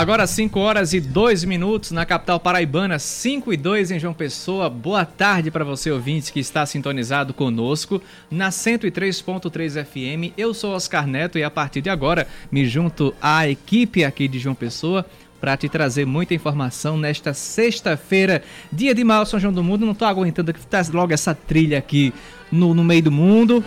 Agora 0.00 0.26
5 0.26 0.58
horas 0.58 0.94
e 0.94 0.98
2 0.98 1.44
minutos 1.44 1.90
na 1.90 2.06
capital 2.06 2.40
paraibana, 2.40 2.98
5 2.98 3.52
e 3.52 3.56
2 3.58 3.90
em 3.90 3.98
João 3.98 4.14
Pessoa. 4.14 4.70
Boa 4.70 5.04
tarde 5.04 5.50
para 5.50 5.62
você 5.62 5.90
ouvinte 5.90 6.32
que 6.32 6.40
está 6.40 6.64
sintonizado 6.64 7.34
conosco 7.34 8.00
na 8.30 8.48
103.3 8.48 9.84
FM. 9.84 10.32
Eu 10.38 10.54
sou 10.54 10.72
Oscar 10.74 11.06
Neto 11.06 11.36
e 11.36 11.44
a 11.44 11.50
partir 11.50 11.82
de 11.82 11.90
agora 11.90 12.26
me 12.50 12.66
junto 12.66 13.14
à 13.20 13.46
equipe 13.46 14.02
aqui 14.02 14.26
de 14.26 14.38
João 14.38 14.54
Pessoa 14.54 15.04
para 15.38 15.54
te 15.54 15.68
trazer 15.68 16.06
muita 16.06 16.32
informação 16.32 16.96
nesta 16.96 17.34
sexta-feira, 17.34 18.42
dia 18.72 18.94
de 18.94 19.04
maior 19.04 19.26
São 19.26 19.38
João 19.38 19.52
do 19.52 19.62
Mundo. 19.62 19.84
Não 19.84 19.92
estou 19.92 20.08
aguentando 20.08 20.54
que 20.54 20.66
tá 20.66 20.82
logo 20.94 21.12
essa 21.12 21.34
trilha 21.34 21.76
aqui 21.76 22.10
no, 22.50 22.72
no 22.72 22.82
meio 22.82 23.02
do 23.02 23.12
mundo. 23.12 23.62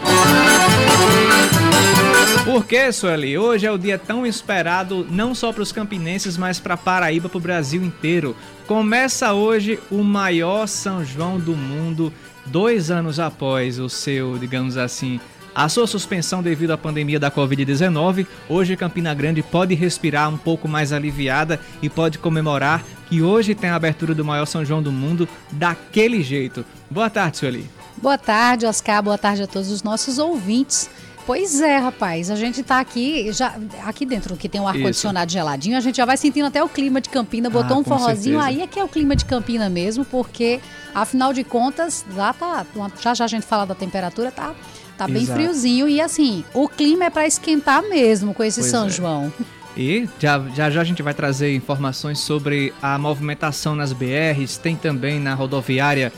Por 2.45 2.65
que, 2.65 2.91
Sueli? 2.91 3.37
Hoje 3.37 3.65
é 3.65 3.71
o 3.71 3.77
dia 3.77 3.97
tão 3.97 4.25
esperado 4.25 5.07
não 5.09 5.33
só 5.33 5.53
para 5.53 5.63
os 5.63 5.71
campinenses, 5.71 6.37
mas 6.37 6.59
para 6.59 6.75
Paraíba, 6.75 7.29
para 7.29 7.37
o 7.37 7.41
Brasil 7.41 7.81
inteiro. 7.81 8.35
Começa 8.67 9.31
hoje 9.31 9.79
o 9.89 10.03
maior 10.03 10.67
São 10.67 11.05
João 11.05 11.39
do 11.39 11.55
mundo, 11.55 12.11
dois 12.45 12.91
anos 12.91 13.17
após 13.17 13.79
o 13.79 13.87
seu, 13.87 14.37
digamos 14.37 14.75
assim, 14.75 15.21
a 15.55 15.69
sua 15.69 15.87
suspensão 15.87 16.43
devido 16.43 16.71
à 16.71 16.77
pandemia 16.77 17.19
da 17.19 17.31
Covid-19, 17.31 18.27
hoje 18.49 18.75
Campina 18.75 19.13
Grande 19.13 19.41
pode 19.41 19.73
respirar 19.73 20.27
um 20.27 20.37
pouco 20.37 20.67
mais 20.67 20.91
aliviada 20.91 21.59
e 21.81 21.89
pode 21.89 22.17
comemorar 22.17 22.83
que 23.07 23.21
hoje 23.21 23.55
tem 23.55 23.69
a 23.69 23.75
abertura 23.75 24.13
do 24.13 24.25
maior 24.25 24.45
São 24.47 24.65
João 24.65 24.81
do 24.81 24.91
mundo 24.91 25.29
daquele 25.51 26.21
jeito. 26.21 26.65
Boa 26.89 27.09
tarde, 27.09 27.37
Sueli. 27.37 27.69
Boa 27.95 28.17
tarde, 28.17 28.65
Oscar. 28.65 29.01
Boa 29.01 29.17
tarde 29.17 29.43
a 29.43 29.47
todos 29.47 29.69
os 29.69 29.83
nossos 29.83 30.17
ouvintes. 30.17 30.89
Pois 31.25 31.61
é, 31.61 31.77
rapaz. 31.77 32.29
A 32.29 32.35
gente 32.35 32.61
tá 32.63 32.79
aqui, 32.79 33.31
já 33.31 33.55
aqui 33.85 34.05
dentro 34.05 34.35
que 34.35 34.49
tem 34.49 34.59
um 34.59 34.67
ar-condicionado 34.67 35.31
geladinho, 35.31 35.77
a 35.77 35.79
gente 35.79 35.97
já 35.97 36.05
vai 36.05 36.17
sentindo 36.17 36.47
até 36.47 36.63
o 36.63 36.67
clima 36.67 36.99
de 36.99 37.09
Campina, 37.09 37.49
botou 37.49 37.77
ah, 37.77 37.79
um 37.79 37.83
forrozinho, 37.83 38.39
certeza. 38.39 38.45
aí 38.45 38.61
é 38.61 38.67
que 38.67 38.79
é 38.79 38.83
o 38.83 38.87
clima 38.87 39.15
de 39.15 39.25
Campina 39.25 39.69
mesmo, 39.69 40.03
porque 40.03 40.59
afinal 40.93 41.31
de 41.31 41.43
contas, 41.43 42.05
lá 42.13 42.33
tá, 42.33 42.65
já 43.01 43.13
já 43.13 43.25
a 43.25 43.27
gente 43.27 43.45
fala 43.45 43.65
da 43.65 43.75
temperatura, 43.75 44.31
tá 44.31 44.53
tá 44.97 45.07
bem 45.07 45.23
Exato. 45.23 45.39
friozinho 45.39 45.87
e 45.87 45.99
assim, 45.99 46.43
o 46.53 46.67
clima 46.67 47.05
é 47.05 47.09
para 47.09 47.25
esquentar 47.25 47.81
mesmo 47.83 48.33
com 48.33 48.43
esse 48.43 48.59
pois 48.59 48.71
São 48.71 48.87
é. 48.87 48.89
João. 48.89 49.33
E 49.75 50.07
já, 50.19 50.39
já 50.53 50.69
já 50.69 50.81
a 50.81 50.83
gente 50.83 51.01
vai 51.01 51.13
trazer 51.13 51.55
informações 51.55 52.19
sobre 52.19 52.71
a 52.81 52.97
movimentação 52.97 53.75
nas 53.75 53.91
BRs, 53.91 54.57
tem 54.57 54.75
também 54.75 55.19
na 55.19 55.33
rodoviária 55.33 56.13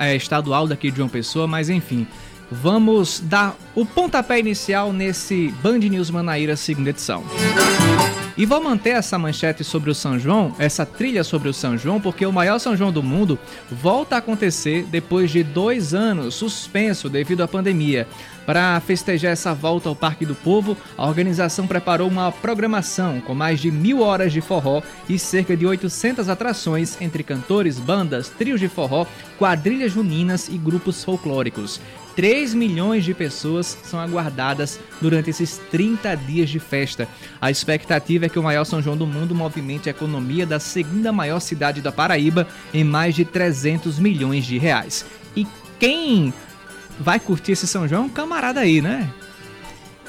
é, 0.00 0.16
estadual 0.16 0.66
daqui 0.66 0.90
de 0.90 0.96
João 0.96 1.08
Pessoa, 1.08 1.46
mas 1.46 1.70
enfim, 1.70 2.06
vamos 2.50 3.20
dar 3.20 3.56
o 3.74 3.84
pontapé 3.84 4.38
inicial 4.38 4.92
nesse 4.92 5.48
Band 5.62 5.78
News 5.78 6.10
Manaíra 6.10 6.56
segunda 6.56 6.90
edição. 6.90 7.24
E 8.38 8.46
vou 8.46 8.62
manter 8.62 8.90
essa 8.90 9.18
manchete 9.18 9.64
sobre 9.64 9.90
o 9.90 9.94
São 9.94 10.16
João, 10.16 10.54
essa 10.60 10.86
trilha 10.86 11.24
sobre 11.24 11.48
o 11.48 11.52
São 11.52 11.76
João, 11.76 12.00
porque 12.00 12.24
o 12.24 12.32
maior 12.32 12.60
São 12.60 12.76
João 12.76 12.92
do 12.92 13.02
mundo 13.02 13.36
volta 13.68 14.14
a 14.14 14.18
acontecer 14.18 14.84
depois 14.84 15.32
de 15.32 15.42
dois 15.42 15.92
anos 15.92 16.36
suspenso 16.36 17.08
devido 17.08 17.42
à 17.42 17.48
pandemia. 17.48 18.06
Para 18.46 18.78
festejar 18.78 19.32
essa 19.32 19.52
volta 19.52 19.88
ao 19.88 19.96
Parque 19.96 20.24
do 20.24 20.36
Povo, 20.36 20.76
a 20.96 21.08
organização 21.08 21.66
preparou 21.66 22.08
uma 22.08 22.30
programação 22.30 23.20
com 23.20 23.34
mais 23.34 23.58
de 23.58 23.72
mil 23.72 24.02
horas 24.02 24.32
de 24.32 24.40
forró 24.40 24.82
e 25.08 25.18
cerca 25.18 25.56
de 25.56 25.66
800 25.66 26.28
atrações 26.28 26.96
entre 27.00 27.24
cantores, 27.24 27.80
bandas, 27.80 28.28
trios 28.28 28.60
de 28.60 28.68
forró, 28.68 29.04
quadrilhas 29.36 29.90
juninas 29.90 30.48
e 30.48 30.56
grupos 30.56 31.02
folclóricos. 31.02 31.80
3 32.18 32.52
milhões 32.52 33.04
de 33.04 33.14
pessoas 33.14 33.78
são 33.84 34.00
aguardadas 34.00 34.80
durante 35.00 35.30
esses 35.30 35.58
30 35.70 36.16
dias 36.16 36.50
de 36.50 36.58
festa. 36.58 37.06
A 37.40 37.48
expectativa 37.48 38.26
é 38.26 38.28
que 38.28 38.40
o 38.40 38.42
maior 38.42 38.64
São 38.64 38.82
João 38.82 38.96
do 38.96 39.06
mundo 39.06 39.36
movimente 39.36 39.88
a 39.88 39.92
economia 39.92 40.44
da 40.44 40.58
segunda 40.58 41.12
maior 41.12 41.38
cidade 41.38 41.80
da 41.80 41.92
Paraíba 41.92 42.48
em 42.74 42.82
mais 42.82 43.14
de 43.14 43.24
300 43.24 44.00
milhões 44.00 44.44
de 44.44 44.58
reais. 44.58 45.06
E 45.36 45.46
quem 45.78 46.34
vai 46.98 47.20
curtir 47.20 47.52
esse 47.52 47.68
São 47.68 47.86
João? 47.86 48.08
Camarada 48.08 48.58
aí, 48.58 48.82
né? 48.82 49.08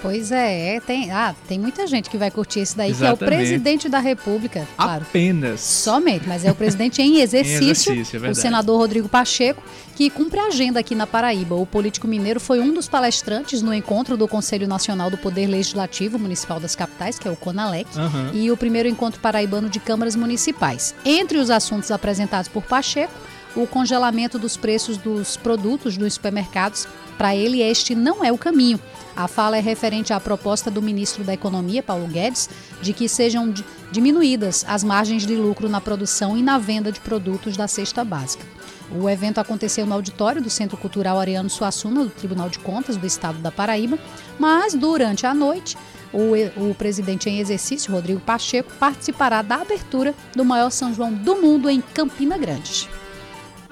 Pois 0.02 0.32
é, 0.32 0.80
tem, 0.80 1.12
ah, 1.12 1.36
tem 1.48 1.60
muita 1.60 1.86
gente 1.86 2.10
que 2.10 2.18
vai 2.18 2.32
curtir 2.32 2.62
esse 2.62 2.76
daí, 2.76 2.92
Exatamente. 2.92 3.18
que 3.18 3.24
é 3.24 3.26
o 3.26 3.30
presidente 3.30 3.90
da 3.90 4.00
República. 4.00 4.68
Claro. 4.78 5.02
Apenas. 5.02 5.60
Somente, 5.60 6.28
mas 6.28 6.46
é 6.46 6.52
o 6.52 6.56
presidente 6.56 7.02
em 7.02 7.20
exercício, 7.22 7.94
em 7.94 8.00
exercício 8.00 8.26
é 8.26 8.30
o 8.30 8.36
senador 8.36 8.78
Rodrigo 8.78 9.10
Pacheco, 9.10 9.62
que 9.96 10.10
cumpre 10.10 10.40
a 10.40 10.46
agenda 10.46 10.80
aqui 10.80 10.96
na 10.96 11.06
Paraíba. 11.06 11.56
O 11.56 11.66
político 11.66 12.08
mineiro 12.08 12.40
foi 12.40 12.60
um 12.62 12.74
dos 12.74 12.88
palestrantes 12.88 13.62
no 13.62 13.74
encontro 13.74 14.16
do 14.16 14.28
Conselho 14.28 14.68
Nacional 14.68 15.10
do 15.10 15.18
Poder 15.18 15.48
Legislativo 15.48 16.18
Municipal 16.18 16.60
das 16.60 16.76
Capitais, 16.76 17.20
que 17.20 17.28
é 17.28 17.32
o 17.32 17.36
CONALEC, 17.36 17.90
uhum. 17.98 18.32
e 18.34 18.50
o 18.52 18.56
primeiro 18.56 18.88
encontro 18.88 19.20
paraibano 19.20 19.70
de 19.70 19.80
câmaras 19.80 20.16
municipais. 20.16 20.96
Entre 21.04 21.38
os 21.38 21.50
assuntos 21.50 21.92
apresentados 21.92 22.48
por 22.48 22.64
Pacheco, 22.64 23.14
o 23.56 23.68
congelamento 23.68 24.40
dos 24.40 24.56
preços 24.56 24.98
dos 24.98 25.36
produtos 25.36 25.98
dos 25.98 26.14
supermercados. 26.14 26.88
Para 27.18 27.36
ele, 27.36 27.62
este 27.62 27.96
não 27.96 28.24
é 28.24 28.32
o 28.32 28.38
caminho. 28.38 28.80
A 29.16 29.28
fala 29.28 29.58
é 29.58 29.60
referente 29.60 30.14
à 30.14 30.20
proposta 30.20 30.72
do 30.72 30.82
ministro 30.82 31.24
da 31.24 31.34
Economia, 31.34 31.84
Paulo 31.84 32.08
Guedes, 32.08 32.50
de 32.82 32.94
que 32.94 33.10
sejam 33.10 33.54
diminuídas 33.92 34.64
as 34.68 34.84
margens 34.84 35.26
de 35.26 35.36
lucro 35.36 35.68
na 35.68 35.82
produção 35.82 36.38
e 36.38 36.44
na 36.44 36.58
venda 36.58 36.92
de 36.92 37.00
produtos 37.00 37.58
da 37.58 37.68
cesta 37.68 38.04
básica. 38.04 38.46
O 38.92 39.10
evento 39.10 39.40
aconteceu 39.40 39.86
no 39.86 39.94
auditório 39.94 40.42
do 40.42 40.50
Centro 40.50 40.78
Cultural 40.78 41.20
Ariano 41.20 41.50
Suassuna, 41.50 42.06
do 42.06 42.10
Tribunal 42.10 42.50
de 42.50 42.60
Contas 42.60 42.98
do 42.98 43.06
Estado 43.06 43.40
da 43.40 43.52
Paraíba, 43.52 44.00
mas 44.40 44.74
durante 44.74 45.26
a 45.26 45.34
noite, 45.34 45.78
o, 46.12 46.70
o 46.70 46.74
presidente 46.74 47.30
em 47.30 47.40
exercício, 47.40 47.92
Rodrigo 47.92 48.20
Pacheco, 48.20 48.72
participará 48.80 49.42
da 49.42 49.56
abertura 49.58 50.16
do 50.36 50.44
maior 50.44 50.72
São 50.72 50.94
João 50.94 51.14
do 51.14 51.36
mundo 51.36 51.70
em 51.70 51.82
Campina 51.82 52.38
Grande. 52.38 52.90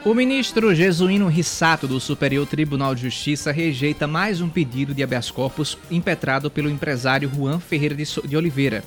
O 0.08 0.14
ministro 0.14 0.74
Jesuíno 0.74 1.28
Rissato 1.28 1.86
do 1.86 2.00
Superior 2.00 2.48
Tribunal 2.48 2.96
de 2.96 3.02
Justiça 3.02 3.52
rejeita 3.52 4.08
mais 4.08 4.40
um 4.40 4.48
pedido 4.48 4.94
de 4.94 5.04
habeas 5.04 5.30
corpus 5.30 5.78
impetrado 5.92 6.50
pelo 6.50 6.70
empresário 6.70 7.30
Juan 7.30 7.60
Ferreira 7.60 7.94
de 7.94 8.38
Oliveira. 8.38 8.86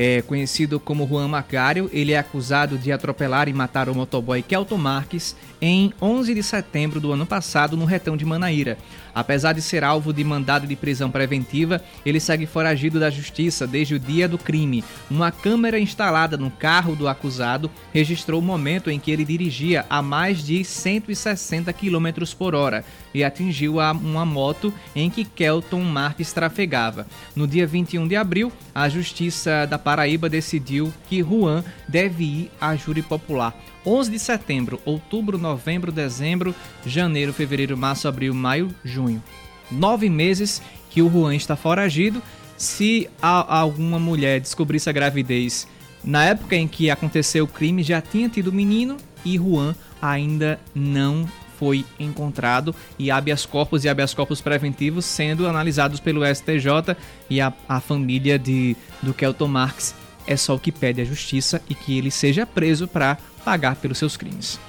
É 0.00 0.22
conhecido 0.22 0.78
como 0.78 1.08
Juan 1.08 1.26
Macário, 1.26 1.90
ele 1.92 2.12
é 2.12 2.18
acusado 2.18 2.78
de 2.78 2.92
atropelar 2.92 3.48
e 3.48 3.52
matar 3.52 3.88
o 3.88 3.94
motoboy 3.96 4.40
Kelton 4.42 4.78
Marques 4.78 5.34
em 5.60 5.92
11 6.00 6.36
de 6.36 6.42
setembro 6.44 7.00
do 7.00 7.12
ano 7.12 7.26
passado 7.26 7.76
no 7.76 7.84
retão 7.84 8.16
de 8.16 8.24
Manaíra. 8.24 8.78
Apesar 9.12 9.52
de 9.52 9.60
ser 9.60 9.82
alvo 9.82 10.12
de 10.12 10.22
mandado 10.22 10.68
de 10.68 10.76
prisão 10.76 11.10
preventiva, 11.10 11.82
ele 12.06 12.20
segue 12.20 12.46
foragido 12.46 13.00
da 13.00 13.10
justiça 13.10 13.66
desde 13.66 13.96
o 13.96 13.98
dia 13.98 14.28
do 14.28 14.38
crime. 14.38 14.84
Uma 15.10 15.32
câmera 15.32 15.80
instalada 15.80 16.36
no 16.36 16.52
carro 16.52 16.94
do 16.94 17.08
acusado 17.08 17.68
registrou 17.92 18.38
o 18.38 18.44
momento 18.44 18.90
em 18.90 19.00
que 19.00 19.10
ele 19.10 19.24
dirigia 19.24 19.84
a 19.90 20.00
mais 20.00 20.44
de 20.44 20.62
160 20.62 21.72
km 21.72 22.08
por 22.38 22.54
hora 22.54 22.84
e 23.12 23.24
atingiu 23.24 23.78
uma 23.78 24.24
moto 24.24 24.72
em 24.94 25.10
que 25.10 25.24
Kelton 25.24 25.82
Marques 25.82 26.32
trafegava. 26.32 27.04
No 27.34 27.48
dia 27.48 27.66
21 27.66 28.06
de 28.06 28.14
abril, 28.14 28.52
a 28.72 28.88
Justiça 28.88 29.66
da 29.66 29.78
Paraíba 29.88 30.28
decidiu 30.28 30.92
que 31.08 31.22
Juan 31.22 31.64
deve 31.88 32.22
ir 32.22 32.50
à 32.60 32.76
júri 32.76 33.00
popular. 33.00 33.58
11 33.86 34.10
de 34.10 34.18
setembro, 34.18 34.78
outubro, 34.84 35.38
novembro, 35.38 35.90
dezembro, 35.90 36.54
janeiro, 36.84 37.32
fevereiro, 37.32 37.74
março, 37.74 38.06
abril, 38.06 38.34
maio, 38.34 38.68
junho. 38.84 39.22
Nove 39.70 40.10
meses 40.10 40.60
que 40.90 41.00
o 41.00 41.08
Juan 41.08 41.34
está 41.34 41.56
foragido. 41.56 42.22
Se 42.54 43.08
alguma 43.22 43.98
mulher 43.98 44.42
descobrisse 44.42 44.90
a 44.90 44.92
gravidez 44.92 45.66
na 46.04 46.22
época 46.26 46.54
em 46.54 46.68
que 46.68 46.90
aconteceu 46.90 47.46
o 47.46 47.48
crime, 47.48 47.82
já 47.82 48.02
tinha 48.02 48.28
tido 48.28 48.52
menino 48.52 48.98
e 49.24 49.38
Juan 49.38 49.74
ainda 50.02 50.60
não 50.74 51.26
foi 51.58 51.84
encontrado 51.98 52.74
e 52.98 53.10
habeas 53.10 53.44
corpus 53.44 53.84
e 53.84 53.88
habeas 53.88 54.14
corpus 54.14 54.40
preventivos 54.40 55.04
sendo 55.04 55.46
analisados 55.46 55.98
pelo 55.98 56.24
STJ 56.24 56.96
e 57.28 57.40
a, 57.40 57.52
a 57.68 57.80
família 57.80 58.38
de, 58.38 58.76
do 59.02 59.12
Kelton 59.12 59.48
Marx 59.48 59.94
é 60.26 60.36
só 60.36 60.54
o 60.54 60.58
que 60.58 60.70
pede 60.70 61.00
a 61.00 61.04
justiça 61.04 61.60
e 61.68 61.74
que 61.74 61.96
ele 61.96 62.10
seja 62.10 62.46
preso 62.46 62.86
para 62.86 63.16
pagar 63.44 63.76
pelos 63.76 63.98
seus 63.98 64.16
crimes. 64.16 64.60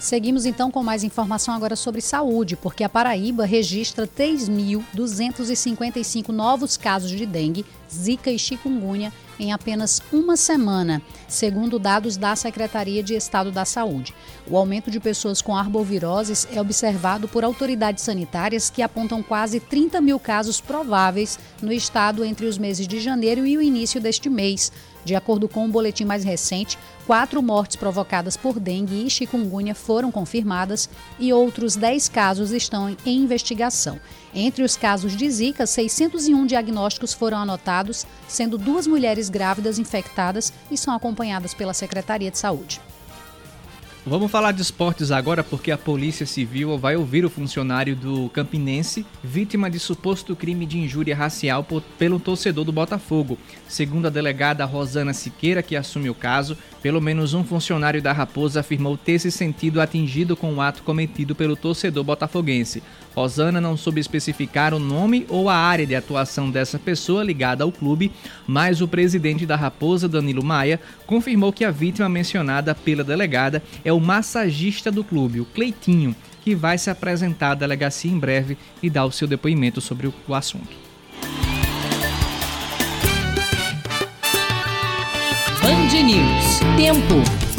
Seguimos 0.00 0.44
então 0.46 0.70
com 0.70 0.82
mais 0.82 1.04
informação 1.04 1.54
agora 1.54 1.76
sobre 1.76 2.00
saúde, 2.00 2.56
porque 2.56 2.82
a 2.82 2.88
Paraíba 2.88 3.44
registra 3.44 4.08
3.255 4.08 6.30
novos 6.30 6.78
casos 6.78 7.10
de 7.10 7.26
dengue, 7.26 7.66
zika 7.92 8.30
e 8.30 8.38
chikungunya 8.38 9.12
em 9.38 9.52
apenas 9.52 10.00
uma 10.10 10.38
semana, 10.38 11.02
segundo 11.28 11.78
dados 11.78 12.16
da 12.16 12.34
Secretaria 12.34 13.02
de 13.02 13.12
Estado 13.14 13.52
da 13.52 13.66
Saúde. 13.66 14.14
O 14.48 14.56
aumento 14.56 14.90
de 14.90 14.98
pessoas 14.98 15.42
com 15.42 15.54
arboviroses 15.54 16.48
é 16.50 16.58
observado 16.58 17.28
por 17.28 17.44
autoridades 17.44 18.02
sanitárias 18.02 18.70
que 18.70 18.80
apontam 18.80 19.22
quase 19.22 19.60
30 19.60 20.00
mil 20.00 20.18
casos 20.18 20.62
prováveis 20.62 21.38
no 21.60 21.70
estado 21.70 22.24
entre 22.24 22.46
os 22.46 22.56
meses 22.56 22.88
de 22.88 23.00
janeiro 23.00 23.46
e 23.46 23.58
o 23.58 23.62
início 23.62 24.00
deste 24.00 24.30
mês. 24.30 24.72
De 25.04 25.14
acordo 25.14 25.48
com 25.48 25.64
um 25.64 25.70
boletim 25.70 26.04
mais 26.04 26.24
recente, 26.24 26.78
quatro 27.06 27.42
mortes 27.42 27.76
provocadas 27.76 28.36
por 28.36 28.60
dengue 28.60 29.06
e 29.06 29.10
chikungunya 29.10 29.74
foram 29.74 30.10
confirmadas 30.12 30.88
e 31.18 31.32
outros 31.32 31.76
10 31.76 32.08
casos 32.08 32.50
estão 32.52 32.94
em 33.04 33.18
investigação. 33.18 33.98
Entre 34.34 34.62
os 34.62 34.76
casos 34.76 35.16
de 35.16 35.28
Zika, 35.30 35.66
601 35.66 36.46
diagnósticos 36.46 37.12
foram 37.12 37.38
anotados, 37.38 38.06
sendo 38.28 38.56
duas 38.56 38.86
mulheres 38.86 39.28
grávidas 39.28 39.78
infectadas 39.78 40.52
e 40.70 40.76
são 40.76 40.94
acompanhadas 40.94 41.54
pela 41.54 41.74
Secretaria 41.74 42.30
de 42.30 42.38
Saúde. 42.38 42.80
Vamos 44.06 44.30
falar 44.30 44.52
de 44.52 44.62
esportes 44.62 45.10
agora 45.10 45.44
porque 45.44 45.70
a 45.70 45.76
Polícia 45.76 46.24
Civil 46.24 46.78
vai 46.78 46.96
ouvir 46.96 47.22
o 47.26 47.28
funcionário 47.28 47.94
do 47.94 48.30
Campinense 48.30 49.04
vítima 49.22 49.68
de 49.68 49.78
suposto 49.78 50.34
crime 50.34 50.64
de 50.64 50.78
injúria 50.78 51.14
racial 51.14 51.62
por, 51.62 51.82
pelo 51.98 52.18
torcedor 52.18 52.64
do 52.64 52.72
Botafogo. 52.72 53.36
Segundo 53.68 54.06
a 54.06 54.10
delegada 54.10 54.64
Rosana 54.64 55.12
Siqueira, 55.12 55.62
que 55.62 55.76
assume 55.76 56.08
o 56.08 56.14
caso, 56.14 56.56
pelo 56.82 56.98
menos 56.98 57.34
um 57.34 57.44
funcionário 57.44 58.00
da 58.00 58.10
Raposa 58.10 58.60
afirmou 58.60 58.96
ter 58.96 59.18
se 59.18 59.30
sentido 59.30 59.82
atingido 59.82 60.34
com 60.34 60.54
o 60.54 60.62
ato 60.62 60.82
cometido 60.82 61.34
pelo 61.34 61.54
torcedor 61.54 62.02
botafoguense. 62.02 62.82
Rosana 63.20 63.60
não 63.60 63.76
soube 63.76 64.00
especificar 64.00 64.72
o 64.72 64.78
nome 64.78 65.26
ou 65.28 65.50
a 65.50 65.54
área 65.54 65.86
de 65.86 65.94
atuação 65.94 66.50
dessa 66.50 66.78
pessoa 66.78 67.22
ligada 67.22 67.62
ao 67.62 67.70
clube, 67.70 68.10
mas 68.46 68.80
o 68.80 68.88
presidente 68.88 69.44
da 69.44 69.56
Raposa, 69.56 70.08
Danilo 70.08 70.42
Maia, 70.42 70.80
confirmou 71.06 71.52
que 71.52 71.62
a 71.62 71.70
vítima 71.70 72.08
mencionada 72.08 72.74
pela 72.74 73.04
delegada 73.04 73.62
é 73.84 73.92
o 73.92 74.00
massagista 74.00 74.90
do 74.90 75.04
clube, 75.04 75.38
o 75.38 75.44
Cleitinho, 75.44 76.16
que 76.42 76.54
vai 76.54 76.78
se 76.78 76.88
apresentar 76.88 77.50
à 77.50 77.54
delegacia 77.54 78.10
em 78.10 78.18
breve 78.18 78.56
e 78.82 78.88
dar 78.88 79.04
o 79.04 79.12
seu 79.12 79.28
depoimento 79.28 79.82
sobre 79.82 80.06
o 80.06 80.34
assunto. 80.34 80.74
Band 85.60 86.02
News. 86.02 86.60
Tempo. 86.78 87.49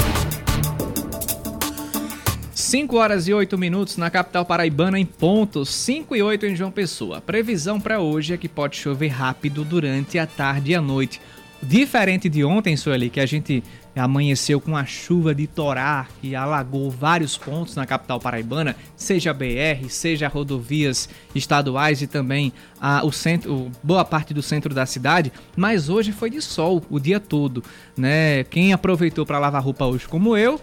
5 2.71 2.95
horas 2.95 3.27
e 3.27 3.33
8 3.33 3.57
minutos 3.57 3.97
na 3.97 4.09
capital 4.09 4.45
paraibana 4.45 4.97
em 4.97 5.06
ponto, 5.06 5.65
5 5.65 6.15
e 6.15 6.23
8 6.23 6.45
em 6.45 6.56
João 6.56 6.71
Pessoa. 6.71 7.19
Previsão 7.19 7.81
para 7.81 8.00
hoje 8.00 8.33
é 8.33 8.38
que 8.38 8.47
pode 8.47 8.77
chover 8.77 9.09
rápido 9.09 9.65
durante 9.65 10.18
a 10.18 10.25
tarde 10.25 10.71
e 10.71 10.75
a 10.75 10.81
noite. 10.81 11.19
Diferente 11.62 12.29
de 12.29 12.45
ontem, 12.45 12.77
Sueli, 12.77 13.09
que 13.09 13.19
a 13.19 13.25
gente 13.25 13.62
amanheceu 13.94 14.62
com 14.62 14.77
a 14.77 14.85
chuva 14.85 15.35
de 15.35 15.47
Torá 15.47 16.07
que 16.21 16.33
alagou 16.33 16.89
vários 16.89 17.38
pontos 17.38 17.75
na 17.75 17.85
capital 17.85 18.21
paraibana, 18.21 18.74
seja 18.95 19.33
BR, 19.33 19.89
seja 19.89 20.29
rodovias 20.29 21.09
estaduais 21.35 22.01
e 22.01 22.07
também 22.07 22.53
a, 22.79 23.06
o 23.06 23.12
centro, 23.12 23.69
boa 23.83 24.06
parte 24.06 24.33
do 24.33 24.41
centro 24.41 24.74
da 24.74 24.85
cidade, 24.85 25.33
mas 25.57 25.89
hoje 25.89 26.13
foi 26.13 26.29
de 26.29 26.41
sol 26.41 26.81
o 26.89 27.01
dia 27.01 27.19
todo, 27.19 27.62
né? 27.97 28.45
Quem 28.45 28.71
aproveitou 28.71 29.25
para 29.25 29.39
lavar 29.39 29.62
roupa 29.62 29.85
hoje 29.85 30.07
como 30.07 30.38
eu, 30.38 30.57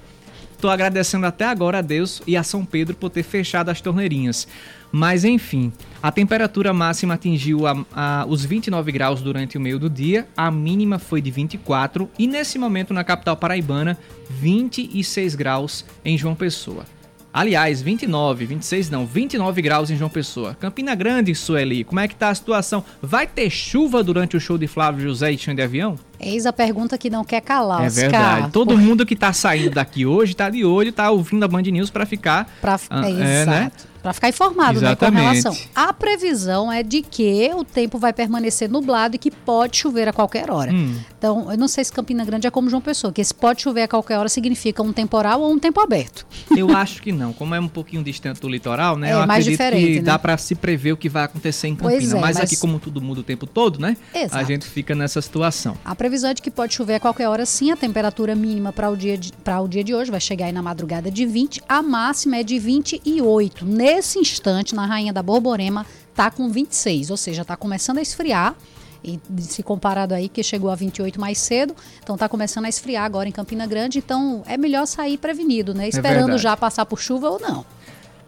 Estou 0.58 0.72
agradecendo 0.72 1.24
até 1.24 1.44
agora 1.44 1.78
a 1.78 1.82
Deus 1.82 2.20
e 2.26 2.36
a 2.36 2.42
São 2.42 2.64
Pedro 2.64 2.96
por 2.96 3.10
ter 3.10 3.22
fechado 3.22 3.68
as 3.68 3.80
torneirinhas. 3.80 4.48
Mas 4.90 5.24
enfim, 5.24 5.72
a 6.02 6.10
temperatura 6.10 6.72
máxima 6.72 7.14
atingiu 7.14 7.64
a, 7.64 7.76
a, 7.92 8.26
os 8.28 8.44
29 8.44 8.90
graus 8.90 9.22
durante 9.22 9.56
o 9.56 9.60
meio 9.60 9.78
do 9.78 9.88
dia, 9.88 10.26
a 10.36 10.50
mínima 10.50 10.98
foi 10.98 11.20
de 11.20 11.30
24 11.30 12.10
e 12.18 12.26
nesse 12.26 12.58
momento 12.58 12.92
na 12.92 13.04
capital 13.04 13.36
paraibana, 13.36 13.96
26 14.30 15.36
graus 15.36 15.84
em 16.04 16.18
João 16.18 16.34
Pessoa. 16.34 16.84
Aliás, 17.32 17.80
29, 17.80 18.44
26 18.46 18.90
não, 18.90 19.06
29 19.06 19.62
graus 19.62 19.92
em 19.92 19.96
João 19.96 20.10
Pessoa. 20.10 20.56
Campina 20.58 20.92
Grande, 20.96 21.36
Sueli, 21.36 21.84
como 21.84 22.00
é 22.00 22.08
que 22.08 22.16
tá 22.16 22.30
a 22.30 22.34
situação? 22.34 22.82
Vai 23.00 23.28
ter 23.28 23.48
chuva 23.48 24.02
durante 24.02 24.36
o 24.36 24.40
show 24.40 24.58
de 24.58 24.66
Flávio 24.66 25.04
José 25.04 25.30
e 25.30 25.38
Chão 25.38 25.54
de 25.54 25.62
Avião? 25.62 25.96
Eis 26.20 26.46
a 26.46 26.52
pergunta 26.52 26.98
que 26.98 27.08
não 27.08 27.24
quer 27.24 27.40
calar, 27.40 27.84
É 27.84 27.88
verdade. 27.88 28.50
Todo 28.50 28.76
mundo 28.76 29.06
que 29.06 29.14
tá 29.14 29.32
saindo 29.32 29.74
daqui 29.74 30.04
hoje 30.04 30.34
tá 30.34 30.50
de 30.50 30.64
olho, 30.64 30.92
tá 30.92 31.10
ouvindo 31.10 31.44
a 31.44 31.48
Band 31.48 31.62
News 31.62 31.90
para 31.90 32.04
ficar... 32.04 32.50
Pra, 32.60 32.78
é, 32.90 33.42
é, 33.42 33.46
né? 33.46 33.72
Para 34.02 34.12
ficar 34.12 34.28
informado 34.28 34.80
né, 34.80 34.94
com 34.94 35.10
relação. 35.10 35.56
A 35.74 35.92
previsão 35.92 36.72
é 36.72 36.82
de 36.82 37.02
que 37.02 37.50
o 37.54 37.64
tempo 37.64 37.98
vai 37.98 38.12
permanecer 38.12 38.68
nublado 38.68 39.16
e 39.16 39.18
que 39.18 39.30
pode 39.30 39.76
chover 39.76 40.08
a 40.08 40.12
qualquer 40.12 40.50
hora. 40.50 40.72
Hum. 40.72 40.94
Então, 41.18 41.50
eu 41.50 41.58
não 41.58 41.66
sei 41.66 41.84
se 41.84 41.92
Campina 41.92 42.24
Grande 42.24 42.46
é 42.46 42.50
como 42.50 42.70
João 42.70 42.80
Pessoa, 42.80 43.12
que 43.12 43.20
esse 43.20 43.34
pode 43.34 43.60
chover 43.60 43.82
a 43.82 43.88
qualquer 43.88 44.18
hora 44.18 44.28
significa 44.28 44.82
um 44.82 44.92
temporal 44.92 45.40
ou 45.40 45.52
um 45.52 45.58
tempo 45.58 45.80
aberto. 45.80 46.26
Eu 46.56 46.74
acho 46.76 47.02
que 47.02 47.10
não. 47.10 47.32
Como 47.32 47.54
é 47.54 47.60
um 47.60 47.68
pouquinho 47.68 48.02
distante 48.02 48.40
do 48.40 48.48
litoral, 48.48 48.96
né? 48.96 49.10
É, 49.10 49.14
eu 49.14 49.26
mais 49.26 49.44
diferente, 49.44 49.86
que 49.86 49.96
né? 49.96 50.02
dá 50.02 50.18
para 50.18 50.36
se 50.38 50.54
prever 50.54 50.92
o 50.92 50.96
que 50.96 51.08
vai 51.08 51.24
acontecer 51.24 51.66
em 51.66 51.74
Campina. 51.74 52.18
É, 52.18 52.20
mas, 52.20 52.36
mas, 52.36 52.40
aqui, 52.40 52.56
como 52.56 52.78
tudo 52.78 53.00
muda 53.02 53.20
o 53.20 53.24
tempo 53.24 53.46
todo, 53.46 53.80
né? 53.80 53.96
Exato. 54.14 54.36
A 54.36 54.44
gente 54.44 54.66
fica 54.66 54.94
nessa 54.94 55.20
situação. 55.20 55.76
A 55.84 55.94
previsão 56.08 56.30
é 56.30 56.34
de 56.34 56.40
que 56.40 56.50
pode 56.50 56.74
chover 56.74 56.94
a 56.94 57.00
qualquer 57.00 57.28
hora, 57.28 57.44
sim. 57.44 57.70
A 57.70 57.76
temperatura 57.76 58.34
mínima 58.34 58.72
para 58.72 58.88
o, 58.88 58.96
dia 58.96 59.18
de, 59.18 59.30
o 59.62 59.68
dia 59.68 59.84
de 59.84 59.94
hoje 59.94 60.10
vai 60.10 60.20
chegar 60.20 60.46
aí 60.46 60.52
na 60.52 60.62
madrugada 60.62 61.10
de 61.10 61.26
20. 61.26 61.62
A 61.68 61.82
máxima 61.82 62.38
é 62.38 62.42
de 62.42 62.58
28. 62.58 63.66
Nesse 63.66 64.18
instante, 64.18 64.74
na 64.74 64.86
Rainha 64.86 65.12
da 65.12 65.22
Borborema, 65.22 65.84
tá 66.14 66.30
com 66.30 66.48
26. 66.48 67.10
Ou 67.10 67.16
seja, 67.18 67.44
tá 67.44 67.56
começando 67.56 67.98
a 67.98 68.02
esfriar. 68.02 68.56
E 69.04 69.20
se 69.38 69.62
comparado 69.62 70.14
aí 70.14 70.30
que 70.30 70.42
chegou 70.42 70.70
a 70.70 70.74
28 70.74 71.20
mais 71.20 71.38
cedo, 71.38 71.76
então 72.02 72.16
está 72.16 72.28
começando 72.28 72.64
a 72.64 72.68
esfriar 72.68 73.04
agora 73.04 73.28
em 73.28 73.32
Campina 73.32 73.64
Grande, 73.64 73.98
então 73.98 74.42
é 74.44 74.56
melhor 74.56 74.86
sair 74.86 75.18
prevenido, 75.18 75.72
né? 75.72 75.84
É 75.84 75.88
Esperando 75.88 76.36
já 76.36 76.56
passar 76.56 76.84
por 76.84 76.98
chuva 76.98 77.30
ou 77.30 77.38
não. 77.38 77.64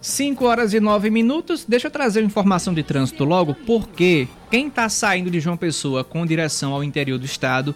5 0.01 0.45
horas 0.47 0.73
e 0.73 0.81
9 0.81 1.11
minutos. 1.11 1.65
Deixa 1.69 1.89
eu 1.89 1.91
trazer 1.91 2.23
informação 2.23 2.73
de 2.73 2.83
trânsito 2.83 3.25
logo, 3.25 3.55
porque 3.67 4.27
quem 4.51 4.69
está 4.69 4.89
saindo 4.89 5.31
de 5.31 5.41
João 5.41 5.57
Pessoa 5.57 6.03
com 6.03 6.25
direção 6.25 6.73
ao 6.73 6.83
interior 6.83 7.19
do 7.19 7.27
estado, 7.27 7.75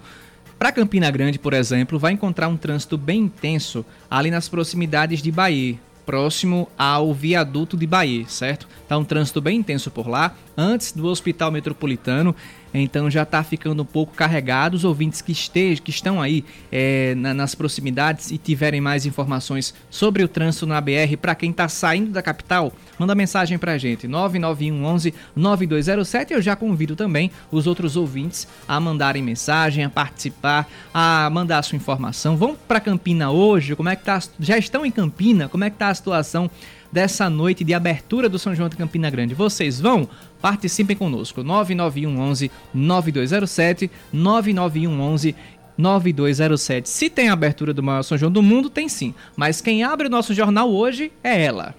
para 0.59 0.73
Campina 0.73 1.11
Grande, 1.11 1.39
por 1.39 1.53
exemplo, 1.53 1.99
vai 1.99 2.13
encontrar 2.13 2.49
um 2.49 2.57
trânsito 2.57 2.97
bem 2.97 3.23
intenso 3.23 3.85
ali 4.11 4.31
nas 4.31 4.49
proximidades 4.49 5.21
de 5.21 5.31
Bahia, 5.31 5.79
próximo 6.07 6.69
ao 6.79 7.13
viaduto 7.13 7.77
de 7.77 7.87
Bahia, 7.87 8.25
certo? 8.27 8.67
Tá 8.89 8.97
um 8.97 9.05
trânsito 9.05 9.43
bem 9.43 9.59
intenso 9.59 9.91
por 9.91 10.09
lá, 10.09 10.35
antes 10.57 10.93
do 10.93 11.07
Hospital 11.07 11.51
Metropolitano 11.51 12.35
então 12.81 13.11
já 13.11 13.23
está 13.23 13.43
ficando 13.45 13.83
um 13.83 13.87
pouco 13.87 14.15
carregado. 14.15 14.75
Os 14.75 14.85
ouvintes 14.85 15.23
que, 15.23 15.33
estejam, 15.33 15.85
que 15.85 15.91
estão 15.91 16.21
aí 16.21 16.45
é, 16.73 17.15
na, 17.15 17.33
nas 17.33 17.55
proximidades 17.55 18.31
e 18.31 18.39
tiverem 18.39 18.81
mais 18.81 19.07
informações 19.07 19.73
sobre 19.89 20.23
o 20.25 20.29
trânsito 20.29 20.67
na 20.67 20.81
BR, 20.81 21.17
para 21.21 21.35
quem 21.35 21.51
está 21.51 21.69
saindo 21.69 22.11
da 22.11 22.21
capital, 22.21 22.73
manda 22.99 23.15
mensagem 23.15 23.57
para 23.59 23.73
a 23.73 23.79
gente, 23.79 24.09
991 24.09 24.85
11 24.85 25.15
9207. 25.37 26.33
Eu 26.33 26.43
já 26.43 26.57
convido 26.57 26.97
também 26.97 27.31
os 27.51 27.67
outros 27.67 27.97
ouvintes 27.97 28.49
a 28.67 28.81
mandarem 28.81 29.23
mensagem, 29.23 29.85
a 29.85 29.91
participar, 29.91 30.69
a 30.93 31.31
mandar 31.31 31.63
sua 31.63 31.77
informação. 31.77 32.37
Vão 32.37 32.57
para 32.57 32.81
Campina 32.81 33.31
hoje? 33.31 33.77
Como 33.77 33.89
é 33.89 33.97
que 33.97 34.05
tá? 34.05 34.21
Já 34.41 34.59
estão 34.59 34.85
em 34.85 34.91
Campina? 34.91 35.49
Como 35.49 35.65
é 35.65 35.71
que 35.71 35.77
está 35.77 35.89
a 35.89 35.95
situação 35.95 36.51
dessa 36.95 37.29
noite 37.29 37.65
de 37.65 37.75
abertura 37.75 38.29
do 38.29 38.39
São 38.39 38.55
João 38.55 38.69
de 38.69 38.77
Campina 38.77 39.11
Grande. 39.11 39.35
Vocês 39.35 39.81
vão? 39.81 40.09
Participem 40.41 40.97
conosco. 40.97 41.43
991 41.43 42.21
11 42.21 42.51
9207 42.73 43.91
991 44.13 45.01
11 45.01 45.35
9207. 45.77 46.89
Se 46.89 47.11
tem 47.11 47.29
abertura 47.29 47.75
do 47.75 47.83
maior 47.83 48.03
São 48.03 48.17
João 48.17 48.31
do 48.31 48.41
mundo, 48.41 48.71
tem 48.71 48.89
sim. 48.89 49.13
Mas 49.37 49.61
quem 49.61 49.83
abre 49.83 50.07
o 50.07 50.11
nosso 50.11 50.33
jornal 50.33 50.71
hoje 50.73 51.11
é 51.23 51.43
ela. 51.43 51.75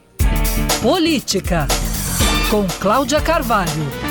Política 0.81 1.65
com 2.51 2.67
Cláudia 2.79 3.21
Carvalho. 3.21 4.04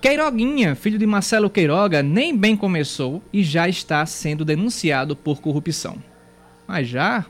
Queiroguinha, 0.00 0.74
filho 0.74 0.98
de 0.98 1.04
Marcelo 1.04 1.50
Queiroga, 1.50 2.02
nem 2.02 2.34
bem 2.34 2.56
começou 2.56 3.20
e 3.30 3.44
já 3.44 3.68
está 3.68 4.04
sendo 4.06 4.46
denunciado 4.46 5.14
por 5.14 5.42
corrupção. 5.42 6.02
Mas 6.66 6.88
já? 6.88 7.26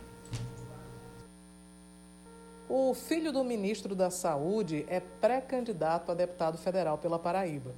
O 2.68 2.94
filho 2.94 3.32
do 3.32 3.42
ministro 3.42 3.96
da 3.96 4.08
Saúde 4.08 4.86
é 4.88 5.00
pré-candidato 5.00 6.12
a 6.12 6.14
deputado 6.14 6.56
federal 6.58 6.96
pela 6.96 7.18
Paraíba. 7.18 7.74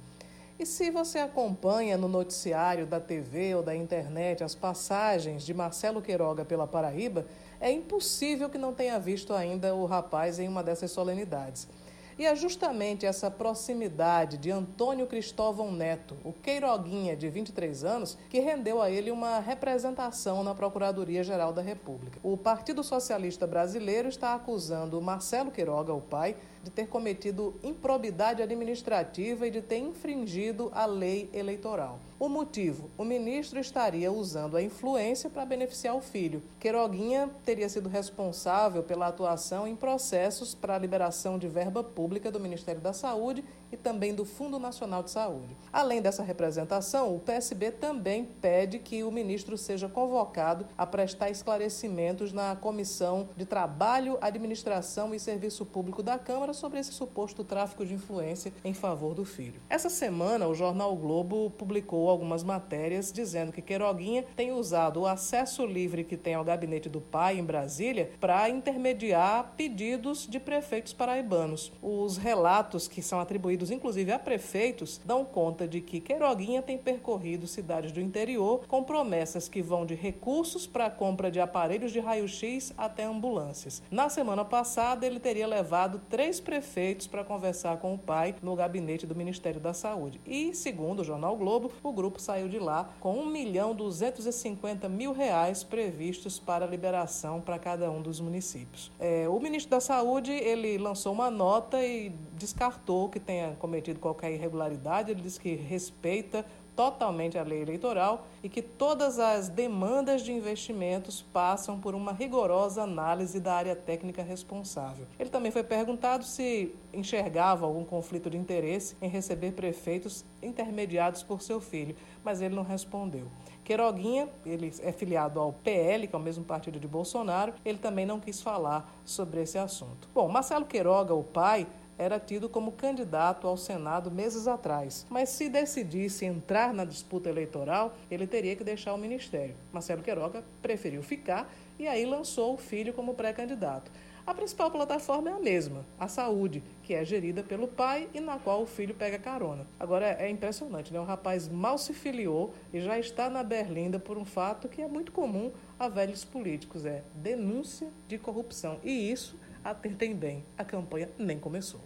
E 0.59 0.65
se 0.67 0.91
você 0.91 1.17
acompanha 1.17 1.97
no 1.97 2.07
noticiário 2.07 2.85
da 2.85 2.99
TV 2.99 3.55
ou 3.55 3.63
da 3.63 3.75
internet 3.75 4.43
as 4.43 4.53
passagens 4.53 5.43
de 5.43 5.55
Marcelo 5.55 6.03
Queiroga 6.03 6.45
pela 6.45 6.67
Paraíba, 6.67 7.25
é 7.59 7.71
impossível 7.71 8.47
que 8.47 8.59
não 8.59 8.75
tenha 8.75 8.99
visto 8.99 9.33
ainda 9.33 9.73
o 9.73 9.87
rapaz 9.87 10.37
em 10.37 10.47
uma 10.47 10.61
dessas 10.61 10.91
solenidades. 10.91 11.67
E 12.17 12.25
é 12.25 12.35
justamente 12.35 13.05
essa 13.05 13.31
proximidade 13.31 14.37
de 14.37 14.51
Antônio 14.51 15.07
Cristóvão 15.07 15.71
Neto, 15.71 16.15
o 16.23 16.31
Queiroguinha, 16.31 17.15
de 17.15 17.27
23 17.29 17.83
anos, 17.83 18.17
que 18.29 18.39
rendeu 18.39 18.81
a 18.81 18.91
ele 18.91 19.09
uma 19.09 19.39
representação 19.39 20.43
na 20.43 20.53
Procuradoria-Geral 20.53 21.51
da 21.51 21.61
República. 21.61 22.19
O 22.21 22.37
Partido 22.37 22.83
Socialista 22.83 23.47
Brasileiro 23.47 24.07
está 24.07 24.33
acusando 24.33 25.01
Marcelo 25.01 25.49
Queiroga, 25.49 25.93
o 25.93 26.01
pai, 26.01 26.35
de 26.63 26.69
ter 26.69 26.87
cometido 26.87 27.55
improbidade 27.63 28.41
administrativa 28.41 29.47
e 29.47 29.51
de 29.51 29.61
ter 29.61 29.79
infringido 29.79 30.71
a 30.73 30.85
lei 30.85 31.29
eleitoral. 31.33 31.99
O 32.23 32.29
motivo: 32.29 32.89
o 32.97 33.03
ministro 33.03 33.59
estaria 33.59 34.09
usando 34.09 34.55
a 34.55 34.61
influência 34.61 35.29
para 35.29 35.45
beneficiar 35.45 35.93
o 35.93 35.99
filho. 35.99 36.41
Queiroguinha 36.57 37.29
teria 37.43 37.67
sido 37.67 37.89
responsável 37.89 38.81
pela 38.81 39.07
atuação 39.07 39.67
em 39.67 39.75
processos 39.75 40.55
para 40.55 40.73
a 40.73 40.79
liberação 40.79 41.37
de 41.37 41.49
verba 41.49 41.83
pública 41.83 42.31
do 42.31 42.39
Ministério 42.39 42.79
da 42.79 42.93
Saúde 42.93 43.43
e 43.73 43.75
também 43.75 44.15
do 44.15 44.23
Fundo 44.23 44.57
Nacional 44.57 45.03
de 45.03 45.11
Saúde. 45.11 45.57
Além 45.73 46.01
dessa 46.01 46.23
representação, 46.23 47.13
o 47.13 47.19
PSB 47.19 47.71
também 47.71 48.23
pede 48.23 48.79
que 48.79 49.03
o 49.03 49.11
ministro 49.11 49.57
seja 49.57 49.89
convocado 49.89 50.65
a 50.77 50.85
prestar 50.85 51.29
esclarecimentos 51.29 52.31
na 52.31 52.55
Comissão 52.55 53.27
de 53.35 53.45
Trabalho, 53.45 54.17
Administração 54.21 55.13
e 55.13 55.19
Serviço 55.19 55.65
Público 55.65 56.01
da 56.01 56.17
Câmara 56.17 56.53
sobre 56.53 56.79
esse 56.79 56.93
suposto 56.93 57.43
tráfico 57.43 57.85
de 57.85 57.95
influência 57.95 58.53
em 58.63 58.73
favor 58.73 59.13
do 59.13 59.25
filho. 59.25 59.59
Essa 59.69 59.89
semana, 59.89 60.47
o 60.47 60.53
jornal 60.53 60.93
o 60.93 60.95
Globo 60.95 61.49
publicou 61.49 62.12
algumas 62.13 62.43
matérias 62.43 63.11
dizendo 63.11 63.51
que 63.51 63.61
Queiroguinha 63.61 64.23
tem 64.35 64.51
usado 64.51 65.01
o 65.01 65.07
acesso 65.07 65.65
livre 65.65 66.03
que 66.03 66.15
tem 66.15 66.35
ao 66.35 66.43
gabinete 66.43 66.87
do 66.87 67.01
pai 67.01 67.37
em 67.37 67.43
Brasília 67.43 68.11
para 68.19 68.49
intermediar 68.49 69.53
pedidos 69.57 70.27
de 70.27 70.39
prefeitos 70.39 70.93
paraibanos. 70.93 71.71
Os 71.81 72.17
relatos 72.17 72.87
que 72.87 73.01
são 73.01 73.19
atribuídos 73.19 73.71
inclusive 73.71 74.11
a 74.11 74.19
prefeitos 74.19 75.01
dão 75.03 75.25
conta 75.25 75.67
de 75.67 75.81
que 75.81 75.99
Queiroguinha 75.99 76.61
tem 76.61 76.77
percorrido 76.77 77.47
cidades 77.47 77.91
do 77.91 77.99
interior 77.99 78.65
com 78.67 78.83
promessas 78.83 79.49
que 79.49 79.61
vão 79.61 79.85
de 79.85 79.95
recursos 79.95 80.67
para 80.67 80.85
a 80.85 80.91
compra 80.91 81.31
de 81.31 81.39
aparelhos 81.39 81.91
de 81.91 81.99
raio-x 81.99 82.73
até 82.77 83.03
ambulâncias. 83.03 83.81
Na 83.89 84.09
semana 84.09 84.45
passada, 84.45 85.05
ele 85.05 85.19
teria 85.19 85.47
levado 85.47 86.01
três 86.09 86.39
prefeitos 86.39 87.07
para 87.07 87.23
conversar 87.23 87.77
com 87.77 87.93
o 87.93 87.97
pai 87.97 88.35
no 88.41 88.55
gabinete 88.55 89.07
do 89.07 89.15
Ministério 89.15 89.59
da 89.59 89.73
Saúde. 89.73 90.21
E, 90.25 90.53
segundo 90.53 90.99
o 90.99 91.03
jornal 91.03 91.35
Globo, 91.35 91.71
o 91.81 91.91
grupo 91.91 92.02
saiu 92.17 92.47
de 92.47 92.59
lá 92.59 92.89
com 92.99 93.19
1 93.19 93.25
milhão 93.25 93.75
250 93.75 94.89
mil 94.89 95.13
reais 95.13 95.63
previstos 95.63 96.39
para 96.39 96.65
liberação 96.65 97.41
para 97.41 97.59
cada 97.59 97.89
um 97.91 98.01
dos 98.01 98.19
municípios. 98.19 98.91
É, 98.99 99.27
o 99.29 99.39
ministro 99.39 99.71
da 99.71 99.79
Saúde 99.79 100.31
ele 100.31 100.77
lançou 100.77 101.13
uma 101.13 101.29
nota 101.29 101.83
e 101.83 102.09
descartou 102.37 103.09
que 103.09 103.19
tenha 103.19 103.55
cometido 103.59 103.99
qualquer 103.99 104.31
irregularidade. 104.31 105.11
Ele 105.11 105.21
disse 105.21 105.39
que 105.39 105.55
respeita 105.55 106.45
totalmente 106.75 107.37
a 107.37 107.43
lei 107.43 107.61
eleitoral 107.61 108.27
e 108.43 108.49
que 108.49 108.61
todas 108.61 109.19
as 109.19 109.49
demandas 109.49 110.21
de 110.21 110.31
investimentos 110.31 111.21
passam 111.21 111.79
por 111.79 111.95
uma 111.95 112.11
rigorosa 112.11 112.83
análise 112.83 113.39
da 113.39 113.53
área 113.53 113.75
técnica 113.75 114.21
responsável. 114.21 115.05
Ele 115.19 115.29
também 115.29 115.51
foi 115.51 115.63
perguntado 115.63 116.23
se 116.23 116.73
enxergava 116.93 117.65
algum 117.65 117.83
conflito 117.83 118.29
de 118.29 118.37
interesse 118.37 118.95
em 119.01 119.07
receber 119.07 119.53
prefeitos 119.53 120.25
intermediados 120.41 121.23
por 121.23 121.41
seu 121.41 121.59
filho, 121.59 121.95
mas 122.23 122.41
ele 122.41 122.55
não 122.55 122.63
respondeu. 122.63 123.27
Queiroguinha, 123.63 124.27
ele 124.45 124.73
é 124.81 124.91
filiado 124.91 125.39
ao 125.39 125.53
PL, 125.53 126.07
que 126.07 126.15
é 126.15 126.19
o 126.19 126.21
mesmo 126.21 126.43
partido 126.43 126.79
de 126.79 126.87
Bolsonaro, 126.87 127.53
ele 127.63 127.77
também 127.77 128.05
não 128.05 128.19
quis 128.19 128.41
falar 128.41 128.93
sobre 129.05 129.41
esse 129.41 129.57
assunto. 129.57 130.09
Bom, 130.13 130.27
Marcelo 130.27 130.65
Queiroga, 130.65 131.13
o 131.13 131.23
pai, 131.23 131.65
era 131.97 132.19
tido 132.19 132.49
como 132.49 132.71
candidato 132.71 133.47
ao 133.47 133.57
Senado 133.57 134.11
meses 134.11 134.47
atrás. 134.47 135.05
Mas 135.09 135.29
se 135.29 135.49
decidisse 135.49 136.25
entrar 136.25 136.73
na 136.73 136.85
disputa 136.85 137.29
eleitoral, 137.29 137.93
ele 138.09 138.27
teria 138.27 138.55
que 138.55 138.63
deixar 138.63 138.93
o 138.93 138.97
ministério. 138.97 139.55
Marcelo 139.71 140.01
Queiroga 140.01 140.43
preferiu 140.61 141.03
ficar 141.03 141.51
e 141.77 141.87
aí 141.87 142.05
lançou 142.05 142.53
o 142.53 142.57
filho 142.57 142.93
como 142.93 143.13
pré-candidato. 143.13 143.91
A 144.25 144.33
principal 144.33 144.71
plataforma 144.71 145.29
é 145.29 145.33
a 145.33 145.39
mesma, 145.39 145.85
a 145.99 146.07
saúde, 146.07 146.63
que 146.81 146.93
é 146.93 147.03
gerida 147.03 147.43
pelo 147.43 147.67
pai 147.67 148.07
e 148.13 148.21
na 148.21 148.39
qual 148.39 148.61
o 148.61 148.65
filho 148.65 148.95
pega 148.95 149.19
carona. 149.19 149.67
Agora 149.77 150.15
é 150.17 150.29
impressionante, 150.29 150.93
né? 150.93 150.99
O 150.99 151.03
rapaz 151.03 151.49
mal 151.49 151.77
se 151.77 151.93
filiou 151.93 152.53
e 152.71 152.79
já 152.79 152.97
está 152.97 153.29
na 153.29 153.43
berlinda 153.43 153.99
por 153.99 154.17
um 154.17 154.23
fato 154.23 154.69
que 154.69 154.81
é 154.81 154.87
muito 154.87 155.11
comum 155.11 155.51
a 155.77 155.89
velhos 155.89 156.23
políticos, 156.23 156.85
é 156.85 157.03
denúncia 157.15 157.89
de 158.07 158.17
corrupção. 158.17 158.79
E 158.81 159.11
isso 159.11 159.35
atentem 159.63 160.15
bem, 160.15 160.43
a 160.57 160.63
campanha 160.63 161.09
nem 161.17 161.39
começou. 161.39 161.81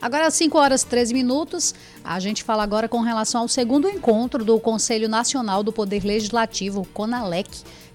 Agora, 0.00 0.26
às 0.26 0.34
5 0.34 0.58
horas 0.58 0.82
e 0.82 0.86
13 0.88 1.14
minutos, 1.14 1.74
a 2.04 2.18
gente 2.18 2.42
fala 2.42 2.62
agora 2.62 2.88
com 2.88 3.00
relação 3.00 3.42
ao 3.42 3.48
segundo 3.48 3.88
encontro 3.88 4.44
do 4.44 4.58
Conselho 4.58 5.08
Nacional 5.08 5.62
do 5.62 5.72
Poder 5.72 6.04
Legislativo, 6.04 6.86
CONALEC, 6.92 7.48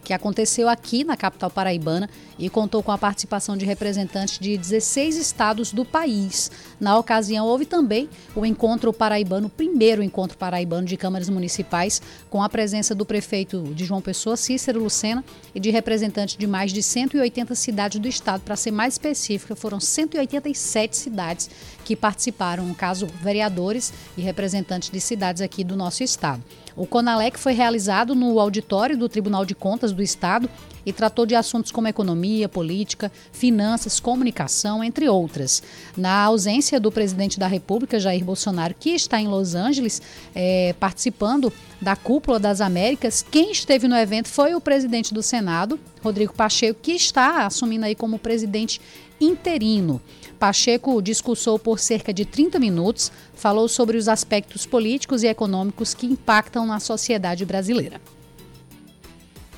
que 0.08 0.14
aconteceu 0.14 0.70
aqui 0.70 1.04
na 1.04 1.18
capital 1.18 1.50
paraibana 1.50 2.10
e 2.40 2.50
contou 2.50 2.82
com 2.82 2.94
a 2.94 2.98
participação 2.98 3.58
de 3.58 3.66
representantes 3.66 4.40
de 4.40 4.58
16 4.58 5.18
estados 5.18 5.74
do 5.74 5.84
país. 5.84 6.50
Na 6.80 6.98
ocasião, 6.98 7.46
houve 7.46 7.66
também 7.66 8.10
o 8.34 8.46
encontro 8.46 8.94
paraibano, 8.94 9.48
o 9.48 9.50
primeiro 9.50 10.02
encontro 10.02 10.38
paraibano 10.38 10.88
de 10.88 10.96
câmaras 10.96 11.28
municipais, 11.28 12.02
com 12.30 12.42
a 12.42 12.48
presença 12.48 12.96
do 12.96 13.06
prefeito 13.06 13.62
de 13.74 13.84
João 13.84 14.02
Pessoa, 14.02 14.38
Cícero 14.38 14.82
Lucena, 14.82 15.26
e 15.54 15.60
de 15.60 15.72
representantes 15.72 16.38
de 16.38 16.48
mais 16.48 16.72
de 16.72 16.82
180 16.82 17.54
cidades 17.56 18.00
do 18.00 18.08
estado. 18.08 18.44
Para 18.44 18.56
ser 18.56 18.72
mais 18.72 18.94
específica, 18.94 19.58
foram 19.58 19.78
187 19.78 20.96
cidades 20.96 21.50
que 21.84 21.98
participaram, 21.98 22.66
no 22.66 22.76
caso, 22.76 23.08
vereadores 23.22 23.92
e 24.18 24.22
representantes 24.22 24.90
de 24.90 25.00
cidades 25.00 25.42
aqui 25.42 25.64
do 25.64 25.76
nosso 25.76 26.04
estado. 26.04 26.44
O 26.76 26.86
CONALEC 26.86 27.40
foi 27.40 27.54
realizado 27.54 28.14
no 28.14 28.40
auditório 28.40 28.98
do 28.98 29.10
Tribunal 29.10 29.46
de 29.46 29.56
Contas 29.56 29.92
do 29.92 30.04
Estado 30.04 30.50
e 30.86 30.94
tratou 30.94 31.26
de 31.26 31.36
assuntos 31.36 31.72
como 31.72 31.88
economia, 31.88 32.48
política, 32.48 33.12
finanças, 33.32 34.00
comunicação, 34.00 34.84
entre 34.84 35.10
outras. 35.10 35.62
Na 35.98 36.24
ausência 36.24 36.80
do 36.80 36.92
presidente 36.92 37.38
da 37.38 37.46
República, 37.46 38.00
Jair 38.00 38.24
Bolsonaro, 38.24 38.74
que 38.80 38.92
está 38.92 39.20
em 39.20 39.28
Los 39.28 39.54
Angeles, 39.54 40.02
é, 40.34 40.74
participando 40.80 41.52
da 41.82 41.96
Cúpula 41.96 42.40
das 42.40 42.62
Américas, 42.62 43.26
quem 43.30 43.52
esteve 43.52 43.88
no 43.88 43.98
evento 43.98 44.30
foi 44.30 44.56
o 44.56 44.62
presidente 44.62 45.14
do 45.14 45.22
Senado, 45.22 45.80
Rodrigo 46.02 46.34
Pacheco, 46.34 46.80
que 46.82 46.94
está 46.94 47.46
assumindo 47.46 47.86
aí 47.86 47.94
como 47.94 48.18
presidente 48.18 48.80
interino. 49.20 50.02
Pacheco 50.40 51.02
discursou 51.02 51.58
por 51.58 51.80
cerca 51.80 52.14
de 52.14 52.26
30 52.26 52.60
minutos, 52.60 53.12
falou 53.34 53.68
sobre 53.68 53.98
os 53.98 54.08
aspectos 54.08 54.66
políticos 54.66 55.24
e 55.24 55.28
econômicos 55.28 55.94
que 55.94 56.06
impactam 56.06 56.66
na 56.66 56.80
sociedade 56.80 57.46
brasileira. 57.46 58.00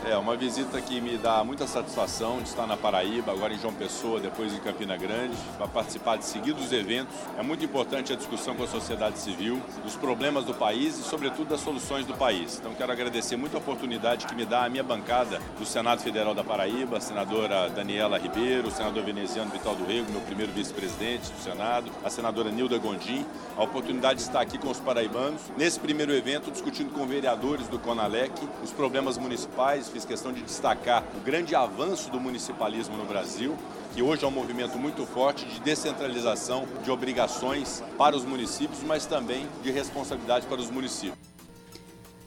É 0.06 0.16
uma 0.16 0.38
visita 0.38 0.80
que 0.80 1.02
me 1.02 1.18
dá 1.18 1.44
muita 1.44 1.68
satisfação 1.68 2.38
de 2.38 2.48
estar 2.48 2.66
na 2.66 2.78
Paraíba, 2.78 3.34
agora 3.34 3.54
em 3.54 3.60
João 3.60 3.74
Pessoa, 3.74 4.18
depois 4.18 4.54
em 4.54 4.60
Campina 4.60 4.96
Grande, 4.96 5.36
para 5.58 5.68
participar 5.68 6.16
de 6.16 6.24
seguidos 6.24 6.72
eventos. 6.72 7.14
É 7.38 7.44
muito 7.44 7.66
importante 7.66 8.14
a 8.14 8.16
discussão 8.16 8.56
com 8.56 8.64
a 8.64 8.68
sociedade 8.68 9.20
civil, 9.20 9.62
dos 9.84 9.98
problemas 9.98 10.46
do 10.46 10.54
país 10.54 10.98
e, 10.98 11.04
sobretudo, 11.04 11.50
das 11.50 11.60
soluções 11.60 12.06
do 12.06 12.14
país. 12.14 12.58
Então, 12.60 12.74
quero 12.74 12.94
agradecer 12.94 13.36
muito 13.36 13.58
a 13.58 13.60
oportunidade 13.60 14.26
que 14.26 14.34
me 14.34 14.46
dá 14.46 14.64
a 14.64 14.70
minha 14.70 14.84
bancada 14.84 15.42
do 15.60 15.66
Senado 15.66 16.02
Federal 16.02 16.34
da 16.34 16.46
Paraíba, 16.46 16.98
a 16.98 17.02
senadora 17.02 17.70
Daniela 17.70 18.18
Ribeiro, 18.18 18.70
o 18.70 18.72
senador 18.72 19.04
veneziano 19.04 19.52
Vital 19.52 19.76
do 19.76 19.86
Rego, 19.86 20.10
meu 20.12 20.22
primeiro 20.22 20.54
vice-presidente 20.54 21.30
do 21.30 21.44
Senado, 21.44 21.92
a 22.06 22.10
senadora 22.10 22.50
Nilda 22.50 22.78
Gondim, 22.78 23.26
a 23.58 23.64
oportunidade 23.64 24.20
de 24.20 24.22
estar 24.22 24.40
aqui 24.40 24.58
com 24.58 24.72
os 24.72 24.80
paraibanos, 24.80 25.42
nesse 25.58 25.78
primeiro 25.78 26.14
evento, 26.14 26.50
discutindo 26.50 26.94
com 26.94 27.06
vereadores 27.06 27.68
do 27.68 27.78
CONALEC 27.78 28.32
os 28.64 28.72
problemas 28.72 29.18
municipais, 29.18 29.89
fiz 29.90 30.06
questão 30.06 30.32
de 30.32 30.42
destacar 30.42 31.04
o 31.16 31.20
grande 31.20 31.56
avanço 31.56 32.10
do 32.10 32.20
municipalismo 32.20 32.96
no 32.96 33.06
Brasil, 33.06 33.58
que 33.94 34.02
hoje 34.02 34.24
é 34.24 34.28
um 34.28 34.32
movimento 34.32 34.78
muito 34.78 35.06
forte 35.06 35.46
de 35.46 35.60
descentralização 35.60 36.66
de 36.84 36.92
obrigações 36.92 37.84
para 37.98 38.16
os 38.16 38.24
municípios, 38.24 38.82
mas 38.84 39.06
também 39.06 39.48
de 39.64 39.72
responsabilidade 39.72 40.46
para 40.46 40.62
os 40.62 40.70
municípios. 40.70 41.18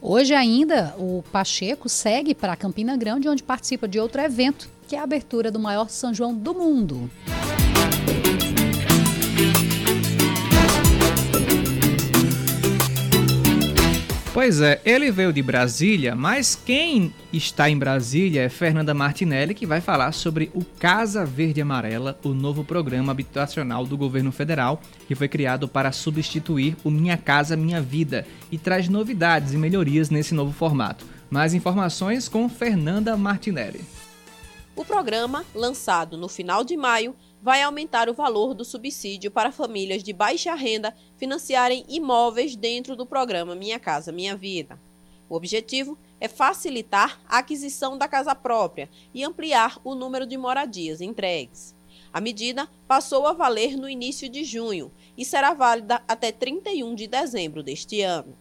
Hoje 0.01 0.33
ainda, 0.33 0.93
o 0.97 1.23
Pacheco 1.31 1.87
segue 1.87 2.35
para 2.35 2.57
Campina 2.57 2.97
Grande, 2.97 3.29
onde 3.29 3.41
participa 3.41 3.87
de 3.87 3.99
outro 3.99 4.21
evento, 4.21 4.69
que 4.85 4.97
é 4.97 4.99
a 4.99 5.03
abertura 5.03 5.49
do 5.49 5.59
maior 5.59 5.89
São 5.89 6.13
João 6.13 6.33
do 6.33 6.53
mundo. 6.53 7.09
Pois 14.33 14.61
é, 14.61 14.81
ele 14.83 15.11
veio 15.11 15.31
de 15.31 15.43
Brasília, 15.43 16.15
mas 16.15 16.55
quem 16.55 17.13
está 17.31 17.69
em 17.69 17.77
Brasília 17.77 18.41
é 18.41 18.49
Fernanda 18.49 18.91
Martinelli, 18.91 19.53
que 19.53 19.63
vai 19.63 19.79
falar 19.79 20.11
sobre 20.11 20.49
o 20.55 20.65
Casa 20.65 21.23
Verde 21.23 21.61
Amarela, 21.61 22.17
o 22.23 22.29
novo 22.29 22.63
programa 22.63 23.11
habitacional 23.11 23.85
do 23.85 23.95
governo 23.95 24.31
federal, 24.31 24.81
que 25.07 25.13
foi 25.13 25.27
criado 25.27 25.67
para 25.67 25.91
substituir 25.91 26.75
o 26.83 26.89
Minha 26.89 27.15
Casa 27.15 27.55
Minha 27.55 27.79
Vida 27.79 28.25
e 28.51 28.57
traz 28.57 28.89
novidades 28.89 29.53
e 29.53 29.57
melhorias 29.57 30.09
nesse 30.09 30.33
novo 30.33 30.51
formato. 30.51 31.05
Mais 31.29 31.53
informações 31.53 32.27
com 32.27 32.49
Fernanda 32.49 33.15
Martinelli. 33.15 33.81
O 34.75 34.83
programa, 34.83 35.45
lançado 35.53 36.17
no 36.17 36.27
final 36.27 36.63
de 36.63 36.75
maio, 36.75 37.15
vai 37.43 37.61
aumentar 37.61 38.07
o 38.07 38.13
valor 38.13 38.53
do 38.53 38.63
subsídio 38.63 39.29
para 39.29 39.51
famílias 39.51 40.01
de 40.01 40.13
baixa 40.13 40.55
renda 40.55 40.95
financiarem 41.17 41.83
imóveis 41.89 42.55
dentro 42.55 42.95
do 42.95 43.05
programa 43.05 43.53
Minha 43.53 43.77
Casa 43.77 44.13
Minha 44.13 44.33
Vida. 44.33 44.79
O 45.27 45.35
objetivo 45.35 45.97
é 46.21 46.29
facilitar 46.29 47.21
a 47.27 47.39
aquisição 47.39 47.97
da 47.97 48.07
casa 48.07 48.33
própria 48.33 48.89
e 49.13 49.25
ampliar 49.25 49.77
o 49.83 49.93
número 49.93 50.25
de 50.25 50.37
moradias 50.37 51.01
entregues. 51.01 51.75
A 52.13 52.21
medida 52.21 52.65
passou 52.87 53.27
a 53.27 53.33
valer 53.33 53.75
no 53.75 53.89
início 53.89 54.29
de 54.29 54.45
junho 54.45 54.89
e 55.17 55.25
será 55.25 55.53
válida 55.53 56.01
até 56.07 56.31
31 56.31 56.95
de 56.95 57.07
dezembro 57.07 57.61
deste 57.61 57.99
ano. 58.01 58.37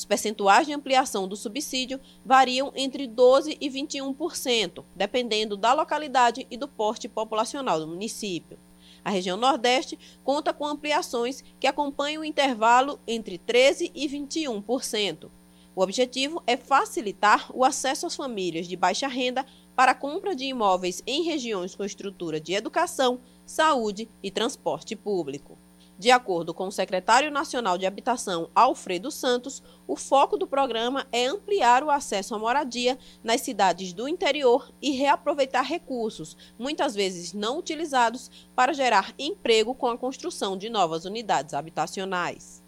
Os 0.00 0.04
percentuais 0.06 0.66
de 0.66 0.72
ampliação 0.72 1.28
do 1.28 1.36
subsídio 1.36 2.00
variam 2.24 2.72
entre 2.74 3.06
12% 3.06 3.58
e 3.60 3.68
21%, 3.68 4.82
dependendo 4.96 5.58
da 5.58 5.74
localidade 5.74 6.46
e 6.50 6.56
do 6.56 6.66
porte 6.66 7.06
populacional 7.06 7.78
do 7.78 7.86
município. 7.86 8.58
A 9.04 9.10
região 9.10 9.36
Nordeste 9.36 9.98
conta 10.24 10.54
com 10.54 10.66
ampliações 10.66 11.44
que 11.60 11.66
acompanham 11.66 12.22
o 12.22 12.24
intervalo 12.24 12.98
entre 13.06 13.36
13% 13.36 13.92
e 13.94 14.08
21%. 14.08 15.30
O 15.76 15.82
objetivo 15.82 16.42
é 16.46 16.56
facilitar 16.56 17.50
o 17.54 17.62
acesso 17.62 18.06
às 18.06 18.16
famílias 18.16 18.66
de 18.66 18.76
baixa 18.76 19.06
renda 19.06 19.44
para 19.76 19.92
a 19.92 19.94
compra 19.94 20.34
de 20.34 20.46
imóveis 20.46 21.02
em 21.06 21.24
regiões 21.24 21.74
com 21.74 21.84
estrutura 21.84 22.40
de 22.40 22.54
educação, 22.54 23.20
saúde 23.44 24.08
e 24.22 24.30
transporte 24.30 24.96
público. 24.96 25.58
De 26.00 26.10
acordo 26.10 26.54
com 26.54 26.66
o 26.66 26.72
secretário 26.72 27.30
nacional 27.30 27.76
de 27.76 27.84
Habitação, 27.84 28.48
Alfredo 28.54 29.10
Santos, 29.10 29.62
o 29.86 29.94
foco 29.94 30.38
do 30.38 30.46
programa 30.46 31.06
é 31.12 31.26
ampliar 31.26 31.84
o 31.84 31.90
acesso 31.90 32.34
à 32.34 32.38
moradia 32.38 32.98
nas 33.22 33.42
cidades 33.42 33.92
do 33.92 34.08
interior 34.08 34.72
e 34.80 34.92
reaproveitar 34.92 35.60
recursos, 35.60 36.38
muitas 36.58 36.94
vezes 36.94 37.34
não 37.34 37.58
utilizados, 37.58 38.30
para 38.56 38.72
gerar 38.72 39.12
emprego 39.18 39.74
com 39.74 39.88
a 39.88 39.98
construção 39.98 40.56
de 40.56 40.70
novas 40.70 41.04
unidades 41.04 41.52
habitacionais. 41.52 42.62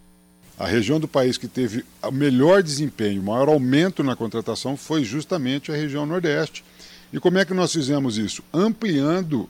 A 0.58 0.66
região 0.66 1.00
do 1.00 1.08
país 1.08 1.38
que 1.38 1.48
teve 1.48 1.86
o 2.02 2.10
melhor 2.10 2.62
desempenho, 2.62 3.22
o 3.22 3.24
maior 3.24 3.48
aumento 3.48 4.04
na 4.04 4.14
contratação 4.14 4.76
foi 4.76 5.04
justamente 5.04 5.72
a 5.72 5.74
região 5.74 6.04
Nordeste. 6.04 6.62
E 7.10 7.18
como 7.18 7.38
é 7.38 7.46
que 7.46 7.54
nós 7.54 7.72
fizemos 7.72 8.18
isso? 8.18 8.44
Ampliando 8.52 9.48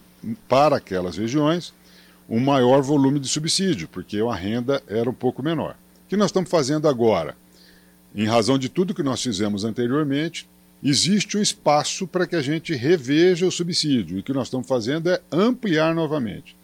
para 0.48 0.76
aquelas 0.76 1.16
regiões 1.16 1.74
um 2.28 2.40
maior 2.40 2.82
volume 2.82 3.18
de 3.18 3.28
subsídio, 3.28 3.88
porque 3.88 4.18
a 4.18 4.34
renda 4.34 4.82
era 4.86 5.08
um 5.08 5.14
pouco 5.14 5.42
menor. 5.42 5.76
O 6.04 6.08
que 6.08 6.16
nós 6.16 6.28
estamos 6.28 6.50
fazendo 6.50 6.88
agora? 6.88 7.36
Em 8.14 8.26
razão 8.26 8.58
de 8.58 8.68
tudo 8.68 8.94
que 8.94 9.02
nós 9.02 9.22
fizemos 9.22 9.64
anteriormente, 9.64 10.48
existe 10.82 11.36
um 11.36 11.42
espaço 11.42 12.06
para 12.06 12.26
que 12.26 12.36
a 12.36 12.42
gente 12.42 12.74
reveja 12.74 13.46
o 13.46 13.52
subsídio. 13.52 14.16
E 14.16 14.20
o 14.20 14.22
que 14.22 14.32
nós 14.32 14.48
estamos 14.48 14.66
fazendo 14.66 15.10
é 15.10 15.20
ampliar 15.30 15.94
novamente. 15.94 16.56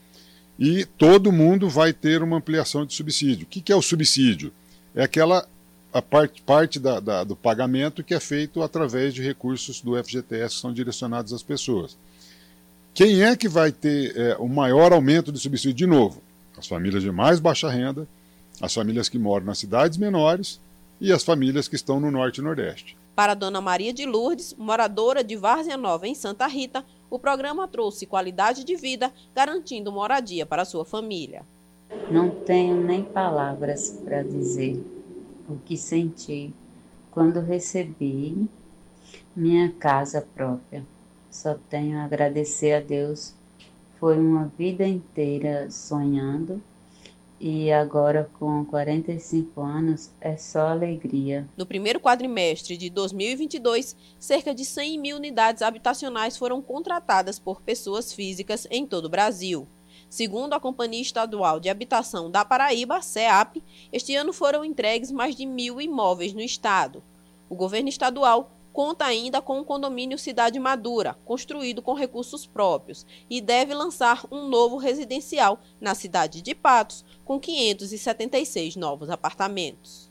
E 0.58 0.84
todo 0.84 1.32
mundo 1.32 1.68
vai 1.68 1.92
ter 1.92 2.22
uma 2.22 2.36
ampliação 2.36 2.84
de 2.84 2.92
subsídio. 2.92 3.46
O 3.46 3.48
que 3.48 3.72
é 3.72 3.76
o 3.76 3.82
subsídio? 3.82 4.52
É 4.94 5.02
aquela 5.02 5.48
a 5.92 6.02
parte, 6.02 6.42
parte 6.42 6.78
da, 6.78 7.00
da, 7.00 7.24
do 7.24 7.34
pagamento 7.34 8.04
que 8.04 8.14
é 8.14 8.20
feito 8.20 8.62
através 8.62 9.14
de 9.14 9.22
recursos 9.22 9.80
do 9.80 10.02
FGTS 10.02 10.56
que 10.56 10.60
são 10.60 10.72
direcionados 10.72 11.32
às 11.32 11.42
pessoas. 11.42 11.96
Quem 12.94 13.22
é 13.22 13.36
que 13.36 13.48
vai 13.48 13.70
ter 13.70 14.16
é, 14.16 14.36
o 14.38 14.48
maior 14.48 14.92
aumento 14.92 15.30
de 15.30 15.38
subsídio 15.38 15.74
de 15.74 15.86
novo? 15.86 16.22
As 16.56 16.66
famílias 16.66 17.02
de 17.02 17.12
mais 17.12 17.38
baixa 17.38 17.70
renda, 17.70 18.08
as 18.60 18.74
famílias 18.74 19.08
que 19.08 19.18
moram 19.18 19.46
nas 19.46 19.58
cidades 19.58 19.96
menores 19.96 20.60
e 21.00 21.12
as 21.12 21.22
famílias 21.22 21.68
que 21.68 21.76
estão 21.76 22.00
no 22.00 22.10
norte 22.10 22.38
e 22.38 22.42
nordeste. 22.42 22.96
Para 23.14 23.34
Dona 23.34 23.60
Maria 23.60 23.92
de 23.92 24.06
Lourdes, 24.06 24.54
moradora 24.56 25.24
de 25.24 25.36
Várzea 25.36 25.76
Nova, 25.76 26.06
em 26.06 26.14
Santa 26.14 26.46
Rita, 26.46 26.84
o 27.10 27.18
programa 27.18 27.66
trouxe 27.66 28.06
qualidade 28.06 28.64
de 28.64 28.76
vida, 28.76 29.12
garantindo 29.34 29.90
moradia 29.90 30.44
para 30.44 30.64
sua 30.64 30.84
família. 30.84 31.42
Não 32.10 32.30
tenho 32.30 32.76
nem 32.76 33.02
palavras 33.02 33.90
para 34.04 34.22
dizer 34.22 34.80
o 35.48 35.56
que 35.56 35.76
senti 35.76 36.52
quando 37.10 37.40
recebi 37.40 38.48
minha 39.34 39.70
casa 39.72 40.26
própria. 40.34 40.84
Só 41.38 41.54
tenho 41.70 42.00
a 42.00 42.04
agradecer 42.04 42.72
a 42.72 42.80
Deus. 42.80 43.32
Foi 44.00 44.18
uma 44.18 44.50
vida 44.58 44.84
inteira 44.84 45.70
sonhando 45.70 46.60
e 47.38 47.70
agora 47.70 48.28
com 48.40 48.64
45 48.64 49.60
anos 49.60 50.10
é 50.20 50.36
só 50.36 50.66
alegria. 50.66 51.48
No 51.56 51.64
primeiro 51.64 52.00
quadrimestre 52.00 52.76
de 52.76 52.90
2022, 52.90 53.94
cerca 54.18 54.52
de 54.52 54.64
100 54.64 54.98
mil 54.98 55.16
unidades 55.16 55.62
habitacionais 55.62 56.36
foram 56.36 56.60
contratadas 56.60 57.38
por 57.38 57.62
pessoas 57.62 58.12
físicas 58.12 58.66
em 58.68 58.84
todo 58.84 59.04
o 59.04 59.08
Brasil. 59.08 59.68
Segundo 60.10 60.54
a 60.54 60.60
Companhia 60.60 61.02
Estadual 61.02 61.60
de 61.60 61.68
Habitação 61.68 62.28
da 62.28 62.44
Paraíba, 62.44 63.00
CEAP, 63.00 63.62
este 63.92 64.16
ano 64.16 64.32
foram 64.32 64.64
entregues 64.64 65.12
mais 65.12 65.36
de 65.36 65.46
mil 65.46 65.80
imóveis 65.80 66.34
no 66.34 66.40
estado. 66.40 67.00
O 67.48 67.54
governo 67.54 67.88
estadual 67.88 68.57
conta 68.78 69.06
ainda 69.06 69.42
com 69.42 69.58
o 69.58 69.64
condomínio 69.64 70.16
Cidade 70.16 70.56
Madura, 70.56 71.16
construído 71.24 71.82
com 71.82 71.94
recursos 71.94 72.46
próprios, 72.46 73.04
e 73.28 73.40
deve 73.40 73.74
lançar 73.74 74.24
um 74.30 74.46
novo 74.46 74.76
residencial 74.76 75.60
na 75.80 75.96
cidade 75.96 76.40
de 76.40 76.54
Patos, 76.54 77.04
com 77.24 77.40
576 77.40 78.76
novos 78.76 79.10
apartamentos. 79.10 80.08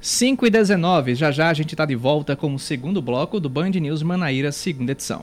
5 0.00 0.46
e 0.46 0.50
19, 0.50 1.14
já 1.14 1.30
já 1.30 1.50
a 1.50 1.52
gente 1.52 1.74
está 1.74 1.84
de 1.84 1.94
volta 1.94 2.34
com 2.34 2.54
o 2.54 2.58
segundo 2.58 3.02
bloco 3.02 3.38
do 3.38 3.50
Band 3.50 3.72
News 3.72 4.02
Manaíra, 4.02 4.50
segunda 4.52 4.92
edição. 4.92 5.22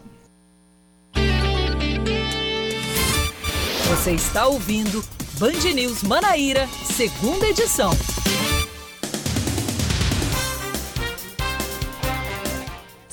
Você 3.89 4.11
está 4.11 4.45
ouvindo 4.45 5.03
Band 5.39 5.73
News 5.73 6.03
Manaíra, 6.03 6.67
segunda 6.85 7.47
edição. 7.47 7.89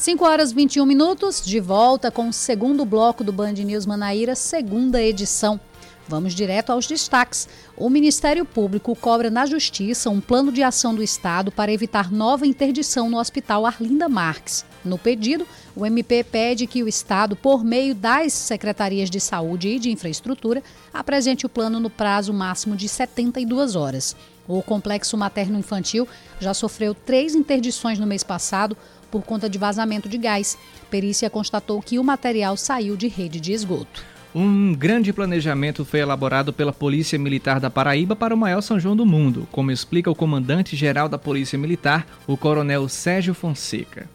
5 0.01 0.25
horas 0.25 0.51
21 0.51 0.87
minutos, 0.87 1.45
de 1.45 1.61
volta 1.61 2.11
com 2.11 2.31
o 2.31 2.33
segundo 2.33 2.87
bloco 2.87 3.23
do 3.23 3.35
Band 3.35 3.53
News 3.53 3.85
Manaíra, 3.85 4.35
segunda 4.35 5.03
edição. 5.03 5.61
Vamos 6.09 6.35
direto 6.35 6.71
aos 6.71 6.87
destaques. 6.87 7.47
O 7.77 7.91
Ministério 7.91 8.47
Público 8.47 8.97
cobra 8.97 9.29
na 9.29 9.45
Justiça 9.45 10.09
um 10.09 10.19
plano 10.19 10.51
de 10.51 10.63
ação 10.63 10.95
do 10.95 11.03
Estado 11.03 11.53
para 11.53 11.71
evitar 11.71 12.11
nova 12.11 12.47
interdição 12.47 13.11
no 13.11 13.19
Hospital 13.19 13.67
Arlinda 13.67 14.09
Marques. 14.09 14.65
No 14.83 14.97
pedido, 14.97 15.47
o 15.77 15.85
MP 15.85 16.25
pede 16.25 16.67
que 16.67 16.83
o 16.83 16.89
Estado, 16.89 17.37
por 17.37 17.63
meio 17.63 17.95
das 17.95 18.33
secretarias 18.33 19.11
de 19.11 19.21
saúde 19.21 19.69
e 19.69 19.79
de 19.79 19.91
infraestrutura, 19.91 20.63
apresente 20.95 21.45
o 21.45 21.49
plano 21.51 21.79
no 21.79 21.91
prazo 21.91 22.33
máximo 22.33 22.75
de 22.75 22.89
72 22.89 23.77
horas. 23.77 24.17
O 24.49 24.63
complexo 24.63 25.17
materno-infantil 25.17 26.09
já 26.41 26.53
sofreu 26.53 26.93
três 26.93 27.37
interdições 27.37 28.01
no 28.01 28.07
mês 28.07 28.25
passado, 28.25 28.77
por 29.11 29.23
conta 29.23 29.49
de 29.49 29.59
vazamento 29.59 30.09
de 30.09 30.17
gás. 30.17 30.57
Perícia 30.91 31.29
constatou 31.29 31.83
que 31.83 31.99
o 31.99 32.05
material 32.05 32.57
saiu 32.57 32.97
de 32.97 33.09
rede 33.09 33.41
de 33.41 33.53
esgoto. 33.53 34.05
Um 34.33 34.73
grande 34.73 35.13
planejamento 35.13 35.85
foi 35.85 35.99
elaborado 35.99 36.53
pela 36.53 36.73
Polícia 36.73 37.19
Militar 37.19 37.59
da 37.59 37.69
Paraíba 37.69 38.15
para 38.15 38.35
o 38.35 38.39
maior 38.39 38.61
São 38.61 38.79
João 38.79 38.95
do 38.95 39.05
mundo, 39.05 39.49
como 39.51 39.73
explica 39.73 40.09
o 40.09 40.15
comandante-geral 40.15 41.09
da 41.09 41.19
Polícia 41.19 41.59
Militar, 41.59 42.07
o 42.29 42.37
Coronel 42.37 42.89
Sérgio 42.89 43.35
Fonseca. 43.35 44.09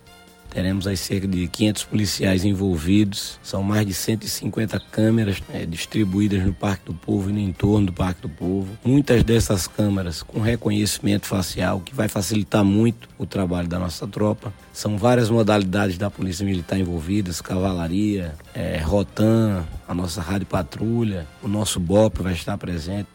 Teremos 0.56 0.88
aí 0.88 0.96
cerca 0.96 1.28
de 1.28 1.50
500 1.50 1.84
policiais 1.84 2.46
envolvidos, 2.46 3.38
são 3.44 3.62
mais 3.62 3.86
de 3.86 3.94
150 3.94 4.80
câmeras 4.90 5.44
é, 5.54 5.66
distribuídas 5.66 6.46
no 6.46 6.54
Parque 6.54 6.86
do 6.86 6.94
Povo 6.94 7.30
e 7.30 7.34
no 7.34 7.40
entorno 7.40 7.88
do 7.88 7.92
Parque 7.94 8.22
do 8.22 8.30
Povo. 8.30 8.70
Muitas 8.82 9.22
dessas 9.22 9.68
câmeras 9.68 10.24
com 10.24 10.40
reconhecimento 10.40 11.26
facial, 11.26 11.82
que 11.82 11.94
vai 11.94 12.08
facilitar 12.08 12.64
muito 12.64 13.10
o 13.18 13.26
trabalho 13.26 13.68
da 13.68 13.78
nossa 13.78 14.08
tropa. 14.08 14.54
São 14.72 14.98
várias 14.98 15.30
modalidades 15.30 15.98
da 15.98 16.10
Polícia 16.10 16.46
Militar 16.46 16.80
envolvidas, 16.80 17.42
cavalaria, 17.42 18.34
é, 18.54 18.78
rotan, 18.78 19.66
a 19.86 19.94
nossa 19.94 20.22
rádio 20.22 20.48
patrulha, 20.48 21.28
o 21.44 21.50
nosso 21.50 21.82
BOP 21.82 22.24
vai 22.24 22.32
estar 22.32 22.58
presente. 22.58 23.10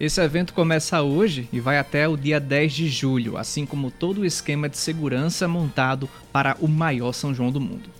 Esse 0.00 0.18
evento 0.22 0.54
começa 0.54 1.02
hoje 1.02 1.46
e 1.52 1.60
vai 1.60 1.76
até 1.76 2.08
o 2.08 2.16
dia 2.16 2.40
10 2.40 2.72
de 2.72 2.88
julho, 2.88 3.36
assim 3.36 3.66
como 3.66 3.90
todo 3.90 4.22
o 4.22 4.24
esquema 4.24 4.66
de 4.66 4.78
segurança 4.78 5.46
montado 5.46 6.08
para 6.32 6.56
o 6.58 6.66
maior 6.66 7.12
São 7.12 7.34
João 7.34 7.52
do 7.52 7.60
mundo. 7.60 7.90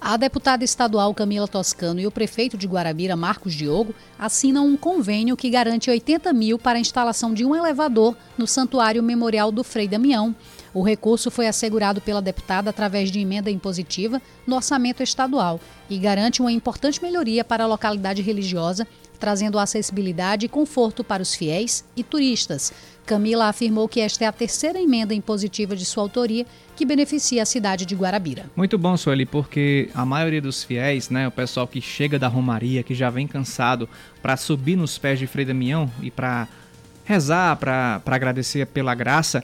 A 0.00 0.16
deputada 0.16 0.64
estadual 0.64 1.12
Camila 1.12 1.46
Toscano 1.46 2.00
e 2.00 2.06
o 2.06 2.10
prefeito 2.10 2.56
de 2.56 2.66
Guarabira, 2.66 3.14
Marcos 3.14 3.52
Diogo, 3.52 3.94
assinam 4.18 4.66
um 4.66 4.74
convênio 4.74 5.36
que 5.36 5.50
garante 5.50 5.90
80 5.90 6.32
mil 6.32 6.58
para 6.58 6.78
a 6.78 6.80
instalação 6.80 7.34
de 7.34 7.44
um 7.44 7.54
elevador 7.54 8.16
no 8.38 8.46
Santuário 8.46 9.02
Memorial 9.02 9.52
do 9.52 9.62
Frei 9.62 9.86
Damião. 9.86 10.34
O 10.72 10.82
recurso 10.82 11.30
foi 11.30 11.46
assegurado 11.46 12.00
pela 12.00 12.22
deputada 12.22 12.70
através 12.70 13.10
de 13.10 13.20
emenda 13.20 13.50
impositiva 13.50 14.22
no 14.46 14.56
orçamento 14.56 15.02
estadual 15.02 15.60
e 15.90 15.98
garante 15.98 16.40
uma 16.40 16.50
importante 16.50 17.02
melhoria 17.02 17.44
para 17.44 17.64
a 17.64 17.66
localidade 17.66 18.22
religiosa 18.22 18.88
trazendo 19.20 19.58
acessibilidade 19.58 20.46
e 20.46 20.48
conforto 20.48 21.04
para 21.04 21.22
os 21.22 21.34
fiéis 21.34 21.84
e 21.94 22.02
turistas. 22.02 22.72
Camila 23.04 23.48
afirmou 23.48 23.88
que 23.88 24.00
esta 24.00 24.24
é 24.24 24.26
a 24.26 24.32
terceira 24.32 24.80
emenda 24.80 25.12
impositiva 25.12 25.76
de 25.76 25.84
sua 25.84 26.02
autoria 26.02 26.46
que 26.76 26.86
beneficia 26.86 27.42
a 27.42 27.46
cidade 27.46 27.84
de 27.84 27.94
Guarabira. 27.94 28.46
Muito 28.56 28.78
bom, 28.78 28.96
Sueli, 28.96 29.26
porque 29.26 29.90
a 29.94 30.04
maioria 30.06 30.40
dos 30.40 30.64
fiéis, 30.64 31.10
né, 31.10 31.28
o 31.28 31.30
pessoal 31.30 31.66
que 31.66 31.80
chega 31.80 32.18
da 32.18 32.28
Romaria, 32.28 32.82
que 32.82 32.94
já 32.94 33.10
vem 33.10 33.26
cansado 33.26 33.88
para 34.22 34.36
subir 34.36 34.76
nos 34.76 34.96
pés 34.96 35.18
de 35.18 35.26
Frei 35.26 35.44
Damião 35.44 35.90
e 36.00 36.10
para 36.10 36.48
rezar, 37.04 37.56
para 37.56 38.00
agradecer 38.06 38.66
pela 38.66 38.94
graça, 38.94 39.42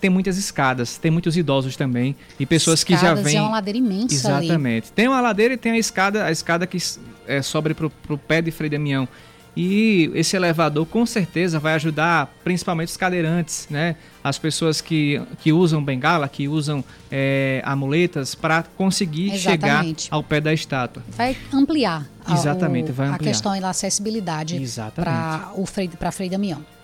tem 0.00 0.10
muitas 0.10 0.36
escadas, 0.36 0.98
tem 0.98 1.10
muitos 1.10 1.36
idosos 1.36 1.74
também 1.74 2.14
e 2.38 2.44
pessoas 2.44 2.80
escadas 2.80 3.00
que 3.00 3.06
já 3.06 3.14
vêm. 3.14 3.36
É 3.36 3.40
uma 3.40 3.52
ladeira 3.52 3.78
imensa 3.78 4.14
Exatamente. 4.14 4.88
Ali. 4.88 4.92
Tem 4.94 5.08
uma 5.08 5.20
ladeira 5.20 5.54
e 5.54 5.56
tem 5.56 5.72
a 5.72 5.78
escada, 5.78 6.24
a 6.24 6.30
escada 6.30 6.66
que 6.66 6.76
é, 7.26 7.42
sobe 7.42 7.74
para 7.74 7.86
o 7.86 8.18
pé 8.18 8.40
de 8.40 8.50
Frei 8.50 8.70
Damião. 8.70 9.08
E 9.56 10.10
esse 10.14 10.36
elevador 10.36 10.84
com 10.84 11.06
certeza 11.06 11.58
vai 11.58 11.72
ajudar 11.74 12.30
principalmente 12.44 12.88
os 12.88 12.96
cadeirantes, 12.96 13.66
né? 13.70 13.96
As 14.22 14.38
pessoas 14.38 14.82
que, 14.82 15.22
que 15.40 15.50
usam 15.50 15.82
bengala, 15.82 16.28
que 16.28 16.46
usam 16.46 16.84
é, 17.10 17.62
amuletas 17.64 18.34
para 18.34 18.64
conseguir 18.76 19.32
Exatamente. 19.32 20.02
chegar 20.02 20.14
ao 20.14 20.22
pé 20.22 20.42
da 20.42 20.52
estátua. 20.52 21.02
Vai 21.08 21.34
ampliar. 21.54 22.06
Exatamente, 22.30 22.90
a, 22.90 22.92
o, 22.92 22.94
vai 22.94 23.06
ampliar. 23.06 23.30
A 23.30 23.32
questão 23.32 23.58
da 23.58 23.70
acessibilidade 23.70 24.62
para 24.94 25.52
Frei, 25.64 25.88
Frei 26.12 26.28
Damião. 26.28 26.75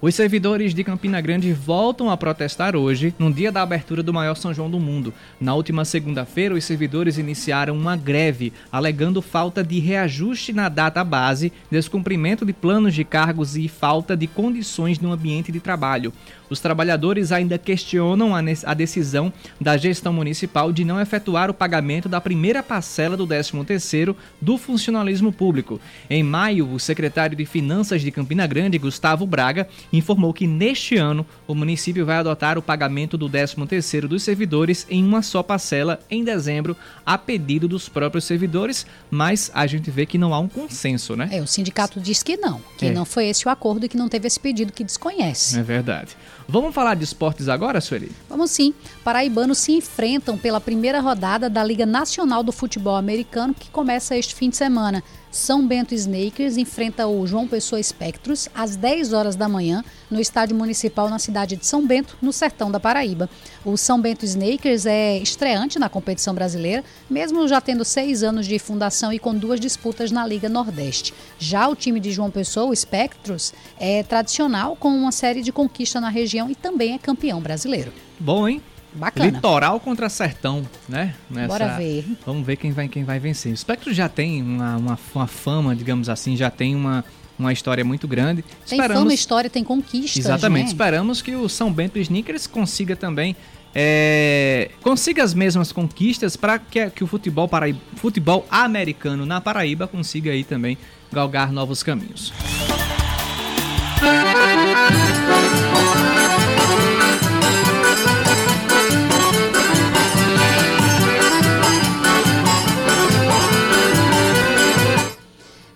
Os 0.00 0.14
servidores 0.14 0.74
de 0.74 0.84
Campina 0.84 1.20
Grande 1.20 1.52
voltam 1.52 2.08
a 2.08 2.16
protestar 2.16 2.76
hoje, 2.76 3.12
no 3.18 3.32
dia 3.32 3.50
da 3.50 3.62
abertura 3.62 4.00
do 4.00 4.14
maior 4.14 4.36
São 4.36 4.54
João 4.54 4.70
do 4.70 4.78
mundo. 4.78 5.12
Na 5.40 5.56
última 5.56 5.84
segunda-feira, 5.84 6.54
os 6.54 6.62
servidores 6.62 7.18
iniciaram 7.18 7.76
uma 7.76 7.96
greve, 7.96 8.52
alegando 8.70 9.20
falta 9.20 9.64
de 9.64 9.80
reajuste 9.80 10.52
na 10.52 10.68
data 10.68 11.02
base, 11.02 11.52
descumprimento 11.68 12.46
de 12.46 12.52
planos 12.52 12.94
de 12.94 13.02
cargos 13.02 13.56
e 13.56 13.66
falta 13.66 14.16
de 14.16 14.28
condições 14.28 15.00
no 15.00 15.10
ambiente 15.10 15.50
de 15.50 15.58
trabalho. 15.58 16.12
Os 16.50 16.60
trabalhadores 16.60 17.32
ainda 17.32 17.58
questionam 17.58 18.32
a 18.34 18.74
decisão 18.74 19.32
da 19.60 19.76
gestão 19.76 20.12
municipal 20.12 20.72
de 20.72 20.84
não 20.84 21.00
efetuar 21.00 21.50
o 21.50 21.54
pagamento 21.54 22.08
da 22.08 22.20
primeira 22.20 22.62
parcela 22.62 23.16
do 23.16 23.26
13º 23.26 24.14
do 24.40 24.56
funcionalismo 24.56 25.32
público. 25.32 25.80
Em 26.08 26.22
maio, 26.22 26.72
o 26.72 26.80
secretário 26.80 27.36
de 27.36 27.44
Finanças 27.44 28.02
de 28.02 28.10
Campina 28.10 28.46
Grande, 28.46 28.78
Gustavo 28.78 29.26
Braga, 29.26 29.68
informou 29.92 30.32
que 30.32 30.46
neste 30.46 30.96
ano 30.96 31.26
o 31.46 31.54
município 31.54 32.06
vai 32.06 32.16
adotar 32.16 32.58
o 32.58 32.62
pagamento 32.62 33.16
do 33.16 33.28
13º 33.28 34.06
dos 34.06 34.22
servidores 34.22 34.86
em 34.88 35.04
uma 35.04 35.22
só 35.22 35.42
parcela 35.42 36.00
em 36.10 36.24
dezembro, 36.24 36.76
a 37.04 37.18
pedido 37.18 37.68
dos 37.68 37.88
próprios 37.88 38.24
servidores, 38.24 38.86
mas 39.10 39.50
a 39.54 39.66
gente 39.66 39.90
vê 39.90 40.06
que 40.06 40.18
não 40.18 40.34
há 40.34 40.38
um 40.38 40.48
consenso, 40.48 41.16
né? 41.16 41.28
É, 41.32 41.40
o 41.40 41.46
sindicato 41.46 42.00
diz 42.00 42.22
que 42.22 42.36
não, 42.36 42.60
que 42.76 42.86
é. 42.86 42.90
não 42.90 43.04
foi 43.04 43.26
esse 43.26 43.46
o 43.46 43.50
acordo 43.50 43.86
e 43.86 43.88
que 43.88 43.96
não 43.96 44.08
teve 44.08 44.26
esse 44.26 44.38
pedido 44.38 44.72
que 44.72 44.84
desconhece. 44.84 45.58
É 45.58 45.62
verdade. 45.62 46.16
Vamos 46.50 46.74
falar 46.74 46.94
de 46.94 47.04
esportes 47.04 47.46
agora, 47.46 47.78
Sueli? 47.78 48.10
Vamos 48.26 48.50
sim. 48.50 48.72
Paraibanos 49.04 49.58
se 49.58 49.72
enfrentam 49.72 50.38
pela 50.38 50.58
primeira 50.58 50.98
rodada 50.98 51.50
da 51.50 51.62
Liga 51.62 51.84
Nacional 51.84 52.42
do 52.42 52.52
Futebol 52.52 52.96
Americano, 52.96 53.52
que 53.52 53.68
começa 53.68 54.16
este 54.16 54.34
fim 54.34 54.48
de 54.48 54.56
semana. 54.56 55.04
São 55.30 55.66
Bento 55.66 55.94
Snakers 55.94 56.56
enfrenta 56.56 57.06
o 57.06 57.26
João 57.26 57.46
Pessoa 57.46 57.78
Espectros 57.78 58.48
às 58.54 58.76
10 58.76 59.12
horas 59.12 59.36
da 59.36 59.48
manhã 59.48 59.84
no 60.10 60.20
Estádio 60.20 60.56
Municipal 60.56 61.08
na 61.08 61.18
cidade 61.18 61.56
de 61.56 61.66
São 61.66 61.86
Bento, 61.86 62.16
no 62.20 62.32
sertão 62.32 62.70
da 62.70 62.80
Paraíba. 62.80 63.28
O 63.64 63.76
São 63.76 64.00
Bento 64.00 64.24
Snakers 64.24 64.86
é 64.86 65.18
estreante 65.18 65.78
na 65.78 65.88
competição 65.88 66.34
brasileira, 66.34 66.82
mesmo 67.10 67.46
já 67.46 67.60
tendo 67.60 67.84
seis 67.84 68.22
anos 68.22 68.46
de 68.46 68.58
fundação 68.58 69.12
e 69.12 69.18
com 69.18 69.34
duas 69.34 69.60
disputas 69.60 70.10
na 70.10 70.26
Liga 70.26 70.48
Nordeste. 70.48 71.12
Já 71.38 71.68
o 71.68 71.76
time 71.76 72.00
de 72.00 72.10
João 72.10 72.30
Pessoa, 72.30 72.70
o 72.70 72.72
Espectros, 72.72 73.52
é 73.78 74.02
tradicional 74.02 74.76
com 74.76 74.88
uma 74.88 75.12
série 75.12 75.42
de 75.42 75.52
conquistas 75.52 76.00
na 76.00 76.08
região 76.08 76.50
e 76.50 76.54
também 76.54 76.94
é 76.94 76.98
campeão 76.98 77.40
brasileiro. 77.40 77.92
Bom, 78.18 78.48
hein? 78.48 78.62
Bacana. 78.98 79.30
Litoral 79.30 79.78
contra 79.80 80.08
sertão, 80.08 80.62
né? 80.88 81.14
Nessa... 81.30 81.46
Bora 81.46 81.76
ver. 81.76 82.04
Vamos 82.26 82.44
ver 82.44 82.56
quem 82.56 82.72
vai, 82.72 82.88
quem 82.88 83.04
vai 83.04 83.18
vencer. 83.18 83.52
O 83.52 83.56
Spectro 83.56 83.94
já 83.94 84.08
tem 84.08 84.42
uma, 84.42 84.76
uma, 84.76 84.98
uma 85.14 85.26
fama, 85.26 85.74
digamos 85.74 86.08
assim, 86.08 86.36
já 86.36 86.50
tem 86.50 86.74
uma, 86.74 87.04
uma 87.38 87.52
história 87.52 87.84
muito 87.84 88.08
grande. 88.08 88.42
Tem 88.42 88.78
Esperamos... 88.78 89.02
fama, 89.02 89.14
história, 89.14 89.48
tem 89.48 89.62
conquistas. 89.62 90.24
Exatamente. 90.24 90.64
Né? 90.64 90.70
Esperamos 90.70 91.22
que 91.22 91.34
o 91.36 91.48
São 91.48 91.72
Bento 91.72 91.98
Sneakers 91.98 92.46
consiga 92.46 92.96
também. 92.96 93.36
É, 93.74 94.70
consiga 94.82 95.22
as 95.22 95.34
mesmas 95.34 95.70
conquistas 95.70 96.36
para 96.36 96.58
que, 96.58 96.90
que 96.90 97.04
o 97.04 97.06
futebol, 97.06 97.46
para, 97.46 97.66
futebol 97.96 98.44
americano 98.50 99.24
na 99.24 99.40
Paraíba 99.40 99.86
consiga 99.86 100.32
aí 100.32 100.42
também 100.42 100.76
galgar 101.12 101.52
novos 101.52 101.82
caminhos. 101.82 102.32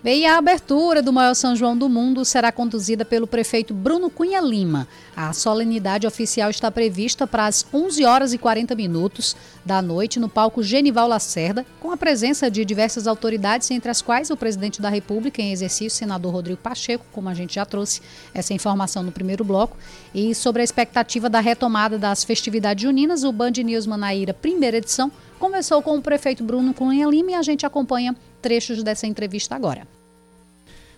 E 0.05 0.27
a 0.27 0.37
abertura 0.37 1.01
do 1.01 1.13
maior 1.13 1.33
São 1.33 1.55
João 1.55 1.79
do 1.79 1.89
mundo 1.89 2.25
será 2.25 2.51
conduzida 2.51 3.05
pelo 3.05 3.25
prefeito 3.25 3.73
Bruno 3.73 4.11
Cunha 4.11 4.41
Lima. 4.41 4.89
A 5.15 5.33
solenidade 5.33 6.09
oficial 6.09 6.51
está 6.51 6.73
prevista 6.73 7.25
para 7.25 7.47
as 7.47 7.65
11 7.73 8.05
horas 8.05 8.33
e 8.33 8.39
40 8.39 8.75
minutos 8.75 9.37
da 9.65 9.81
noite 9.81 10.19
no 10.19 10.29
palco 10.29 10.61
Genival 10.61 11.07
Lacerda, 11.07 11.65
com 11.79 11.93
a 11.93 11.97
presença 11.97 12.51
de 12.51 12.65
diversas 12.65 13.07
autoridades, 13.07 13.71
entre 13.71 13.93
as 13.93 14.03
quais 14.03 14.29
o 14.29 14.37
presidente 14.37 14.83
da 14.83 14.89
República 14.89 15.41
em 15.41 15.53
exercício, 15.53 15.97
senador 15.97 16.33
Rodrigo 16.33 16.61
Pacheco, 16.61 17.07
como 17.13 17.29
a 17.29 17.35
gente 17.35 17.55
já 17.55 17.65
trouxe 17.65 18.03
essa 18.35 18.53
informação 18.53 19.05
no 19.05 19.13
primeiro 19.13 19.45
bloco. 19.45 19.77
E 20.13 20.35
sobre 20.35 20.63
a 20.63 20.65
expectativa 20.65 21.31
da 21.31 21.39
retomada 21.39 21.97
das 21.97 22.25
festividades 22.25 22.83
juninas, 22.83 23.23
o 23.23 23.31
Band 23.31 23.53
News 23.53 23.87
Manaíra, 23.87 24.35
primeira 24.35 24.79
edição, 24.79 25.13
conversou 25.39 25.81
com 25.81 25.97
o 25.97 26.03
prefeito 26.03 26.43
Bruno 26.43 26.75
Cunha 26.75 27.07
Lima 27.07 27.31
e 27.31 27.35
a 27.35 27.43
gente 27.43 27.65
acompanha 27.65 28.17
trechos 28.43 28.83
dessa 28.83 29.07
entrevista 29.07 29.55
agora. 29.55 29.87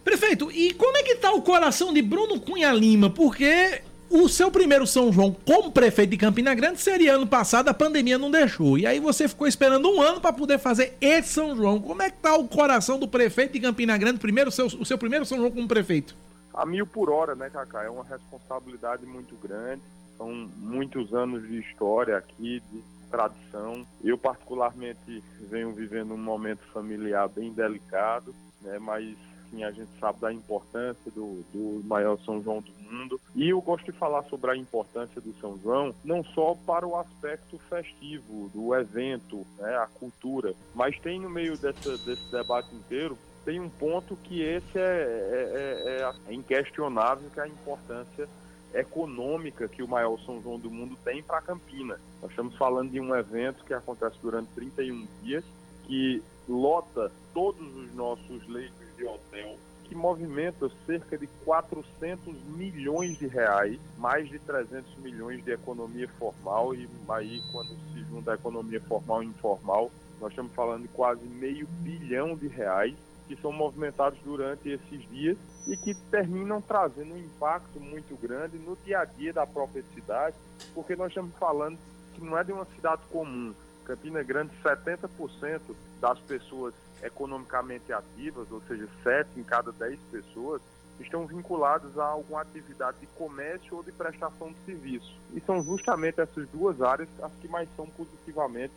Prefeito, 0.03 0.51
e 0.51 0.75
como 0.75 0.97
é 0.97 1.03
que 1.03 1.15
tá 1.15 1.33
o 1.33 1.43
coração 1.43 1.93
de 1.93 2.03
Bruno 2.03 2.41
Cunha 2.41 2.73
Lima? 2.73 3.09
Porque 3.09 3.81
o 4.11 4.29
seu 4.29 4.51
primeiro 4.51 4.87
São 4.87 5.13
João 5.13 5.35
como 5.45 5.73
prefeito 5.73 6.11
de 6.11 6.17
Campina 6.17 6.55
Grande 6.55 6.81
seria 6.81 7.15
ano 7.15 7.27
passado, 7.27 7.69
a 7.69 7.75
pandemia 7.75 8.19
não 8.19 8.31
deixou. 8.31 8.79
E 8.79 8.87
aí 8.87 9.01
você 9.01 9.27
ficou 9.27 9.47
esperando 9.47 9.91
um 9.91 10.03
ano 10.03 10.21
para 10.21 10.33
poder 10.33 10.59
fazer 10.59 10.95
esse 11.01 11.31
São 11.31 11.57
João. 11.57 11.81
Como 11.81 12.03
é 12.03 12.11
que 12.11 12.19
tá 12.19 12.37
o 12.37 12.47
coração 12.47 12.99
do 12.99 13.09
prefeito 13.09 13.53
de 13.53 13.61
Campina 13.61 13.97
Grande, 13.97 14.19
primeiro, 14.19 14.51
o 14.51 14.53
seu, 14.53 14.67
o 14.67 14.85
seu 14.85 14.99
primeiro 14.99 15.25
São 15.25 15.39
João 15.39 15.51
como 15.51 15.67
prefeito? 15.67 16.15
A 16.53 16.65
mil 16.65 16.87
por 16.87 17.11
hora, 17.11 17.35
né, 17.35 17.51
Cacá? 17.51 17.83
É 17.83 17.91
uma 17.91 18.05
responsabilidade 18.05 19.05
muito 19.07 19.35
grande. 19.43 19.83
São 20.17 20.49
muitos 20.59 21.13
anos 21.13 21.49
de 21.49 21.59
história 21.59 22.17
aqui, 22.17 22.63
de 22.71 22.83
tradição. 23.15 23.87
Eu, 24.03 24.19
particularmente, 24.19 25.23
venho 25.41 25.73
vivendo 25.73 26.15
um 26.15 26.19
momento 26.19 26.63
familiar 26.73 27.29
bem 27.29 27.53
delicado, 27.53 28.35
né? 28.61 28.79
Mas 28.81 29.17
a 29.63 29.71
gente 29.71 29.91
sabe 30.01 30.21
da 30.21 30.33
importância 30.33 31.13
do, 31.13 31.45
do 31.53 31.81
maior 31.87 32.19
São 32.25 32.43
João 32.43 32.61
do 32.61 32.73
mundo. 32.91 33.21
E 33.37 33.51
eu 33.51 33.61
gosto 33.61 33.85
de 33.85 33.93
falar 33.93 34.25
sobre 34.25 34.51
a 34.51 34.57
importância 34.57 35.21
do 35.21 35.33
São 35.41 35.57
João, 35.63 35.95
não 36.03 36.25
só 36.25 36.57
para 36.67 36.85
o 36.85 36.97
aspecto 36.97 37.57
festivo, 37.71 38.51
do 38.53 38.75
evento, 38.75 39.47
né, 39.59 39.77
a 39.77 39.87
cultura, 39.87 40.55
mas 40.75 40.99
tem 40.99 41.21
no 41.21 41.31
meio 41.31 41.57
dessa, 41.57 41.97
desse 41.99 42.29
debate 42.33 42.75
inteiro 42.75 43.17
tem 43.45 43.61
um 43.61 43.69
ponto 43.69 44.17
que 44.25 44.41
esse 44.41 44.79
é, 44.79 44.81
é, 44.81 46.01
é, 46.01 46.13
é 46.31 46.35
inquestionável, 46.35 47.29
que 47.31 47.39
é 47.39 47.43
a 47.43 47.49
importância 47.49 48.27
econômica 48.75 49.69
que 49.69 49.83
o 49.83 49.89
maior 49.89 50.19
São 50.21 50.43
João 50.43 50.59
do 50.59 50.71
mundo 50.71 50.97
tem 51.05 51.23
para 51.23 51.41
Campina. 51.41 51.99
Nós 52.21 52.31
estamos 52.31 52.57
falando 52.57 52.91
de 52.91 53.01
um 53.01 53.15
evento 53.15 53.65
que 53.65 53.73
acontece 53.73 54.17
durante 54.21 54.49
31 54.55 55.07
dias, 55.23 55.45
que 55.85 56.23
lota 56.49 57.11
todos 57.33 57.75
os 57.77 57.95
nossos 57.95 58.47
leitos 58.49 58.97
de 58.97 59.07
hotel, 59.07 59.57
que 59.85 59.95
movimenta 59.95 60.71
cerca 60.87 61.17
de 61.17 61.27
400 61.45 62.35
milhões 62.57 63.19
de 63.19 63.27
reais, 63.27 63.79
mais 63.99 64.29
de 64.29 64.39
300 64.39 64.97
milhões 64.99 65.45
de 65.45 65.53
economia 65.53 66.09
formal, 66.19 66.75
e 66.75 66.89
aí 67.09 67.43
quando 67.53 67.69
se 67.93 68.01
junta 68.11 68.33
a 68.33 68.35
economia 68.35 68.81
formal 68.81 69.23
e 69.23 69.27
informal, 69.27 69.91
nós 70.21 70.31
estamos 70.31 70.53
falando 70.53 70.83
de 70.83 70.89
quase 70.89 71.25
meio 71.25 71.67
bilhão 71.83 72.37
de 72.37 72.49
reais 72.49 72.95
que 73.27 73.37
são 73.37 73.53
movimentados 73.53 74.19
durante 74.25 74.69
esses 74.69 75.09
dias 75.11 75.37
e 75.67 75.77
que 75.77 75.95
terminam 76.11 76.61
trazendo 76.61 77.15
um 77.15 77.19
impacto 77.19 77.81
muito 77.81 78.15
grande 78.21 78.59
no 78.59 78.77
dia 78.85 79.01
a 79.01 79.05
dia 79.05 79.33
da 79.33 79.47
própria 79.47 79.83
cidade, 79.95 80.37
porque 80.75 80.95
nós 80.95 81.09
estamos 81.09 81.35
falando 81.37 81.79
que 82.15 82.23
não 82.23 82.39
é 82.39 82.45
de 82.45 82.53
uma 82.53 82.67
cidade 82.67 83.03
comum. 83.11 83.55
Campina 83.85 84.23
Grande, 84.23 84.51
70% 84.63 85.61
das 86.01 86.19
pessoas 86.21 86.75
economicamente 87.03 87.93
ativas, 87.93 88.51
ou 88.51 88.63
seja, 88.63 88.89
7 89.03 89.29
em 89.37 89.43
cada 89.43 89.73
10 89.73 89.99
pessoas, 90.11 90.63
estão 91.01 91.27
vinculadas 91.27 91.99
a 91.99 92.07
alguma 92.07 92.41
atividade 92.41 92.99
de 92.99 93.07
comércio 93.09 93.77
ou 93.77 93.83
de 93.83 93.93
prestação 93.93 94.53
de 94.53 94.57
serviço. 94.65 95.13
E 95.35 95.41
são 95.41 95.63
justamente 95.63 96.21
essas 96.21 96.49
duas 96.49 96.81
áreas 96.81 97.09
as 97.23 97.33
que 97.41 97.49
mais 97.49 97.69
são 97.77 97.87
positivamente 97.87 98.73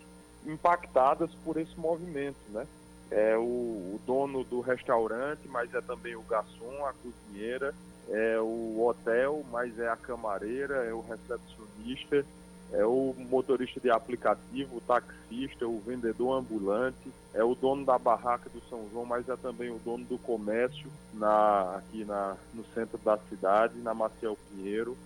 impactadas 0.46 1.30
por 1.44 1.58
esse 1.58 1.78
movimento, 1.80 2.38
né? 2.50 2.66
É 3.12 3.38
o, 3.38 3.42
o, 3.42 4.02
dono 4.06 4.44
do 4.44 4.60
restaurante, 4.60 5.48
mas 5.48 5.74
é 5.74 5.82
também 5.82 6.16
o 6.16 6.22
garçom, 6.22 6.86
a 6.86 6.94
cozinheira, 6.94 7.74
é 8.10 8.40
o 8.40 8.86
hotel, 8.86 9.44
mas 9.52 9.78
é 9.80 9.90
a 9.90 9.96
camareira, 9.96 10.86
é 10.86 10.94
o 10.94 11.02
recepcionista, 11.02 12.26
é 12.72 12.86
o 12.86 13.16
motorista 13.30 13.80
de 13.80 13.90
aplicativo, 13.90 14.78
o 14.78 14.82
taxista, 14.82 15.66
o 15.66 15.80
vendedor 15.80 16.38
ambulante, 16.38 17.12
é 17.34 17.44
o 17.44 17.56
dono 17.56 17.86
da 17.86 17.98
barraca 17.98 18.50
do 18.50 18.62
São 18.70 18.88
João, 18.92 19.06
mas 19.06 19.28
é 19.30 19.36
também 19.38 19.70
o 19.70 19.80
dono 19.80 20.04
do 20.04 20.18
comércio 20.18 20.90
na, 21.14 21.78
aqui 21.78 22.04
na, 22.04 22.36
no 22.54 22.66
centro 22.74 22.98
da 22.98 23.18
cidade, 23.30 23.78
na 23.80 23.94
Maciel 23.94 24.38
Pinheiro, 24.50 24.98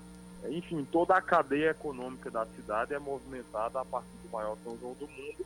Enfim, 0.50 0.88
toda 0.92 1.16
a 1.16 1.22
cadeia 1.22 1.70
econômica 1.70 2.32
da 2.32 2.48
cidade 2.48 2.96
é 2.96 3.00
movimentada 3.00 3.80
a 3.80 3.86
partir 3.86 4.18
do 4.24 4.32
maior 4.32 4.58
São 4.64 4.76
João 4.80 4.94
do 4.94 5.08
mundo 5.08 5.46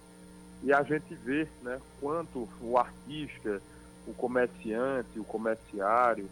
e 0.66 0.74
a 0.74 0.82
gente 0.82 1.14
vê 1.24 1.48
né, 1.62 1.80
quanto 2.02 2.50
o 2.60 2.76
artista, 2.76 3.62
o 4.08 4.14
comerciante, 4.14 5.20
o 5.20 5.24
comerciário, 5.24 6.28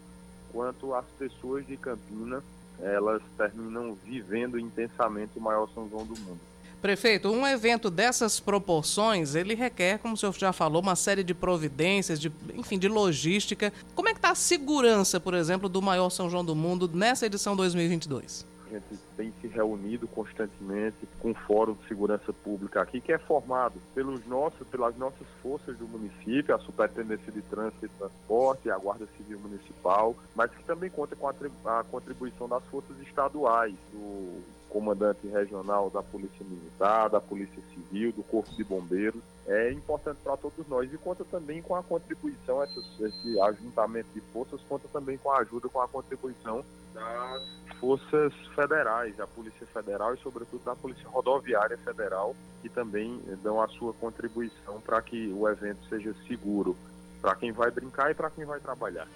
quanto 0.52 0.92
as 0.92 1.04
pessoas 1.16 1.64
de 1.64 1.76
Campinas, 1.76 2.42
elas 2.80 3.22
terminam 3.36 3.96
vivendo 4.04 4.58
intensamente 4.58 5.38
o 5.38 5.40
maior 5.40 5.68
São 5.72 5.88
João 5.88 6.04
do 6.04 6.18
mundo. 6.18 6.40
Prefeito, 6.82 7.30
um 7.30 7.46
evento 7.46 7.88
dessas 7.88 8.40
proporções, 8.40 9.36
ele 9.36 9.54
requer, 9.54 9.98
como 9.98 10.14
o 10.14 10.16
senhor 10.16 10.34
já 10.34 10.52
falou, 10.52 10.82
uma 10.82 10.96
série 10.96 11.22
de 11.22 11.32
providências, 11.32 12.20
de, 12.20 12.30
enfim, 12.54 12.78
de 12.78 12.88
logística. 12.88 13.72
Como 13.94 14.08
é 14.08 14.12
que 14.12 14.18
está 14.18 14.30
a 14.30 14.34
segurança, 14.34 15.20
por 15.20 15.32
exemplo, 15.32 15.68
do 15.68 15.80
maior 15.80 16.10
São 16.10 16.28
João 16.28 16.44
do 16.44 16.56
Mundo 16.56 16.90
nessa 16.92 17.24
edição 17.24 17.54
2022? 17.54 18.44
Gente 18.74 18.98
tem 19.16 19.32
se 19.40 19.46
reunido 19.46 20.08
constantemente 20.08 20.96
com 21.20 21.30
o 21.30 21.34
Fórum 21.34 21.74
de 21.74 21.86
Segurança 21.86 22.32
Pública 22.32 22.82
aqui, 22.82 23.00
que 23.00 23.12
é 23.12 23.18
formado 23.18 23.80
pelos 23.94 24.26
nossos, 24.26 24.66
pelas 24.66 24.96
nossas 24.96 25.28
forças 25.40 25.76
do 25.76 25.86
município, 25.86 26.52
a 26.52 26.58
Superintendência 26.58 27.30
de 27.30 27.40
Trânsito 27.42 27.86
e 27.86 27.88
Transporte, 27.88 28.68
a 28.68 28.76
Guarda 28.76 29.06
Civil 29.16 29.38
Municipal, 29.38 30.16
mas 30.34 30.50
que 30.50 30.64
também 30.64 30.90
conta 30.90 31.14
com 31.14 31.28
a 31.28 31.84
contribuição 31.84 32.48
das 32.48 32.64
forças 32.64 32.98
estaduais, 33.00 33.74
do 33.92 34.42
comandante 34.68 35.28
regional 35.28 35.88
da 35.88 36.02
Polícia 36.02 36.44
Militar, 36.44 37.08
da 37.08 37.20
Polícia 37.20 37.62
Civil, 37.72 38.10
do 38.10 38.24
Corpo 38.24 38.50
de 38.50 38.64
Bombeiros. 38.64 39.22
É 39.46 39.70
importante 39.70 40.18
para 40.24 40.36
todos 40.36 40.66
nós 40.66 40.92
e 40.92 40.98
conta 40.98 41.24
também 41.24 41.62
com 41.62 41.76
a 41.76 41.82
contribuição, 41.84 42.64
esse, 42.64 42.80
esse 43.04 43.40
ajuntamento 43.40 44.08
de 44.12 44.20
forças 44.32 44.60
conta 44.68 44.88
também 44.92 45.16
com 45.16 45.30
a 45.30 45.38
ajuda, 45.38 45.68
com 45.68 45.80
a 45.80 45.86
contribuição 45.86 46.64
das 46.94 47.42
forças 47.80 48.32
federais, 48.54 49.16
da 49.16 49.26
Polícia 49.26 49.66
Federal 49.66 50.14
e, 50.14 50.18
sobretudo, 50.18 50.64
da 50.64 50.76
Polícia 50.76 51.08
Rodoviária 51.08 51.76
Federal, 51.78 52.34
que 52.62 52.68
também 52.68 53.20
dão 53.42 53.60
a 53.60 53.68
sua 53.68 53.92
contribuição 53.92 54.80
para 54.80 55.02
que 55.02 55.32
o 55.34 55.48
evento 55.48 55.80
seja 55.88 56.14
seguro 56.26 56.76
para 57.20 57.34
quem 57.34 57.52
vai 57.52 57.70
brincar 57.70 58.10
e 58.10 58.14
para 58.14 58.30
quem 58.30 58.44
vai 58.44 58.60
trabalhar. 58.60 59.08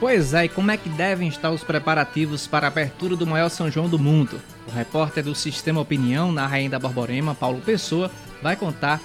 Pois 0.00 0.34
é, 0.34 0.46
e 0.46 0.48
como 0.48 0.70
é 0.72 0.76
que 0.76 0.88
devem 0.88 1.28
estar 1.28 1.50
os 1.50 1.62
preparativos 1.62 2.46
para 2.46 2.66
a 2.66 2.68
abertura 2.68 3.14
do 3.14 3.24
maior 3.24 3.48
São 3.48 3.70
João 3.70 3.88
do 3.88 4.00
mundo? 4.00 4.40
O 4.66 4.70
repórter 4.72 5.22
do 5.22 5.32
Sistema 5.32 5.80
Opinião, 5.80 6.32
na 6.32 6.44
Rainha 6.44 6.70
da 6.70 6.78
Borborema, 6.78 7.36
Paulo 7.36 7.60
Pessoa, 7.60 8.10
vai 8.42 8.56
contar 8.56 9.00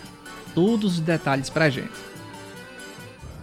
todos 0.56 0.96
os 0.96 1.00
detalhes 1.00 1.52
para 1.52 1.66
a 1.66 1.70
gente. 1.70 2.17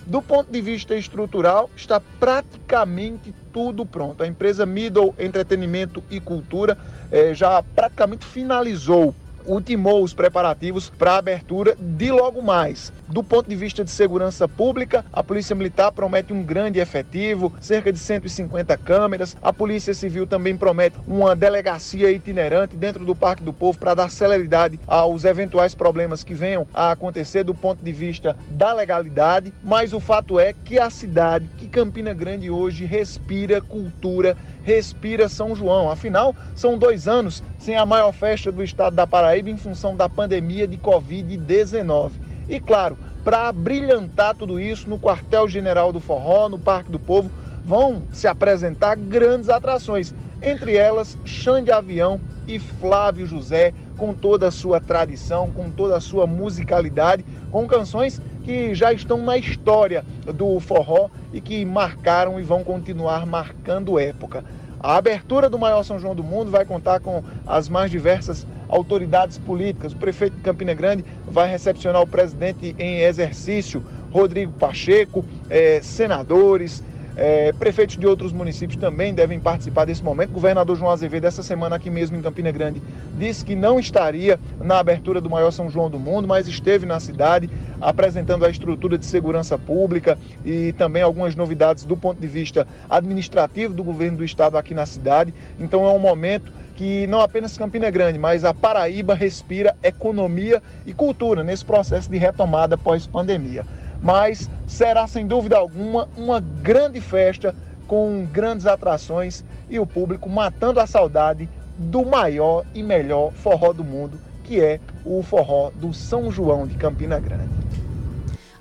Do 0.06 0.20
ponto 0.20 0.52
de 0.52 0.60
vista 0.60 0.94
estrutural, 0.94 1.70
está 1.74 1.98
praticamente 2.20 3.34
tudo 3.52 3.86
pronto. 3.86 4.22
A 4.22 4.26
empresa 4.26 4.66
Middle 4.66 5.14
Entretenimento 5.18 6.02
e 6.10 6.20
Cultura 6.20 6.76
eh, 7.10 7.32
já 7.34 7.62
praticamente 7.62 8.26
finalizou 8.26 9.14
ultimou 9.46 10.02
os 10.02 10.14
preparativos 10.14 10.90
para 10.90 11.12
a 11.12 11.18
abertura 11.18 11.76
de 11.78 12.10
logo 12.10 12.42
mais. 12.42 12.92
Do 13.08 13.22
ponto 13.22 13.48
de 13.48 13.56
vista 13.56 13.84
de 13.84 13.90
segurança 13.90 14.48
pública, 14.48 15.04
a 15.12 15.22
Polícia 15.22 15.54
Militar 15.54 15.92
promete 15.92 16.32
um 16.32 16.42
grande 16.42 16.80
efetivo, 16.80 17.52
cerca 17.60 17.92
de 17.92 17.98
150 17.98 18.76
câmeras. 18.78 19.36
A 19.42 19.52
Polícia 19.52 19.92
Civil 19.92 20.26
também 20.26 20.56
promete 20.56 20.96
uma 21.06 21.36
delegacia 21.36 22.10
itinerante 22.10 22.76
dentro 22.76 23.04
do 23.04 23.14
Parque 23.14 23.42
do 23.42 23.52
Povo 23.52 23.78
para 23.78 23.94
dar 23.94 24.10
celeridade 24.10 24.80
aos 24.86 25.24
eventuais 25.24 25.74
problemas 25.74 26.24
que 26.24 26.34
venham 26.34 26.66
a 26.72 26.90
acontecer 26.90 27.44
do 27.44 27.54
ponto 27.54 27.84
de 27.84 27.92
vista 27.92 28.36
da 28.48 28.72
legalidade. 28.72 29.52
Mas 29.62 29.92
o 29.92 30.00
fato 30.00 30.40
é 30.40 30.52
que 30.52 30.78
a 30.78 30.88
cidade, 30.90 31.48
que 31.58 31.68
Campina 31.68 32.14
Grande 32.14 32.50
hoje 32.50 32.84
respira 32.84 33.60
cultura 33.60 34.36
respira 34.64 35.28
São 35.28 35.54
João. 35.54 35.90
Afinal, 35.90 36.34
são 36.54 36.76
dois 36.76 37.06
anos 37.06 37.42
sem 37.58 37.76
a 37.76 37.86
maior 37.86 38.12
festa 38.12 38.50
do 38.50 38.64
estado 38.64 38.96
da 38.96 39.06
Paraíba 39.06 39.50
em 39.50 39.56
função 39.56 39.94
da 39.94 40.08
pandemia 40.08 40.66
de 40.66 40.78
Covid-19. 40.78 42.12
E 42.48 42.58
claro, 42.58 42.98
para 43.22 43.52
brilhantar 43.52 44.34
tudo 44.34 44.58
isso, 44.58 44.88
no 44.88 44.98
quartel-general 44.98 45.92
do 45.92 46.00
Forró, 46.00 46.48
no 46.48 46.58
Parque 46.58 46.90
do 46.90 46.98
Povo, 46.98 47.30
vão 47.64 48.02
se 48.12 48.26
apresentar 48.26 48.96
grandes 48.96 49.48
atrações, 49.48 50.14
entre 50.42 50.76
elas 50.76 51.16
Xande 51.24 51.70
Avião 51.70 52.20
e 52.46 52.58
Flávio 52.58 53.26
José, 53.26 53.72
com 53.96 54.12
toda 54.12 54.48
a 54.48 54.50
sua 54.50 54.80
tradição, 54.80 55.50
com 55.50 55.70
toda 55.70 55.96
a 55.96 56.00
sua 56.00 56.26
musicalidade, 56.26 57.24
com 57.50 57.66
canções 57.66 58.20
que 58.44 58.74
já 58.74 58.92
estão 58.92 59.18
na 59.18 59.36
história 59.36 60.04
do 60.26 60.60
forró 60.60 61.08
e 61.32 61.40
que 61.40 61.64
marcaram 61.64 62.38
e 62.38 62.42
vão 62.42 62.62
continuar 62.62 63.26
marcando 63.26 63.98
época. 63.98 64.44
A 64.78 64.96
abertura 64.96 65.48
do 65.48 65.58
maior 65.58 65.82
São 65.82 65.98
João 65.98 66.14
do 66.14 66.22
Mundo 66.22 66.50
vai 66.50 66.66
contar 66.66 67.00
com 67.00 67.22
as 67.46 67.70
mais 67.70 67.90
diversas 67.90 68.46
autoridades 68.68 69.38
políticas. 69.38 69.92
O 69.92 69.96
prefeito 69.96 70.36
de 70.36 70.42
Campina 70.42 70.74
Grande 70.74 71.02
vai 71.26 71.48
recepcionar 71.48 72.02
o 72.02 72.06
presidente 72.06 72.76
em 72.78 73.00
exercício, 73.00 73.82
Rodrigo 74.12 74.52
Pacheco, 74.52 75.24
eh, 75.48 75.80
senadores, 75.82 76.84
é, 77.16 77.52
prefeitos 77.52 77.96
de 77.96 78.06
outros 78.06 78.32
municípios 78.32 78.78
também 78.78 79.14
devem 79.14 79.38
participar 79.38 79.84
desse 79.84 80.02
momento. 80.02 80.30
O 80.30 80.34
governador 80.34 80.76
João 80.76 80.90
Azevedo, 80.90 81.26
essa 81.26 81.42
semana 81.42 81.76
aqui 81.76 81.90
mesmo 81.90 82.16
em 82.16 82.22
Campina 82.22 82.50
Grande, 82.50 82.82
disse 83.16 83.44
que 83.44 83.54
não 83.54 83.78
estaria 83.78 84.38
na 84.60 84.78
abertura 84.78 85.20
do 85.20 85.30
maior 85.30 85.50
São 85.50 85.70
João 85.70 85.88
do 85.88 85.98
mundo, 85.98 86.26
mas 86.26 86.48
esteve 86.48 86.86
na 86.86 86.98
cidade 86.98 87.48
apresentando 87.80 88.44
a 88.44 88.50
estrutura 88.50 88.98
de 88.98 89.06
segurança 89.06 89.56
pública 89.58 90.18
e 90.44 90.72
também 90.72 91.02
algumas 91.02 91.36
novidades 91.36 91.84
do 91.84 91.96
ponto 91.96 92.20
de 92.20 92.26
vista 92.26 92.66
administrativo 92.88 93.74
do 93.74 93.84
governo 93.84 94.18
do 94.18 94.24
estado 94.24 94.56
aqui 94.56 94.74
na 94.74 94.86
cidade. 94.86 95.32
Então 95.60 95.86
é 95.86 95.90
um 95.90 95.98
momento 95.98 96.52
que 96.74 97.06
não 97.06 97.20
apenas 97.20 97.56
Campina 97.56 97.88
Grande, 97.90 98.18
mas 98.18 98.44
a 98.44 98.52
Paraíba 98.52 99.14
respira 99.14 99.76
economia 99.82 100.60
e 100.84 100.92
cultura 100.92 101.44
nesse 101.44 101.64
processo 101.64 102.10
de 102.10 102.18
retomada 102.18 102.76
pós-pandemia 102.76 103.64
mas 104.04 104.50
será 104.66 105.06
sem 105.06 105.26
dúvida 105.26 105.56
alguma 105.56 106.06
uma 106.14 106.38
grande 106.38 107.00
festa 107.00 107.56
com 107.86 108.26
grandes 108.30 108.66
atrações 108.66 109.42
e 109.68 109.80
o 109.80 109.86
público 109.86 110.28
matando 110.28 110.78
a 110.78 110.86
saudade 110.86 111.48
do 111.78 112.04
maior 112.04 112.64
e 112.74 112.82
melhor 112.82 113.32
forró 113.32 113.72
do 113.72 113.82
mundo, 113.82 114.20
que 114.44 114.60
é 114.60 114.78
o 115.04 115.22
forró 115.22 115.70
do 115.74 115.94
São 115.94 116.30
João 116.30 116.66
de 116.66 116.74
Campina 116.76 117.18
Grande. 117.18 117.64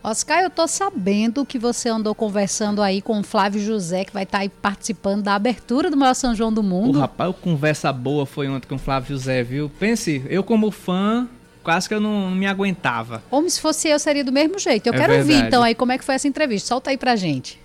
Oscar, 0.01 0.43
eu 0.43 0.49
tô 0.49 0.67
sabendo 0.67 1.45
que 1.45 1.57
você 1.57 1.87
andou 1.87 2.13
conversando 2.13 2.81
aí 2.81 3.01
com 3.01 3.19
o 3.19 3.23
Flávio 3.23 3.61
José, 3.61 4.03
que 4.03 4.13
vai 4.13 4.23
estar 4.23 4.39
tá 4.39 4.41
aí 4.41 4.49
participando 4.49 5.23
da 5.23 5.35
abertura 5.35 5.89
do 5.89 5.95
maior 5.95 6.13
São 6.13 6.35
João 6.35 6.51
do 6.51 6.61
mundo. 6.61 6.97
O 6.97 7.01
rapaz, 7.01 7.33
conversa 7.41 7.93
boa 7.93 8.25
foi 8.25 8.49
ontem 8.49 8.67
com 8.67 8.75
o 8.75 8.79
Flávio 8.79 9.15
José, 9.15 9.43
viu? 9.43 9.71
Pense, 9.79 10.25
eu 10.27 10.43
como 10.43 10.71
fã, 10.71 11.29
quase 11.63 11.87
que 11.87 11.93
eu 11.93 12.01
não, 12.01 12.29
não 12.29 12.35
me 12.35 12.45
aguentava. 12.45 13.23
Como 13.29 13.49
se 13.49 13.59
fosse 13.61 13.87
eu, 13.87 13.97
seria 13.97 14.23
do 14.23 14.31
mesmo 14.31 14.59
jeito. 14.59 14.87
Eu 14.87 14.93
é 14.93 14.97
quero 14.97 15.13
verdade. 15.13 15.33
ouvir 15.33 15.47
então 15.47 15.63
aí 15.63 15.73
como 15.73 15.91
é 15.91 15.97
que 15.97 16.03
foi 16.03 16.15
essa 16.15 16.27
entrevista. 16.27 16.67
Solta 16.67 16.89
aí 16.89 16.97
pra 16.97 17.15
gente. 17.15 17.62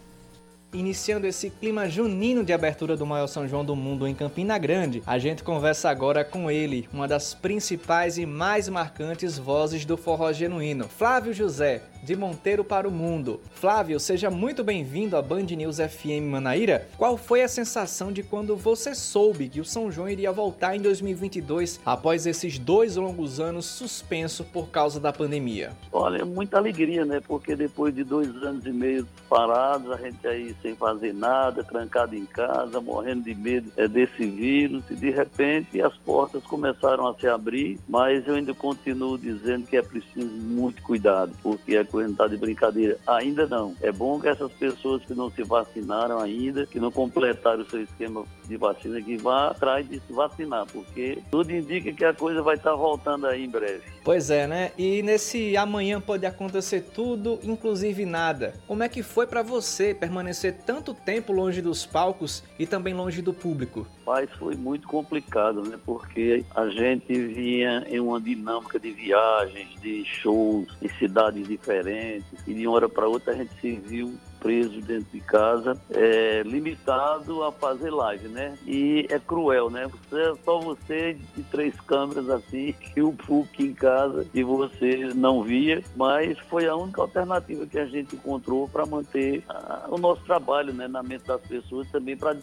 Iniciando 0.71 1.27
esse 1.27 1.49
clima 1.49 1.89
junino 1.89 2.45
de 2.45 2.53
abertura 2.53 2.95
do 2.95 3.07
maior 3.07 3.27
São 3.27 3.49
João 3.49 3.65
do 3.65 3.75
mundo 3.75 4.07
em 4.07 4.15
Campina 4.15 4.59
Grande, 4.59 5.03
a 5.07 5.19
gente 5.19 5.43
conversa 5.43 5.89
agora 5.89 6.23
com 6.23 6.51
ele, 6.51 6.87
uma 6.93 7.09
das 7.09 7.33
principais 7.33 8.19
e 8.19 8.27
mais 8.27 8.69
marcantes 8.69 9.39
vozes 9.39 9.87
do 9.87 9.97
forró 9.97 10.31
genuíno, 10.31 10.87
Flávio 10.87 11.33
José, 11.33 11.81
de 12.03 12.15
Monteiro 12.15 12.63
para 12.63 12.87
o 12.87 12.91
Mundo. 12.93 13.41
Flávio, 13.55 13.99
seja 13.99 14.31
muito 14.31 14.63
bem-vindo 14.63 15.17
à 15.17 15.23
Band 15.23 15.45
News 15.45 15.79
FM 15.79 16.29
Manaíra. 16.31 16.87
Qual 16.97 17.17
foi 17.17 17.43
a 17.43 17.49
sensação 17.49 18.13
de 18.13 18.23
quando 18.23 18.55
você 18.57 18.95
soube 18.95 19.49
que 19.49 19.61
o 19.61 19.65
São 19.65 19.91
João 19.91 20.09
iria 20.09 20.31
voltar 20.31 20.77
em 20.77 20.81
2022 20.81 21.81
após 21.85 22.27
esses 22.27 22.59
dois 22.59 22.97
longos 22.97 23.41
anos 23.41 23.65
suspenso 23.65 24.45
por 24.45 24.69
causa 24.69 25.01
da 25.01 25.13
pandemia? 25.13 25.73
Olha, 25.91 26.25
muita 26.25 26.59
alegria, 26.59 27.05
né? 27.05 27.21
Porque 27.27 27.57
depois 27.57 27.95
de 27.95 28.05
dois 28.05 28.29
anos 28.43 28.65
e 28.65 28.71
meio 28.71 29.07
parados, 29.29 29.91
a 29.91 29.97
gente 29.97 30.27
aí 30.27 30.55
sem 30.63 30.75
fazer 30.75 31.13
nada, 31.13 31.63
trancado 31.63 32.15
em 32.15 32.27
casa, 32.27 32.81
morrendo 32.81 33.25
de 33.25 33.35
medo 33.35 33.71
é, 33.77 33.87
desse 33.89 34.27
vírus, 34.27 34.83
e 34.91 34.95
de 34.95 35.11
repente 35.11 35.81
as 35.81 35.97
portas 35.99 36.43
começaram 36.45 37.07
a 37.07 37.15
se 37.15 37.27
abrir, 37.27 37.79
mas 37.89 38.27
eu 38.27 38.35
ainda 38.35 38.55
continuo 38.55 39.19
dizendo 39.19 39.67
que 39.67 39.77
é 39.77 39.83
preciso 39.83 40.27
muito 40.27 40.83
cuidado, 40.83 41.33
porque 41.43 41.77
a 41.77 41.85
coisa 41.85 42.09
não 42.09 42.13
está 42.13 42.27
de 42.27 42.37
brincadeira. 42.37 42.99
Ainda 43.07 43.47
não. 43.47 43.75
É 43.81 43.93
bom 43.93 44.21
que 44.21 44.29
essas 44.29 44.53
pessoas 44.53 45.05
que 45.05 45.15
não 45.15 45.31
se 45.31 45.43
vacinaram 45.43 46.21
ainda, 46.21 46.67
que 46.67 46.81
não 46.81 46.91
completaram 46.91 47.63
o 47.63 47.71
seu 47.71 47.83
esquema 47.83 48.25
de 48.47 48.57
vacina, 48.57 49.01
que 49.01 49.17
vá 49.17 49.49
atrás 49.49 49.89
de 49.89 50.01
se 50.01 50.13
vacinar, 50.13 50.67
porque 50.67 51.19
tudo 51.31 51.53
indica 51.53 51.93
que 51.93 52.05
a 52.05 52.15
coisa 52.15 52.43
vai 52.43 52.57
estar 52.57 52.71
tá 52.71 52.77
voltando 52.77 53.27
aí 53.27 53.45
em 53.45 53.49
breve. 53.49 53.83
Pois 54.03 54.31
é, 54.31 54.47
né? 54.47 54.73
E 54.79 55.03
nesse 55.03 55.57
amanhã 55.57 56.01
pode 56.01 56.25
acontecer 56.25 56.81
tudo, 56.95 57.39
inclusive 57.43 58.07
nada. 58.07 58.55
Como 58.67 58.83
é 58.83 58.89
que 58.89 59.03
foi 59.03 59.27
para 59.27 59.43
você 59.43 59.93
permanecer 59.95 60.48
tanto 60.53 60.95
tempo 60.95 61.33
longe 61.33 61.63
dos 61.63 61.87
palcos 61.87 62.43
e 62.59 62.67
também 62.67 62.95
longe 62.95 63.23
do 63.23 63.33
público? 63.33 63.87
Mas 64.07 64.31
foi 64.33 64.55
muito 64.55 64.89
complicado, 64.89 65.63
né? 65.63 65.79
Porque 65.85 66.45
a 66.55 66.69
gente 66.69 67.13
vinha 67.13 67.85
em 67.89 68.01
uma 68.01 68.21
dinâmica 68.21 68.79
de 68.79 68.91
viagens, 68.91 69.69
de 69.81 70.05
shows, 70.05 70.77
em 70.81 70.89
cidades 70.89 71.47
diferentes, 71.47 72.27
e 72.47 72.55
de 72.55 72.67
uma 72.67 72.77
hora 72.77 72.89
para 72.89 73.09
outra 73.09 73.33
a 73.33 73.37
gente 73.37 73.53
se 73.61 73.73
viu 73.73 74.15
preso 74.41 74.81
dentro 74.81 75.07
de 75.13 75.21
casa, 75.21 75.77
é, 75.91 76.43
limitado 76.45 77.43
a 77.43 77.53
fazer 77.53 77.91
live, 77.91 78.29
né? 78.29 78.57
E 78.67 79.07
é 79.11 79.19
cruel, 79.19 79.71
né? 79.71 79.87
Você, 79.87 80.41
só 80.45 80.59
você 80.59 81.17
de 81.37 81.43
três 81.45 81.79
câmeras 81.81 82.29
assim, 82.31 82.75
e 82.97 83.03
o 83.03 83.13
PUC 83.13 83.65
em 83.65 83.75
casa, 83.75 84.27
e 84.33 84.43
você 84.43 85.13
não 85.15 85.43
via, 85.43 85.83
mas 85.97 86.39
foi 86.39 86.67
a 86.67 86.75
única 86.75 87.01
alternativa 87.01 87.67
que 87.67 87.79
a 87.79 87.87
gente 87.87 88.17
encontrou 88.17 88.69
para 88.69 88.87
manter 88.87 89.43
a, 89.49 89.87
o 89.89 89.99
nosso 89.99 90.23
trabalho 90.23 90.73
né, 90.73 90.89
na 90.89 91.03
mente 91.03 91.27
das 91.27 91.41
pessoas, 91.43 91.89
também 91.91 92.17
para 92.17 92.37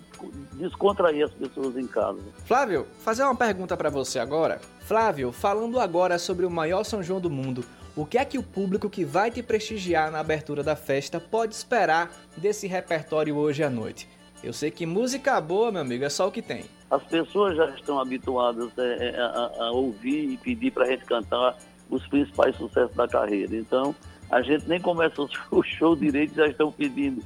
descontrair 0.53 1.25
as 1.25 1.31
pessoas 1.31 1.77
em 1.77 1.87
casa. 1.87 2.19
Flávio, 2.45 2.85
fazer 2.99 3.23
uma 3.23 3.35
pergunta 3.35 3.75
para 3.75 3.89
você 3.89 4.19
agora. 4.19 4.59
Flávio, 4.81 5.31
falando 5.31 5.79
agora 5.79 6.19
sobre 6.19 6.45
o 6.45 6.49
maior 6.49 6.83
São 6.83 7.01
João 7.01 7.19
do 7.19 7.29
mundo, 7.29 7.65
o 7.95 8.05
que 8.05 8.17
é 8.17 8.25
que 8.25 8.37
o 8.37 8.43
público 8.43 8.89
que 8.89 9.05
vai 9.05 9.31
te 9.31 9.41
prestigiar 9.41 10.11
na 10.11 10.19
abertura 10.19 10.61
da 10.61 10.75
festa 10.75 11.19
pode 11.19 11.55
esperar 11.55 12.11
desse 12.35 12.67
repertório 12.67 13.37
hoje 13.37 13.63
à 13.63 13.69
noite? 13.69 14.09
Eu 14.43 14.51
sei 14.51 14.69
que 14.69 14.85
música 14.85 15.39
boa, 15.39 15.71
meu 15.71 15.81
amigo, 15.81 16.03
é 16.03 16.09
só 16.09 16.27
o 16.27 16.31
que 16.31 16.41
tem. 16.41 16.65
As 16.91 17.01
pessoas 17.03 17.55
já 17.55 17.69
estão 17.69 17.99
habituadas 17.99 18.69
é, 18.77 19.09
é 19.09 19.19
a, 19.19 19.51
a, 19.59 19.71
ouvir 19.71 20.29
e 20.29 20.37
pedir 20.37 20.71
para 20.71 20.83
a 20.83 20.87
gente 20.87 21.05
cantar 21.05 21.57
os 21.89 22.05
principais 22.07 22.55
sucessos 22.57 22.95
da 22.95 23.07
carreira. 23.07 23.55
Então, 23.55 23.95
a 24.29 24.41
gente 24.41 24.67
nem 24.67 24.79
começa 24.79 25.21
o 25.49 25.63
show 25.63 25.95
direito 25.95 26.35
já 26.35 26.47
estão 26.47 26.71
pedindo. 26.71 27.23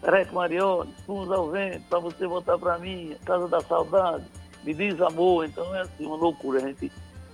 Peraí, 0.00 0.26
Marione, 0.32 0.92
Fomos 1.04 1.30
ao 1.30 1.50
vento, 1.50 1.84
para 1.88 1.98
você 1.98 2.26
voltar 2.26 2.58
para 2.58 2.78
mim, 2.78 3.16
Casa 3.24 3.48
da 3.48 3.60
Saudade, 3.60 4.24
me 4.64 4.72
diz 4.72 5.00
amor. 5.00 5.44
Então 5.46 5.74
é 5.74 5.80
assim, 5.82 6.06
uma 6.06 6.16
loucura. 6.16 6.58
A 6.58 6.66
gente 6.68 6.90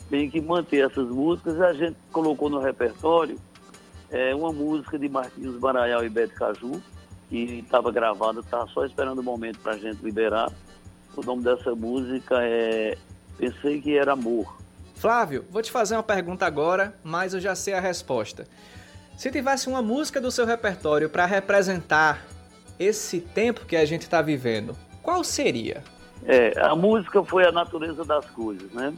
tem 0.09 0.31
que 0.31 0.41
manter 0.41 0.87
essas 0.87 1.09
músicas. 1.09 1.61
A 1.61 1.73
gente 1.73 1.97
colocou 2.13 2.49
no 2.49 2.61
repertório 2.61 3.39
é, 4.11 4.35
uma 4.35 4.53
música 4.53 4.99
de 4.99 5.09
Marquinhos 5.09 5.59
Baraial 5.59 6.05
e 6.05 6.09
Beto 6.09 6.35
Caju, 6.35 6.83
que 7.29 7.61
estava 7.65 7.93
gravada, 7.93 8.41
estava 8.41 8.67
só 8.69 8.85
esperando 8.85 9.19
o 9.19 9.23
momento 9.23 9.59
para 9.61 9.73
a 9.73 9.79
gente 9.79 10.03
liberar. 10.03 10.51
O 11.17 11.23
nome 11.23 11.43
dessa 11.43 11.75
música 11.75 12.37
é 12.43 12.97
Pensei 13.37 13.81
que 13.81 13.97
era 13.97 14.13
Amor. 14.13 14.59
Flávio, 14.97 15.45
vou 15.49 15.63
te 15.63 15.71
fazer 15.71 15.95
uma 15.95 16.03
pergunta 16.03 16.45
agora, 16.45 16.93
mas 17.05 17.33
eu 17.33 17.41
já 17.41 17.55
sei 17.55 17.73
a 17.73 17.81
resposta. 17.81 18.47
Se 19.17 19.31
tivesse 19.31 19.69
uma 19.69 19.81
música 19.81 20.21
do 20.21 20.31
seu 20.31 20.45
repertório 20.45 21.09
para 21.09 21.25
representar 21.25 22.25
esse 22.79 23.21
tempo 23.21 23.65
que 23.65 23.77
a 23.77 23.85
gente 23.85 24.03
está 24.03 24.21
vivendo, 24.21 24.77
qual 25.03 25.23
seria? 25.23 25.85
É, 26.25 26.61
a 26.61 26.75
música 26.75 27.23
foi 27.25 27.47
a 27.47 27.53
natureza 27.53 28.05
das 28.05 28.27
coisas, 28.31 28.71
né? 28.73 28.93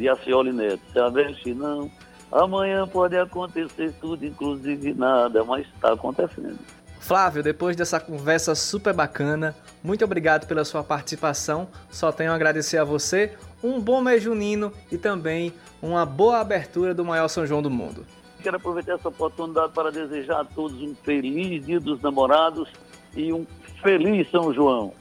De 0.00 0.08
Acioli 0.08 0.50
Neto. 0.50 0.80
Se 0.92 0.98
aveste 0.98 1.52
não, 1.52 1.90
amanhã 2.32 2.88
pode 2.88 3.16
acontecer 3.18 3.92
tudo, 4.00 4.24
inclusive 4.24 4.94
nada, 4.94 5.44
mas 5.44 5.66
está 5.74 5.92
acontecendo. 5.92 6.58
Flávio, 6.98 7.42
depois 7.42 7.76
dessa 7.76 8.00
conversa 8.00 8.54
super 8.54 8.94
bacana, 8.94 9.54
muito 9.84 10.04
obrigado 10.04 10.46
pela 10.46 10.64
sua 10.64 10.82
participação. 10.82 11.68
Só 11.90 12.10
tenho 12.10 12.32
a 12.32 12.34
agradecer 12.34 12.78
a 12.78 12.84
você, 12.84 13.36
um 13.62 13.78
bom 13.78 14.00
mês 14.00 14.22
junino 14.22 14.72
e 14.90 14.96
também 14.96 15.52
uma 15.82 16.06
boa 16.06 16.40
abertura 16.40 16.94
do 16.94 17.04
maior 17.04 17.28
São 17.28 17.46
João 17.46 17.62
do 17.62 17.70
mundo. 17.70 18.06
Quero 18.42 18.56
aproveitar 18.56 18.94
essa 18.94 19.08
oportunidade 19.08 19.72
para 19.72 19.90
desejar 19.90 20.40
a 20.40 20.44
todos 20.44 20.80
um 20.80 20.94
feliz 20.94 21.66
Dia 21.66 21.78
dos 21.78 22.00
Namorados 22.00 22.70
e 23.14 23.32
um 23.34 23.46
feliz 23.82 24.30
São 24.30 24.52
João. 24.52 24.94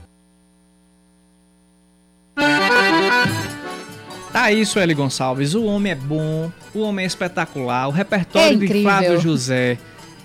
Tá 4.39 4.53
isso, 4.53 4.79
Eli 4.79 4.93
Gonçalves. 4.93 5.53
O 5.53 5.65
homem 5.65 5.91
é 5.91 5.95
bom, 5.95 6.49
o 6.73 6.79
homem 6.79 7.03
é 7.03 7.07
espetacular, 7.07 7.89
o 7.89 7.91
repertório 7.91 8.63
é 8.63 8.65
de 8.65 8.81
Flávio 8.81 9.19
José. 9.19 9.77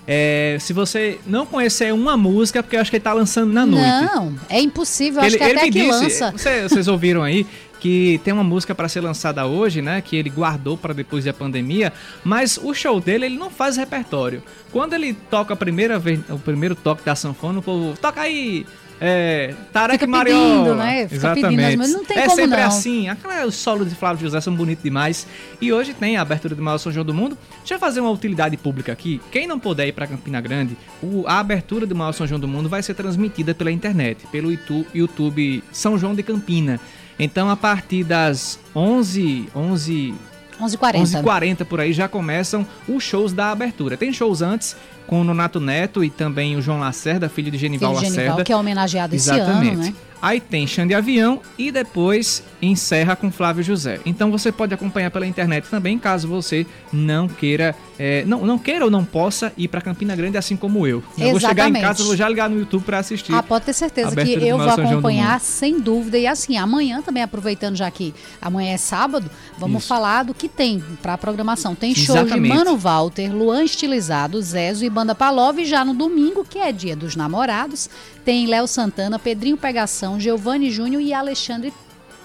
É, 0.07 0.55
se 0.61 0.71
você 0.71 1.19
não 1.27 1.45
conhecer 1.45 1.93
uma 1.93 2.15
música, 2.15 2.63
porque 2.63 2.77
eu 2.77 2.79
acho 2.79 2.89
que 2.89 2.95
ele 2.95 3.03
tá 3.03 3.11
lançando 3.11 3.51
na 3.51 3.65
noite. 3.65 4.15
Não, 4.15 4.33
é 4.47 4.61
impossível, 4.61 5.21
ele, 5.21 5.27
acho 5.27 5.37
que 5.37 5.43
ele 5.43 5.59
até 5.59 5.65
que 5.65 5.71
disse, 5.71 5.89
lança. 5.89 6.31
Vocês, 6.31 6.71
vocês 6.71 6.87
ouviram 6.87 7.23
aí 7.23 7.45
que 7.81 8.21
tem 8.23 8.33
uma 8.33 8.43
música 8.43 8.73
para 8.73 8.87
ser 8.87 9.01
lançada 9.01 9.45
hoje, 9.45 9.81
né, 9.81 10.01
que 10.01 10.15
ele 10.15 10.29
guardou 10.29 10.77
para 10.77 10.93
depois 10.93 11.25
da 11.25 11.33
pandemia, 11.33 11.91
mas 12.23 12.57
o 12.57 12.73
show 12.73 13.01
dele 13.01 13.25
ele 13.25 13.37
não 13.37 13.49
faz 13.49 13.75
repertório. 13.75 14.41
Quando 14.71 14.93
ele 14.93 15.13
toca 15.29 15.53
a 15.53 15.57
primeira 15.57 15.99
vez, 15.99 16.21
o 16.29 16.39
primeiro 16.39 16.73
toque 16.73 17.03
da 17.03 17.15
sanfona, 17.15 17.59
o 17.59 17.61
povo 17.61 17.97
toca 17.99 18.21
aí 18.21 18.65
é, 18.99 19.53
Tarek 19.73 20.05
Mariola. 20.07 20.75
Né? 20.75 21.03
Fica 21.03 21.15
Exatamente. 21.15 21.77
Pedindo, 21.77 21.87
não 21.87 22.05
tem 22.05 22.17
é 22.17 22.23
como 22.23 22.35
sempre 22.35 22.57
não. 22.57 22.67
assim. 22.67 23.09
Aquela, 23.09 23.45
os 23.45 23.55
solos 23.55 23.89
de 23.89 23.95
Flávio 23.95 24.21
José 24.21 24.39
são 24.41 24.55
bonitos 24.55 24.83
demais. 24.83 25.27
E 25.61 25.71
hoje 25.71 25.93
tem 25.93 26.17
a 26.17 26.21
abertura 26.21 26.55
do 26.55 26.61
maior 26.61 26.77
São 26.77 26.91
João 26.91 27.05
do 27.05 27.13
mundo. 27.13 27.37
Deixa 27.59 27.75
eu 27.75 27.79
fazer 27.79 27.99
uma 27.99 28.09
utilidade 28.09 28.55
pública 28.57 28.91
aqui. 28.91 29.21
Quem 29.31 29.47
não 29.47 29.59
puder 29.59 29.87
ir 29.87 29.91
para 29.91 30.07
Campina 30.07 30.39
Grande, 30.39 30.77
o, 31.01 31.25
a 31.27 31.39
abertura 31.39 31.85
do 31.85 31.95
maior 31.95 32.13
São 32.13 32.25
João 32.25 32.39
do 32.39 32.47
mundo 32.47 32.69
vai 32.69 32.81
ser 32.81 32.93
transmitida 32.93 33.53
pela 33.53 33.71
internet, 33.71 34.25
pelo 34.27 34.51
YouTube, 34.51 34.87
YouTube 34.93 35.63
São 35.71 35.97
João 35.97 36.15
de 36.15 36.23
Campina. 36.23 36.79
Então, 37.17 37.49
a 37.49 37.55
partir 37.55 38.03
das 38.03 38.59
11, 38.75 39.49
11 39.55 40.13
11h40. 40.59 41.21
11h40 41.21 41.65
por 41.65 41.79
aí 41.79 41.93
já 41.93 42.07
começam 42.07 42.65
os 42.87 43.03
shows 43.03 43.33
da 43.33 43.51
abertura. 43.51 43.97
Tem 43.97 44.11
shows 44.13 44.41
antes 44.41 44.75
com 45.07 45.21
o 45.21 45.23
Nonato 45.23 45.59
Neto 45.59 46.03
e 46.03 46.09
também 46.09 46.55
o 46.55 46.61
João 46.61 46.79
Lacerda, 46.79 47.29
filho 47.29 47.51
de 47.51 47.57
Genival 47.57 47.91
filho 47.91 48.01
de 48.01 48.05
Lacerda. 48.07 48.23
Genival, 48.23 48.45
que 48.45 48.53
é 48.53 48.57
homenageado 48.57 49.15
Exatamente. 49.15 49.67
esse 49.67 49.69
ano, 49.73 49.81
né? 49.83 49.93
Aí 50.25 50.41
tem 50.41 50.65
Xande 50.65 50.95
Avião 50.95 51.39
e 51.55 51.71
depois 51.71 52.41
encerra 52.59 53.15
com 53.15 53.31
Flávio 53.31 53.63
José. 53.63 53.99
Então 54.07 54.31
você 54.31 54.51
pode 54.51 54.73
acompanhar 54.73 55.11
pela 55.11 55.27
internet 55.27 55.69
também, 55.69 55.99
caso 55.99 56.27
você 56.27 56.65
não 56.91 57.27
queira, 57.27 57.75
é, 57.99 58.25
não, 58.25 58.43
não 58.43 58.57
queira 58.57 58.85
ou 58.85 58.89
não 58.89 59.05
possa 59.05 59.53
ir 59.55 59.67
para 59.67 59.81
Campina 59.81 60.15
Grande 60.15 60.35
assim 60.35 60.55
como 60.55 60.87
eu. 60.87 61.03
Eu 61.15 61.29
vou 61.29 61.39
chegar 61.39 61.69
em 61.69 61.73
casa, 61.73 62.03
vou 62.03 62.15
já 62.15 62.27
ligar 62.27 62.49
no 62.49 62.57
YouTube 62.57 62.83
para 62.83 62.97
assistir. 62.97 63.35
Ah, 63.35 63.43
pode 63.43 63.65
ter 63.65 63.73
certeza 63.73 64.15
que 64.15 64.33
eu 64.33 64.57
vou 64.57 64.67
acompanhar 64.67 65.39
sem 65.39 65.79
dúvida. 65.79 66.17
E 66.17 66.25
assim, 66.25 66.57
amanhã 66.57 67.03
também, 67.03 67.21
aproveitando 67.21 67.75
já 67.75 67.91
que 67.91 68.11
amanhã 68.41 68.73
é 68.73 68.77
sábado, 68.77 69.29
vamos 69.59 69.83
Isso. 69.83 69.87
falar 69.87 70.23
do 70.23 70.33
que 70.33 70.49
tem 70.49 70.83
para 71.03 71.13
a 71.13 71.17
programação. 71.19 71.75
Tem 71.75 71.93
show 71.93 72.15
Exatamente. 72.15 72.49
de 72.49 72.57
Mano 72.57 72.75
Walter, 72.75 73.31
Luan 73.31 73.63
Estilizado, 73.63 74.41
Zezo 74.41 74.83
e 74.85 74.89
Banda 74.89 75.13
Palov. 75.13 75.63
Já 75.63 75.85
no 75.85 75.93
domingo, 75.93 76.43
que 76.43 76.57
é 76.57 76.71
dia 76.71 76.95
dos 76.95 77.15
namorados, 77.15 77.91
tem 78.25 78.47
Léo 78.47 78.67
Santana, 78.67 79.19
Pedrinho 79.19 79.55
Pegação, 79.55 80.19
Giovanni 80.19 80.71
Júnior 80.71 81.01
e 81.01 81.13
Alexandre 81.13 81.71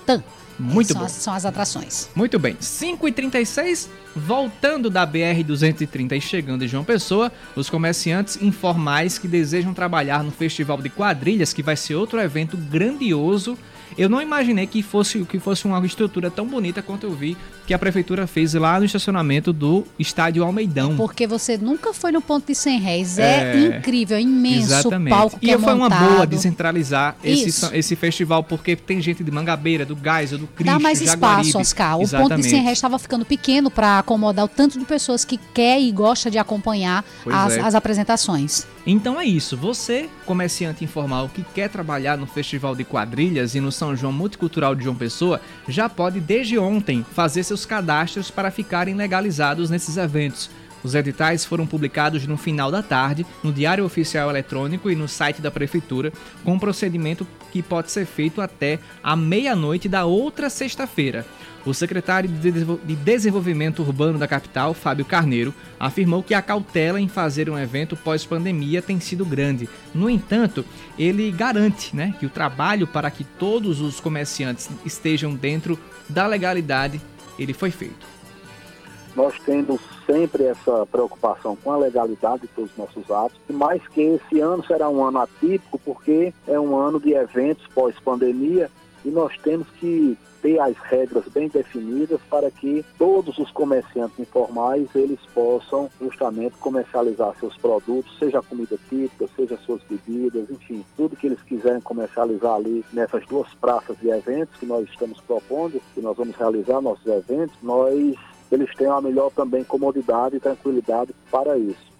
Tan. 0.06 0.24
Muito 0.58 0.92
são 0.92 1.00
bom. 1.00 1.06
As, 1.06 1.12
são 1.12 1.34
as 1.34 1.44
atrações. 1.44 2.10
Muito 2.14 2.38
bem. 2.38 2.54
5h36, 2.56 3.88
voltando 4.16 4.90
da 4.90 5.06
BR-230 5.06 6.12
e 6.12 6.20
chegando 6.20 6.64
em 6.64 6.68
João 6.68 6.84
Pessoa, 6.84 7.30
os 7.54 7.70
comerciantes 7.70 8.40
informais 8.42 9.18
que 9.18 9.28
desejam 9.28 9.72
trabalhar 9.72 10.24
no 10.24 10.30
Festival 10.30 10.78
de 10.78 10.90
Quadrilhas, 10.90 11.52
que 11.52 11.62
vai 11.62 11.76
ser 11.76 11.94
outro 11.94 12.20
evento 12.20 12.56
grandioso 12.56 13.56
eu 13.96 14.08
não 14.08 14.20
imaginei 14.20 14.66
que 14.66 14.82
fosse, 14.82 15.24
que 15.24 15.38
fosse 15.38 15.64
uma 15.64 15.84
estrutura 15.84 16.30
tão 16.30 16.46
bonita 16.46 16.82
quanto 16.82 17.04
eu 17.04 17.12
vi 17.12 17.36
que 17.66 17.74
a 17.74 17.78
prefeitura 17.78 18.26
fez 18.26 18.54
lá 18.54 18.80
no 18.80 18.84
estacionamento 18.84 19.52
do 19.52 19.86
estádio 19.96 20.42
Almeidão. 20.42 20.96
Porque 20.96 21.24
você 21.26 21.56
nunca 21.56 21.94
foi 21.94 22.10
no 22.10 22.20
ponto 22.20 22.46
de 22.46 22.54
100 22.54 22.80
réis. 22.80 23.18
É, 23.18 23.52
é 23.52 23.78
incrível, 23.78 24.16
é 24.16 24.20
imenso 24.20 24.72
exatamente. 24.72 25.14
palco 25.14 25.38
que 25.38 25.46
e 25.46 25.50
é 25.50 25.58
foi 25.58 25.74
montado. 25.74 26.02
uma 26.02 26.10
boa 26.10 26.26
descentralizar 26.26 27.16
esse, 27.22 27.76
esse 27.76 27.94
festival, 27.94 28.42
porque 28.42 28.74
tem 28.74 29.00
gente 29.00 29.22
de 29.22 29.30
Mangabeira, 29.30 29.84
do 29.84 29.94
Gás, 29.94 30.30
do 30.30 30.48
Cristo, 30.48 30.64
Dá 30.64 30.80
mais 30.80 30.98
Jaguaribe. 30.98 31.48
espaço, 31.48 31.58
Oscar. 31.58 31.98
O 31.98 32.02
exatamente. 32.02 32.30
ponto 32.30 32.42
de 32.42 32.50
100 32.50 32.62
réis 32.62 32.78
estava 32.78 32.98
ficando 32.98 33.24
pequeno 33.24 33.70
para 33.70 34.00
acomodar 34.00 34.44
o 34.44 34.48
tanto 34.48 34.76
de 34.76 34.84
pessoas 34.84 35.24
que 35.24 35.38
quer 35.54 35.80
e 35.80 35.92
gosta 35.92 36.28
de 36.28 36.38
acompanhar 36.38 37.04
as, 37.30 37.56
é. 37.56 37.60
as 37.60 37.74
apresentações. 37.76 38.66
Então 38.86 39.20
é 39.20 39.24
isso. 39.24 39.56
Você, 39.56 40.08
comerciante 40.24 40.84
informal 40.84 41.28
que 41.28 41.42
quer 41.42 41.68
trabalhar 41.68 42.16
no 42.16 42.26
Festival 42.26 42.74
de 42.74 42.84
Quadrilhas 42.84 43.54
e 43.54 43.60
no 43.60 43.70
São 43.70 43.94
João 43.94 44.12
Multicultural 44.12 44.74
de 44.74 44.84
João 44.84 44.96
Pessoa, 44.96 45.40
já 45.68 45.88
pode 45.88 46.20
desde 46.20 46.58
ontem 46.58 47.04
fazer 47.12 47.42
seus 47.42 47.66
cadastros 47.66 48.30
para 48.30 48.50
ficarem 48.50 48.94
legalizados 48.94 49.68
nesses 49.68 49.96
eventos. 49.96 50.50
Os 50.82 50.94
editais 50.94 51.44
foram 51.44 51.66
publicados 51.66 52.26
no 52.26 52.36
final 52.36 52.70
da 52.70 52.82
tarde 52.82 53.26
no 53.42 53.52
Diário 53.52 53.84
Oficial 53.84 54.30
Eletrônico 54.30 54.90
e 54.90 54.96
no 54.96 55.06
site 55.06 55.42
da 55.42 55.50
Prefeitura, 55.50 56.12
com 56.44 56.54
um 56.54 56.58
procedimento 56.58 57.26
que 57.50 57.62
pode 57.62 57.90
ser 57.90 58.06
feito 58.06 58.40
até 58.40 58.78
a 59.02 59.14
meia-noite 59.14 59.88
da 59.88 60.04
outra 60.04 60.48
sexta-feira. 60.48 61.26
O 61.66 61.74
secretário 61.74 62.28
de 62.28 62.96
Desenvolvimento 62.96 63.82
Urbano 63.82 64.18
da 64.18 64.26
capital, 64.26 64.72
Fábio 64.72 65.04
Carneiro, 65.04 65.54
afirmou 65.78 66.22
que 66.22 66.32
a 66.32 66.40
cautela 66.40 66.98
em 66.98 67.08
fazer 67.08 67.50
um 67.50 67.58
evento 67.58 67.94
pós-pandemia 67.96 68.80
tem 68.80 68.98
sido 68.98 69.26
grande. 69.26 69.68
No 69.94 70.08
entanto, 70.08 70.64
ele 70.98 71.30
garante 71.30 71.94
né, 71.94 72.14
que 72.18 72.24
o 72.24 72.30
trabalho 72.30 72.86
para 72.86 73.10
que 73.10 73.24
todos 73.24 73.80
os 73.80 74.00
comerciantes 74.00 74.70
estejam 74.86 75.34
dentro 75.34 75.78
da 76.08 76.26
legalidade 76.26 76.98
ele 77.38 77.52
foi 77.52 77.70
feito. 77.70 78.19
Nós 79.14 79.34
temos 79.40 79.80
sempre 80.06 80.44
essa 80.44 80.86
preocupação 80.86 81.56
com 81.56 81.72
a 81.72 81.76
legalidade 81.76 82.42
de 82.42 82.48
todos 82.48 82.70
os 82.70 82.76
nossos 82.76 83.10
atos, 83.10 83.38
mas 83.48 83.86
que 83.88 84.00
esse 84.00 84.40
ano 84.40 84.64
será 84.64 84.88
um 84.88 85.04
ano 85.04 85.18
atípico 85.18 85.78
porque 85.84 86.32
é 86.46 86.58
um 86.58 86.76
ano 86.76 87.00
de 87.00 87.12
eventos 87.12 87.66
pós-pandemia 87.74 88.70
e 89.04 89.08
nós 89.08 89.36
temos 89.42 89.68
que 89.78 90.16
ter 90.42 90.58
as 90.58 90.76
regras 90.78 91.24
bem 91.28 91.48
definidas 91.48 92.20
para 92.28 92.50
que 92.50 92.84
todos 92.98 93.36
os 93.38 93.50
comerciantes 93.50 94.18
informais 94.18 94.88
eles 94.94 95.20
possam 95.34 95.90
justamente 96.00 96.56
comercializar 96.56 97.34
seus 97.38 97.56
produtos, 97.56 98.18
seja 98.18 98.42
comida 98.42 98.78
típica, 98.88 99.28
seja 99.36 99.58
suas 99.58 99.82
bebidas, 99.82 100.50
enfim, 100.50 100.84
tudo 100.96 101.16
que 101.16 101.26
eles 101.26 101.42
quiserem 101.42 101.80
comercializar 101.80 102.54
ali 102.54 102.84
nessas 102.92 103.24
duas 103.26 103.52
praças 103.54 103.98
de 103.98 104.08
eventos 104.08 104.58
que 104.58 104.66
nós 104.66 104.88
estamos 104.88 105.20
propondo, 105.20 105.80
que 105.94 106.00
nós 106.00 106.16
vamos 106.16 106.34
realizar 106.36 106.80
nossos 106.80 107.06
eventos, 107.06 107.56
nós 107.62 108.16
eles 108.50 108.74
tenham 108.74 108.96
a 108.96 109.00
melhor 109.00 109.30
também 109.30 109.62
comodidade 109.64 110.36
e 110.36 110.40
tranquilidade 110.40 111.14
para 111.30 111.56
isso. 111.56 111.90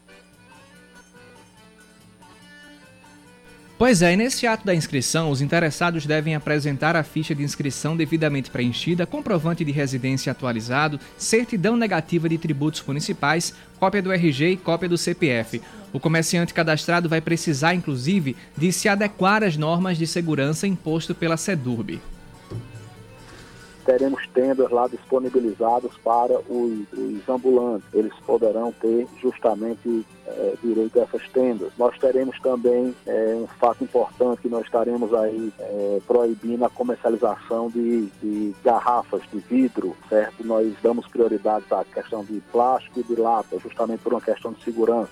Pois 3.80 4.03
é, 4.03 4.12
e 4.12 4.16
nesse 4.16 4.46
ato 4.46 4.66
da 4.66 4.74
inscrição, 4.74 5.30
os 5.30 5.40
interessados 5.40 6.05
devem 6.05 6.34
apresentar 6.34 6.94
a 6.96 7.03
ficha 7.03 7.34
de 7.34 7.42
inscrição 7.42 7.96
devidamente 7.96 8.51
preenchida, 8.51 9.07
comprovante 9.07 9.64
de 9.64 9.72
residência 9.72 10.30
atualizado, 10.30 11.01
certidão 11.16 11.78
negativa 11.78 12.28
de 12.28 12.36
tributos 12.36 12.84
municipais, 12.86 13.55
cópia 13.78 14.03
do 14.03 14.12
RG 14.12 14.51
e 14.51 14.57
cópia 14.59 14.86
do 14.86 14.98
CPF. 14.98 15.62
O 15.94 15.98
comerciante 15.98 16.53
cadastrado 16.53 17.09
vai 17.09 17.22
precisar, 17.22 17.72
inclusive, 17.72 18.36
de 18.55 18.70
se 18.70 18.86
adequar 18.86 19.42
às 19.42 19.57
normas 19.57 19.96
de 19.96 20.07
segurança 20.07 20.66
imposto 20.66 21.14
pela 21.14 21.38
SEDURB 21.38 22.03
teremos 23.91 24.24
tendas 24.28 24.70
lá 24.70 24.86
disponibilizadas 24.86 25.91
para 26.05 26.38
os, 26.49 26.93
os 26.93 27.28
ambulantes. 27.28 27.88
Eles 27.93 28.12
poderão 28.24 28.72
ter 28.80 29.09
justamente 29.20 30.07
é, 30.28 30.55
direito 30.62 31.01
a 31.01 31.03
essas 31.03 31.28
tendas. 31.30 31.72
Nós 31.76 31.99
teremos 31.99 32.38
também 32.38 32.95
é, 33.05 33.34
um 33.34 33.49
fato 33.59 33.82
importante 33.82 34.43
que 34.43 34.49
nós 34.49 34.64
estaremos 34.64 35.12
aí 35.12 35.53
é, 35.59 35.99
proibindo 36.07 36.64
a 36.64 36.70
comercialização 36.70 37.68
de, 37.68 38.07
de, 38.22 38.55
garrafas 38.62 39.22
de 39.32 39.41
vidro, 39.41 39.97
certo? 40.09 40.47
Nós 40.47 40.72
damos 40.80 41.09
prioridade 41.09 41.64
à 41.72 41.84
questão 41.84 42.24
de 42.24 42.41
plástico 42.53 43.01
e 43.01 43.03
de 43.03 43.20
lata, 43.20 43.59
justamente 43.59 44.03
por 44.03 44.12
uma 44.12 44.20
questão 44.20 44.53
de 44.53 44.62
segurança. 44.62 45.11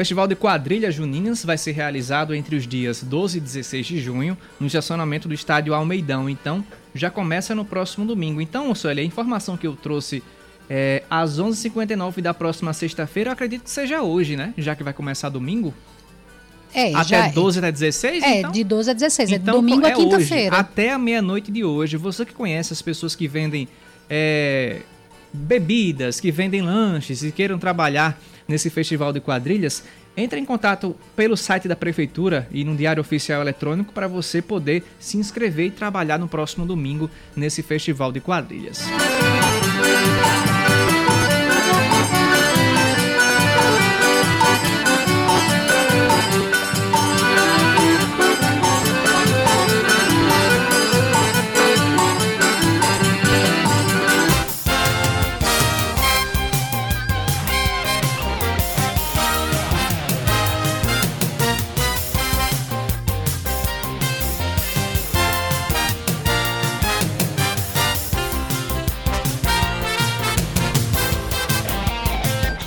O 0.00 0.02
Festival 0.02 0.26
de 0.26 0.34
Quadrilhas 0.34 0.94
Juninas 0.94 1.44
vai 1.44 1.58
ser 1.58 1.72
realizado 1.72 2.34
entre 2.34 2.56
os 2.56 2.66
dias 2.66 3.02
12 3.02 3.36
e 3.36 3.40
16 3.42 3.86
de 3.86 4.00
junho, 4.00 4.34
no 4.58 4.66
estacionamento 4.66 5.28
do 5.28 5.34
estádio 5.34 5.74
Almeidão. 5.74 6.26
Então, 6.26 6.64
já 6.94 7.10
começa 7.10 7.54
no 7.54 7.66
próximo 7.66 8.06
domingo. 8.06 8.40
Então, 8.40 8.74
Sueli, 8.74 9.02
a 9.02 9.04
informação 9.04 9.58
que 9.58 9.66
eu 9.66 9.76
trouxe 9.76 10.22
é, 10.70 11.02
às 11.10 11.38
11h59 11.38 12.22
da 12.22 12.32
próxima 12.32 12.72
sexta-feira, 12.72 13.28
eu 13.28 13.32
acredito 13.34 13.64
que 13.64 13.70
seja 13.70 14.00
hoje, 14.00 14.36
né? 14.36 14.54
Já 14.56 14.74
que 14.74 14.82
vai 14.82 14.94
começar 14.94 15.28
domingo. 15.28 15.74
É, 16.72 16.94
até 16.94 17.04
já, 17.04 17.28
12 17.28 17.58
até 17.58 17.70
16? 17.70 18.22
É, 18.22 18.38
então? 18.38 18.52
de 18.52 18.64
12 18.64 18.90
a 18.90 18.94
16. 18.94 19.32
Então, 19.32 19.54
é 19.54 19.56
domingo 19.58 19.86
é 19.86 19.92
a 19.92 19.94
quinta-feira. 19.94 20.56
Até 20.56 20.92
a 20.92 20.98
meia-noite 20.98 21.52
de 21.52 21.62
hoje. 21.62 21.98
Você 21.98 22.24
que 22.24 22.32
conhece 22.32 22.72
as 22.72 22.80
pessoas 22.80 23.14
que 23.14 23.28
vendem 23.28 23.68
é, 24.08 24.80
bebidas, 25.30 26.20
que 26.20 26.30
vendem 26.32 26.62
lanches 26.62 27.22
e 27.22 27.30
queiram 27.30 27.58
trabalhar 27.58 28.18
nesse 28.50 28.68
festival 28.68 29.12
de 29.12 29.20
quadrilhas, 29.20 29.84
entre 30.16 30.40
em 30.40 30.44
contato 30.44 30.96
pelo 31.14 31.36
site 31.36 31.68
da 31.68 31.76
prefeitura 31.76 32.48
e 32.50 32.64
no 32.64 32.76
diário 32.76 33.00
oficial 33.00 33.40
eletrônico 33.40 33.92
para 33.92 34.08
você 34.08 34.42
poder 34.42 34.82
se 34.98 35.16
inscrever 35.16 35.66
e 35.66 35.70
trabalhar 35.70 36.18
no 36.18 36.28
próximo 36.28 36.66
domingo 36.66 37.08
nesse 37.36 37.62
festival 37.62 38.10
de 38.10 38.20
quadrilhas. 38.20 38.84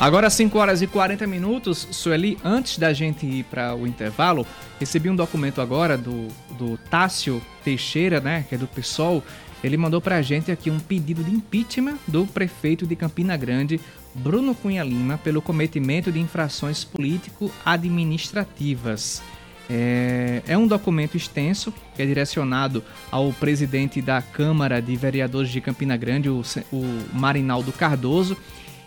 Agora 0.03 0.29
5 0.29 0.59
horas 0.59 0.81
e 0.81 0.87
40 0.87 1.25
minutos, 1.25 1.87
Sueli, 1.91 2.37
antes 2.43 2.77
da 2.77 2.91
gente 2.91 3.25
ir 3.25 3.45
para 3.45 3.73
o 3.73 3.87
intervalo, 3.87 4.45
recebi 4.77 5.09
um 5.09 5.15
documento 5.15 5.61
agora 5.61 5.97
do, 5.97 6.27
do 6.59 6.77
Tássio 6.89 7.41
Teixeira, 7.63 8.19
né, 8.19 8.45
que 8.49 8.55
é 8.55 8.57
do 8.57 8.67
PSOL. 8.67 9.23
Ele 9.63 9.77
mandou 9.77 10.01
para 10.01 10.17
a 10.17 10.21
gente 10.21 10.51
aqui 10.51 10.69
um 10.69 10.77
pedido 10.77 11.23
de 11.23 11.31
impeachment 11.31 11.95
do 12.05 12.27
prefeito 12.27 12.85
de 12.85 12.97
Campina 12.97 13.37
Grande, 13.37 13.79
Bruno 14.13 14.53
Cunha 14.53 14.83
Lima, 14.83 15.17
pelo 15.17 15.41
cometimento 15.41 16.11
de 16.11 16.19
infrações 16.19 16.83
político-administrativas. 16.83 19.23
É, 19.69 20.41
é, 20.45 20.57
um 20.57 20.67
documento 20.67 21.15
extenso 21.15 21.73
que 21.95 22.01
é 22.01 22.05
direcionado 22.05 22.83
ao 23.09 23.31
presidente 23.31 24.01
da 24.01 24.21
Câmara 24.21 24.81
de 24.81 24.93
Vereadores 24.97 25.49
de 25.49 25.61
Campina 25.61 25.95
Grande, 25.95 26.29
o, 26.29 26.41
o 26.73 26.83
Marinaldo 27.13 27.71
Cardoso 27.71 28.35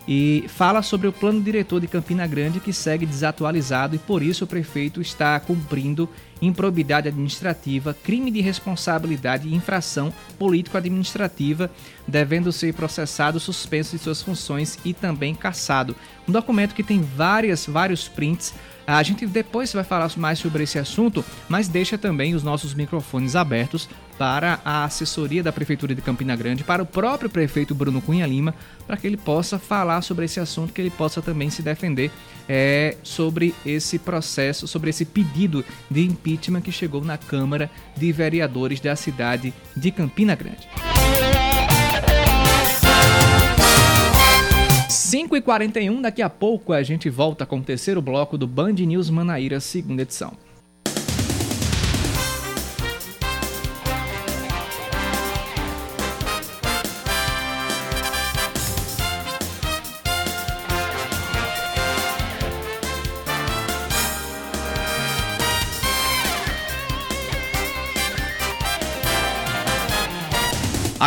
e 0.07 0.45
fala 0.47 0.81
sobre 0.81 1.07
o 1.07 1.11
plano 1.11 1.41
diretor 1.41 1.81
de 1.81 1.87
Campina 1.87 2.25
Grande 2.25 2.59
que 2.59 2.71
segue 2.71 3.05
desatualizado 3.05 3.95
e 3.95 3.99
por 3.99 4.23
isso 4.23 4.45
o 4.45 4.47
prefeito 4.47 5.01
está 5.01 5.37
cumprindo 5.39 6.09
improbidade 6.41 7.07
administrativa, 7.07 7.93
crime 7.93 8.31
de 8.31 8.39
responsabilidade 8.39 9.47
e 9.47 9.55
infração 9.55 10.13
político-administrativa, 10.37 11.69
devendo 12.07 12.51
ser 12.51 12.73
processado, 12.73 13.39
suspenso 13.39 13.97
de 13.97 14.03
suas 14.03 14.21
funções 14.21 14.77
e 14.85 14.93
também 14.93 15.35
cassado. 15.35 15.95
Um 16.27 16.31
documento 16.31 16.75
que 16.75 16.83
tem 16.83 17.01
várias, 17.01 17.65
vários 17.65 18.07
prints 18.07 18.53
a 18.87 19.03
gente 19.03 19.27
depois 19.27 19.73
vai 19.73 19.83
falar 19.83 20.09
mais 20.15 20.39
sobre 20.39 20.63
esse 20.63 20.79
assunto, 20.79 21.23
mas 21.49 21.67
deixa 21.67 21.97
também 21.97 22.33
os 22.33 22.41
nossos 22.41 22.73
microfones 22.73 23.35
abertos 23.35 23.89
para 24.17 24.61
a 24.63 24.85
assessoria 24.85 25.43
da 25.43 25.51
Prefeitura 25.51 25.93
de 25.93 26.01
Campina 26.01 26.37
Grande, 26.37 26.63
para 26.63 26.81
o 26.81 26.85
próprio 26.85 27.29
prefeito 27.29 27.75
Bruno 27.75 28.01
Cunha 28.01 28.25
Lima, 28.25 28.55
para 28.87 28.95
que 28.95 29.05
ele 29.05 29.17
possa 29.17 29.59
falar 29.59 30.01
sobre 30.01 30.23
esse 30.23 30.39
assunto, 30.39 30.71
que 30.71 30.79
ele 30.79 30.89
possa 30.89 31.21
também 31.21 31.49
se 31.49 31.61
defender 31.61 32.09
é, 32.47 32.95
sobre 33.03 33.53
esse 33.65 33.99
processo, 33.99 34.67
sobre 34.67 34.89
esse 34.89 35.03
pedido 35.03 35.65
de 35.91 36.03
impeachment 36.03 36.61
que 36.61 36.71
chegou 36.71 37.03
na 37.03 37.17
Câmara 37.17 37.69
de 37.95 38.09
Vereadores 38.13 38.79
da 38.79 38.95
cidade 38.95 39.53
de 39.75 39.91
Campina 39.91 40.33
Grande. 40.33 40.65
5h41, 45.07 46.01
daqui 46.01 46.21
a 46.21 46.29
pouco 46.29 46.73
a 46.73 46.83
gente 46.83 47.09
volta 47.09 47.45
com 47.45 47.59
o 47.59 47.63
terceiro 47.63 48.01
bloco 48.01 48.37
do 48.37 48.45
Band 48.45 48.73
News 48.73 49.09
Manaíra, 49.09 49.61
segunda 49.61 50.01
edição. 50.01 50.33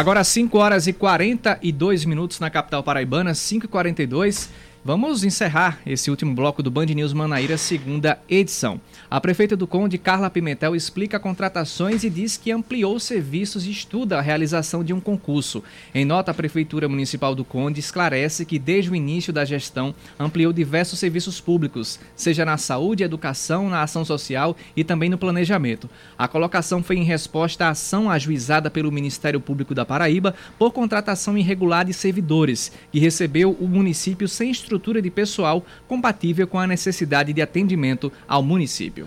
Agora 0.01 0.25
5 0.25 0.57
horas 0.57 0.87
e 0.87 0.95
42 0.95 2.07
minutos 2.07 2.41
na 2.41 2.49
capital 2.49 2.83
paraibana, 2.83 3.35
5 3.35 3.67
e 3.67 3.69
42 3.69 4.49
Vamos 4.83 5.25
encerrar 5.25 5.79
esse 5.85 6.11
último 6.11 6.35
bloco 6.35 6.63
do 6.63 6.71
Band 6.71 6.87
News 6.87 7.13
Manaíra, 7.13 7.59
segunda 7.59 8.19
edição. 8.27 8.81
A 9.11 9.21
prefeita 9.21 9.57
do 9.57 9.67
Conde, 9.67 9.99
Carla 9.99 10.31
Pimentel, 10.31 10.77
explica 10.77 11.19
contratações 11.19 12.05
e 12.05 12.09
diz 12.09 12.37
que 12.37 12.53
ampliou 12.53 13.01
serviços 13.01 13.67
e 13.67 13.71
estuda 13.73 14.17
a 14.17 14.21
realização 14.21 14.85
de 14.85 14.93
um 14.93 15.01
concurso. 15.01 15.65
Em 15.93 16.05
nota, 16.05 16.31
a 16.31 16.35
Prefeitura 16.35 16.89
Municipal 16.89 17.35
do 17.35 17.45
Conde 17.45 17.81
esclarece 17.81 18.47
que 18.47 18.57
desde 18.57 18.89
o 18.89 18.95
início 18.95 19.33
da 19.33 19.45
gestão 19.45 19.93
ampliou 20.17 20.53
diversos 20.53 21.01
serviços 21.01 21.41
públicos, 21.41 21.99
seja 22.15 22.45
na 22.45 22.57
saúde, 22.57 23.03
educação, 23.03 23.69
na 23.69 23.83
ação 23.83 24.05
social 24.05 24.57
e 24.77 24.85
também 24.85 25.11
no 25.11 25.19
planejamento. 25.19 25.91
A 26.17 26.29
colocação 26.29 26.81
foi 26.81 26.95
em 26.95 27.03
resposta 27.03 27.67
à 27.67 27.71
ação 27.71 28.09
ajuizada 28.09 28.71
pelo 28.71 28.93
Ministério 28.93 29.41
Público 29.41 29.75
da 29.75 29.85
Paraíba 29.85 30.37
por 30.57 30.71
contratação 30.71 31.37
irregular 31.37 31.85
de 31.85 31.93
servidores, 31.93 32.71
que 32.93 33.01
recebeu 33.01 33.57
o 33.59 33.67
município 33.67 34.29
sem 34.29 34.53
estrutura 34.53 35.03
de 35.03 35.11
pessoal 35.11 35.67
compatível 35.89 36.47
com 36.47 36.61
a 36.61 36.67
necessidade 36.69 37.33
de 37.33 37.43
atendimento 37.43 38.13
ao 38.29 38.41
município. 38.41 39.00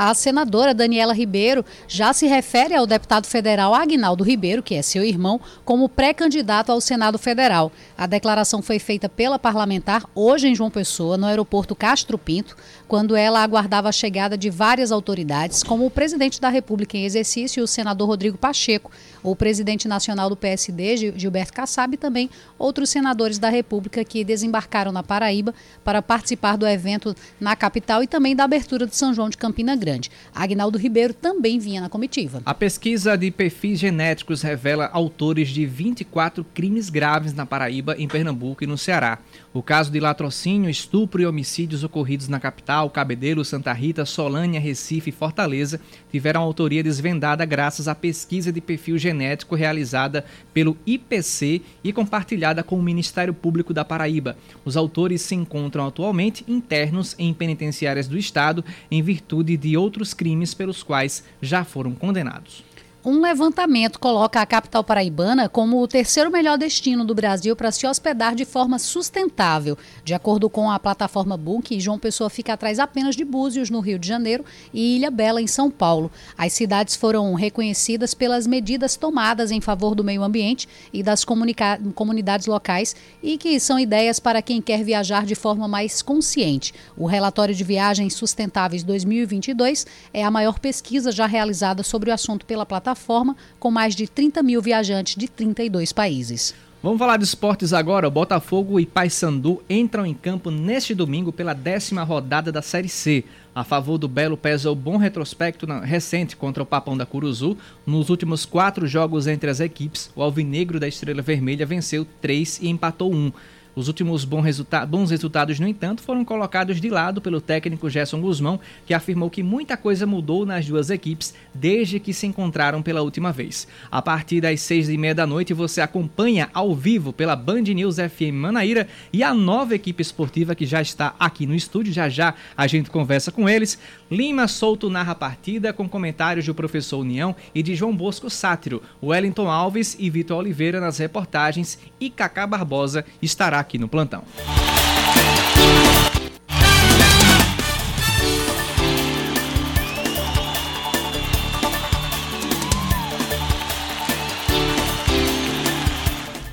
A 0.00 0.14
senadora 0.14 0.72
Daniela 0.72 1.12
Ribeiro 1.12 1.64
já 1.88 2.12
se 2.12 2.24
refere 2.28 2.72
ao 2.72 2.86
deputado 2.86 3.26
federal 3.26 3.74
Agnaldo 3.74 4.22
Ribeiro, 4.22 4.62
que 4.62 4.76
é 4.76 4.80
seu 4.80 5.02
irmão, 5.02 5.40
como 5.64 5.88
pré-candidato 5.88 6.70
ao 6.70 6.80
Senado 6.80 7.18
Federal. 7.18 7.72
A 7.96 8.06
declaração 8.06 8.62
foi 8.62 8.78
feita 8.78 9.08
pela 9.08 9.40
parlamentar 9.40 10.04
hoje 10.14 10.46
em 10.46 10.54
João 10.54 10.70
Pessoa, 10.70 11.16
no 11.16 11.26
aeroporto 11.26 11.74
Castro 11.74 12.16
Pinto, 12.16 12.56
quando 12.88 13.14
ela 13.14 13.42
aguardava 13.42 13.90
a 13.90 13.92
chegada 13.92 14.36
de 14.36 14.48
várias 14.48 14.90
autoridades, 14.90 15.62
como 15.62 15.84
o 15.84 15.90
presidente 15.90 16.40
da 16.40 16.48
República 16.48 16.96
em 16.96 17.04
exercício, 17.04 17.62
o 17.62 17.66
senador 17.66 18.08
Rodrigo 18.08 18.38
Pacheco, 18.38 18.90
o 19.22 19.36
presidente 19.36 19.86
nacional 19.86 20.30
do 20.30 20.36
PSD, 20.36 21.12
Gilberto 21.16 21.52
Kassab, 21.52 21.94
e 21.94 21.98
também 21.98 22.30
outros 22.58 22.88
senadores 22.88 23.38
da 23.38 23.50
República 23.50 24.02
que 24.02 24.24
desembarcaram 24.24 24.90
na 24.90 25.02
Paraíba 25.02 25.54
para 25.84 26.00
participar 26.00 26.56
do 26.56 26.66
evento 26.66 27.14
na 27.38 27.54
capital 27.54 28.02
e 28.02 28.06
também 28.06 28.34
da 28.34 28.44
abertura 28.44 28.86
de 28.86 28.96
São 28.96 29.12
João 29.12 29.28
de 29.28 29.36
Campina. 29.36 29.76
Grande. 29.76 30.10
Agnaldo 30.34 30.78
Ribeiro 30.78 31.12
também 31.12 31.58
vinha 31.58 31.82
na 31.82 31.90
comitiva. 31.90 32.40
A 32.46 32.54
pesquisa 32.54 33.16
de 33.16 33.30
perfis 33.30 33.78
genéticos 33.78 34.40
revela 34.40 34.88
autores 34.92 35.48
de 35.48 35.66
24 35.66 36.42
crimes 36.54 36.88
graves 36.88 37.34
na 37.34 37.44
Paraíba, 37.44 37.94
em 37.98 38.08
Pernambuco 38.08 38.64
e 38.64 38.66
no 38.66 38.78
Ceará. 38.78 39.18
O 39.52 39.62
caso 39.62 39.90
de 39.90 40.00
latrocínio, 40.00 40.70
estupro 40.70 41.20
e 41.20 41.26
homicídios 41.26 41.84
ocorridos 41.84 42.28
na 42.28 42.40
capital, 42.40 42.77
Cabedelo, 42.88 43.44
Santa 43.44 43.72
Rita, 43.72 44.04
Solânia, 44.04 44.60
Recife 44.60 45.10
e 45.10 45.12
Fortaleza 45.12 45.80
tiveram 46.10 46.42
autoria 46.42 46.82
desvendada 46.82 47.44
graças 47.44 47.88
à 47.88 47.94
pesquisa 47.94 48.52
de 48.52 48.60
perfil 48.60 48.98
genético 48.98 49.54
realizada 49.54 50.24
pelo 50.52 50.76
IPC 50.86 51.62
e 51.82 51.92
compartilhada 51.92 52.62
com 52.62 52.78
o 52.78 52.82
Ministério 52.82 53.34
Público 53.34 53.74
da 53.74 53.84
Paraíba. 53.84 54.36
Os 54.64 54.76
autores 54.76 55.22
se 55.22 55.34
encontram 55.34 55.86
atualmente 55.86 56.44
internos 56.46 57.14
em 57.18 57.32
penitenciárias 57.34 58.06
do 58.06 58.18
Estado 58.18 58.64
em 58.90 59.02
virtude 59.02 59.56
de 59.56 59.76
outros 59.76 60.14
crimes 60.14 60.54
pelos 60.54 60.82
quais 60.82 61.24
já 61.42 61.64
foram 61.64 61.92
condenados. 61.92 62.64
Um 63.10 63.22
levantamento 63.22 63.98
coloca 63.98 64.38
a 64.38 64.44
capital 64.44 64.84
paraibana 64.84 65.48
como 65.48 65.80
o 65.80 65.88
terceiro 65.88 66.30
melhor 66.30 66.58
destino 66.58 67.06
do 67.06 67.14
Brasil 67.14 67.56
para 67.56 67.72
se 67.72 67.86
hospedar 67.86 68.34
de 68.34 68.44
forma 68.44 68.78
sustentável. 68.78 69.78
De 70.04 70.12
acordo 70.12 70.50
com 70.50 70.70
a 70.70 70.78
plataforma 70.78 71.34
Book, 71.34 71.80
João 71.80 71.98
Pessoa 71.98 72.28
fica 72.28 72.52
atrás 72.52 72.78
apenas 72.78 73.16
de 73.16 73.24
Búzios, 73.24 73.70
no 73.70 73.80
Rio 73.80 73.98
de 73.98 74.06
Janeiro, 74.06 74.44
e 74.74 74.96
Ilha 74.96 75.10
Bela, 75.10 75.40
em 75.40 75.46
São 75.46 75.70
Paulo. 75.70 76.10
As 76.36 76.52
cidades 76.52 76.96
foram 76.96 77.32
reconhecidas 77.32 78.12
pelas 78.12 78.46
medidas 78.46 78.94
tomadas 78.94 79.50
em 79.50 79.60
favor 79.62 79.94
do 79.94 80.04
meio 80.04 80.22
ambiente 80.22 80.68
e 80.92 81.02
das 81.02 81.24
comunidades 81.24 82.46
locais 82.46 82.94
e 83.22 83.38
que 83.38 83.58
são 83.58 83.78
ideias 83.78 84.20
para 84.20 84.42
quem 84.42 84.60
quer 84.60 84.84
viajar 84.84 85.24
de 85.24 85.34
forma 85.34 85.66
mais 85.66 86.02
consciente. 86.02 86.74
O 86.94 87.06
relatório 87.06 87.54
de 87.54 87.64
viagens 87.64 88.12
sustentáveis 88.12 88.82
2022 88.82 89.86
é 90.12 90.22
a 90.22 90.30
maior 90.30 90.58
pesquisa 90.58 91.10
já 91.10 91.24
realizada 91.24 91.82
sobre 91.82 92.10
o 92.10 92.12
assunto 92.12 92.44
pela 92.44 92.66
plataforma 92.66 92.97
plataforma, 92.98 93.36
com 93.60 93.70
mais 93.70 93.94
de 93.94 94.08
30 94.08 94.42
mil 94.42 94.60
viajantes 94.60 95.14
de 95.14 95.28
32 95.28 95.92
países. 95.92 96.54
Vamos 96.82 96.98
falar 96.98 97.16
de 97.16 97.24
esportes 97.24 97.72
agora. 97.72 98.06
O 98.06 98.10
Botafogo 98.10 98.78
e 98.78 98.86
Paysandu 98.86 99.62
entram 99.68 100.06
em 100.06 100.14
campo 100.14 100.48
neste 100.48 100.94
domingo 100.94 101.32
pela 101.32 101.52
décima 101.52 102.04
rodada 102.04 102.52
da 102.52 102.62
Série 102.62 102.88
C. 102.88 103.24
A 103.52 103.64
favor 103.64 103.98
do 103.98 104.06
Belo 104.06 104.36
pesa 104.36 104.70
o 104.70 104.76
bom 104.76 104.96
retrospecto 104.96 105.66
recente 105.80 106.36
contra 106.36 106.62
o 106.62 106.66
Papão 106.66 106.96
da 106.96 107.04
Curuzu. 107.04 107.56
Nos 107.84 108.10
últimos 108.10 108.46
quatro 108.46 108.86
jogos 108.86 109.26
entre 109.26 109.50
as 109.50 109.58
equipes, 109.58 110.08
o 110.14 110.22
Alvinegro 110.22 110.78
da 110.78 110.86
Estrela 110.86 111.20
Vermelha 111.20 111.66
venceu 111.66 112.06
três 112.20 112.60
e 112.62 112.68
empatou 112.68 113.12
um. 113.12 113.32
Os 113.78 113.86
últimos 113.86 114.24
bons, 114.24 114.42
resulta 114.42 114.84
bons 114.84 115.08
resultados, 115.12 115.60
no 115.60 115.68
entanto, 115.68 116.02
foram 116.02 116.24
colocados 116.24 116.80
de 116.80 116.90
lado 116.90 117.20
pelo 117.20 117.40
técnico 117.40 117.88
Gerson 117.88 118.20
Guzmão, 118.20 118.58
que 118.84 118.92
afirmou 118.92 119.30
que 119.30 119.40
muita 119.40 119.76
coisa 119.76 120.04
mudou 120.04 120.44
nas 120.44 120.66
duas 120.66 120.90
equipes 120.90 121.32
desde 121.54 122.00
que 122.00 122.12
se 122.12 122.26
encontraram 122.26 122.82
pela 122.82 123.02
última 123.02 123.30
vez. 123.30 123.68
A 123.88 124.02
partir 124.02 124.40
das 124.40 124.62
seis 124.62 124.88
e 124.88 124.98
meia 124.98 125.14
da 125.14 125.28
noite, 125.28 125.54
você 125.54 125.80
acompanha 125.80 126.50
ao 126.52 126.74
vivo 126.74 127.12
pela 127.12 127.36
Band 127.36 127.62
News 127.62 127.98
FM 127.98 128.34
Manaíra 128.34 128.88
e 129.12 129.22
a 129.22 129.32
nova 129.32 129.76
equipe 129.76 130.02
esportiva 130.02 130.56
que 130.56 130.66
já 130.66 130.82
está 130.82 131.14
aqui 131.16 131.46
no 131.46 131.54
estúdio. 131.54 131.92
Já 131.92 132.08
já 132.08 132.34
a 132.56 132.66
gente 132.66 132.90
conversa 132.90 133.30
com 133.30 133.48
eles. 133.48 133.78
Lima 134.10 134.48
Souto 134.48 134.90
narra 134.90 135.12
a 135.12 135.14
partida 135.14 135.72
com 135.72 135.88
comentários 135.88 136.46
do 136.46 136.54
professor 136.54 136.98
União 136.98 137.36
e 137.54 137.62
de 137.62 137.76
João 137.76 137.94
Bosco 137.94 138.28
Sátiro, 138.28 138.82
Wellington 139.00 139.48
Alves 139.48 139.94
e 140.00 140.10
Vitor 140.10 140.38
Oliveira 140.38 140.80
nas 140.80 140.98
reportagens 140.98 141.78
e 142.00 142.10
Cacá 142.10 142.44
Barbosa 142.44 143.04
estará 143.22 143.67
aqui 143.68 143.76
no 143.76 143.86
plantão. 143.86 144.22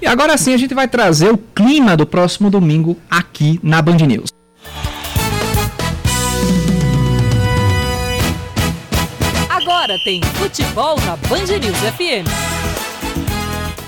E 0.01 0.07
agora 0.07 0.37
sim 0.37 0.53
a 0.53 0.57
gente 0.57 0.75
vai 0.75 0.87
trazer 0.87 1.31
o 1.31 1.37
clima 1.37 1.97
do 1.97 2.05
próximo 2.05 2.51
domingo 2.51 2.97
aqui 3.09 3.59
na 3.63 3.81
Band 3.81 3.97
News. 3.97 4.29
Agora 9.49 9.97
tem 10.03 10.21
futebol 10.35 10.97
na 11.05 11.15
Band 11.15 11.57
News 11.59 11.79
FM. 11.95 12.74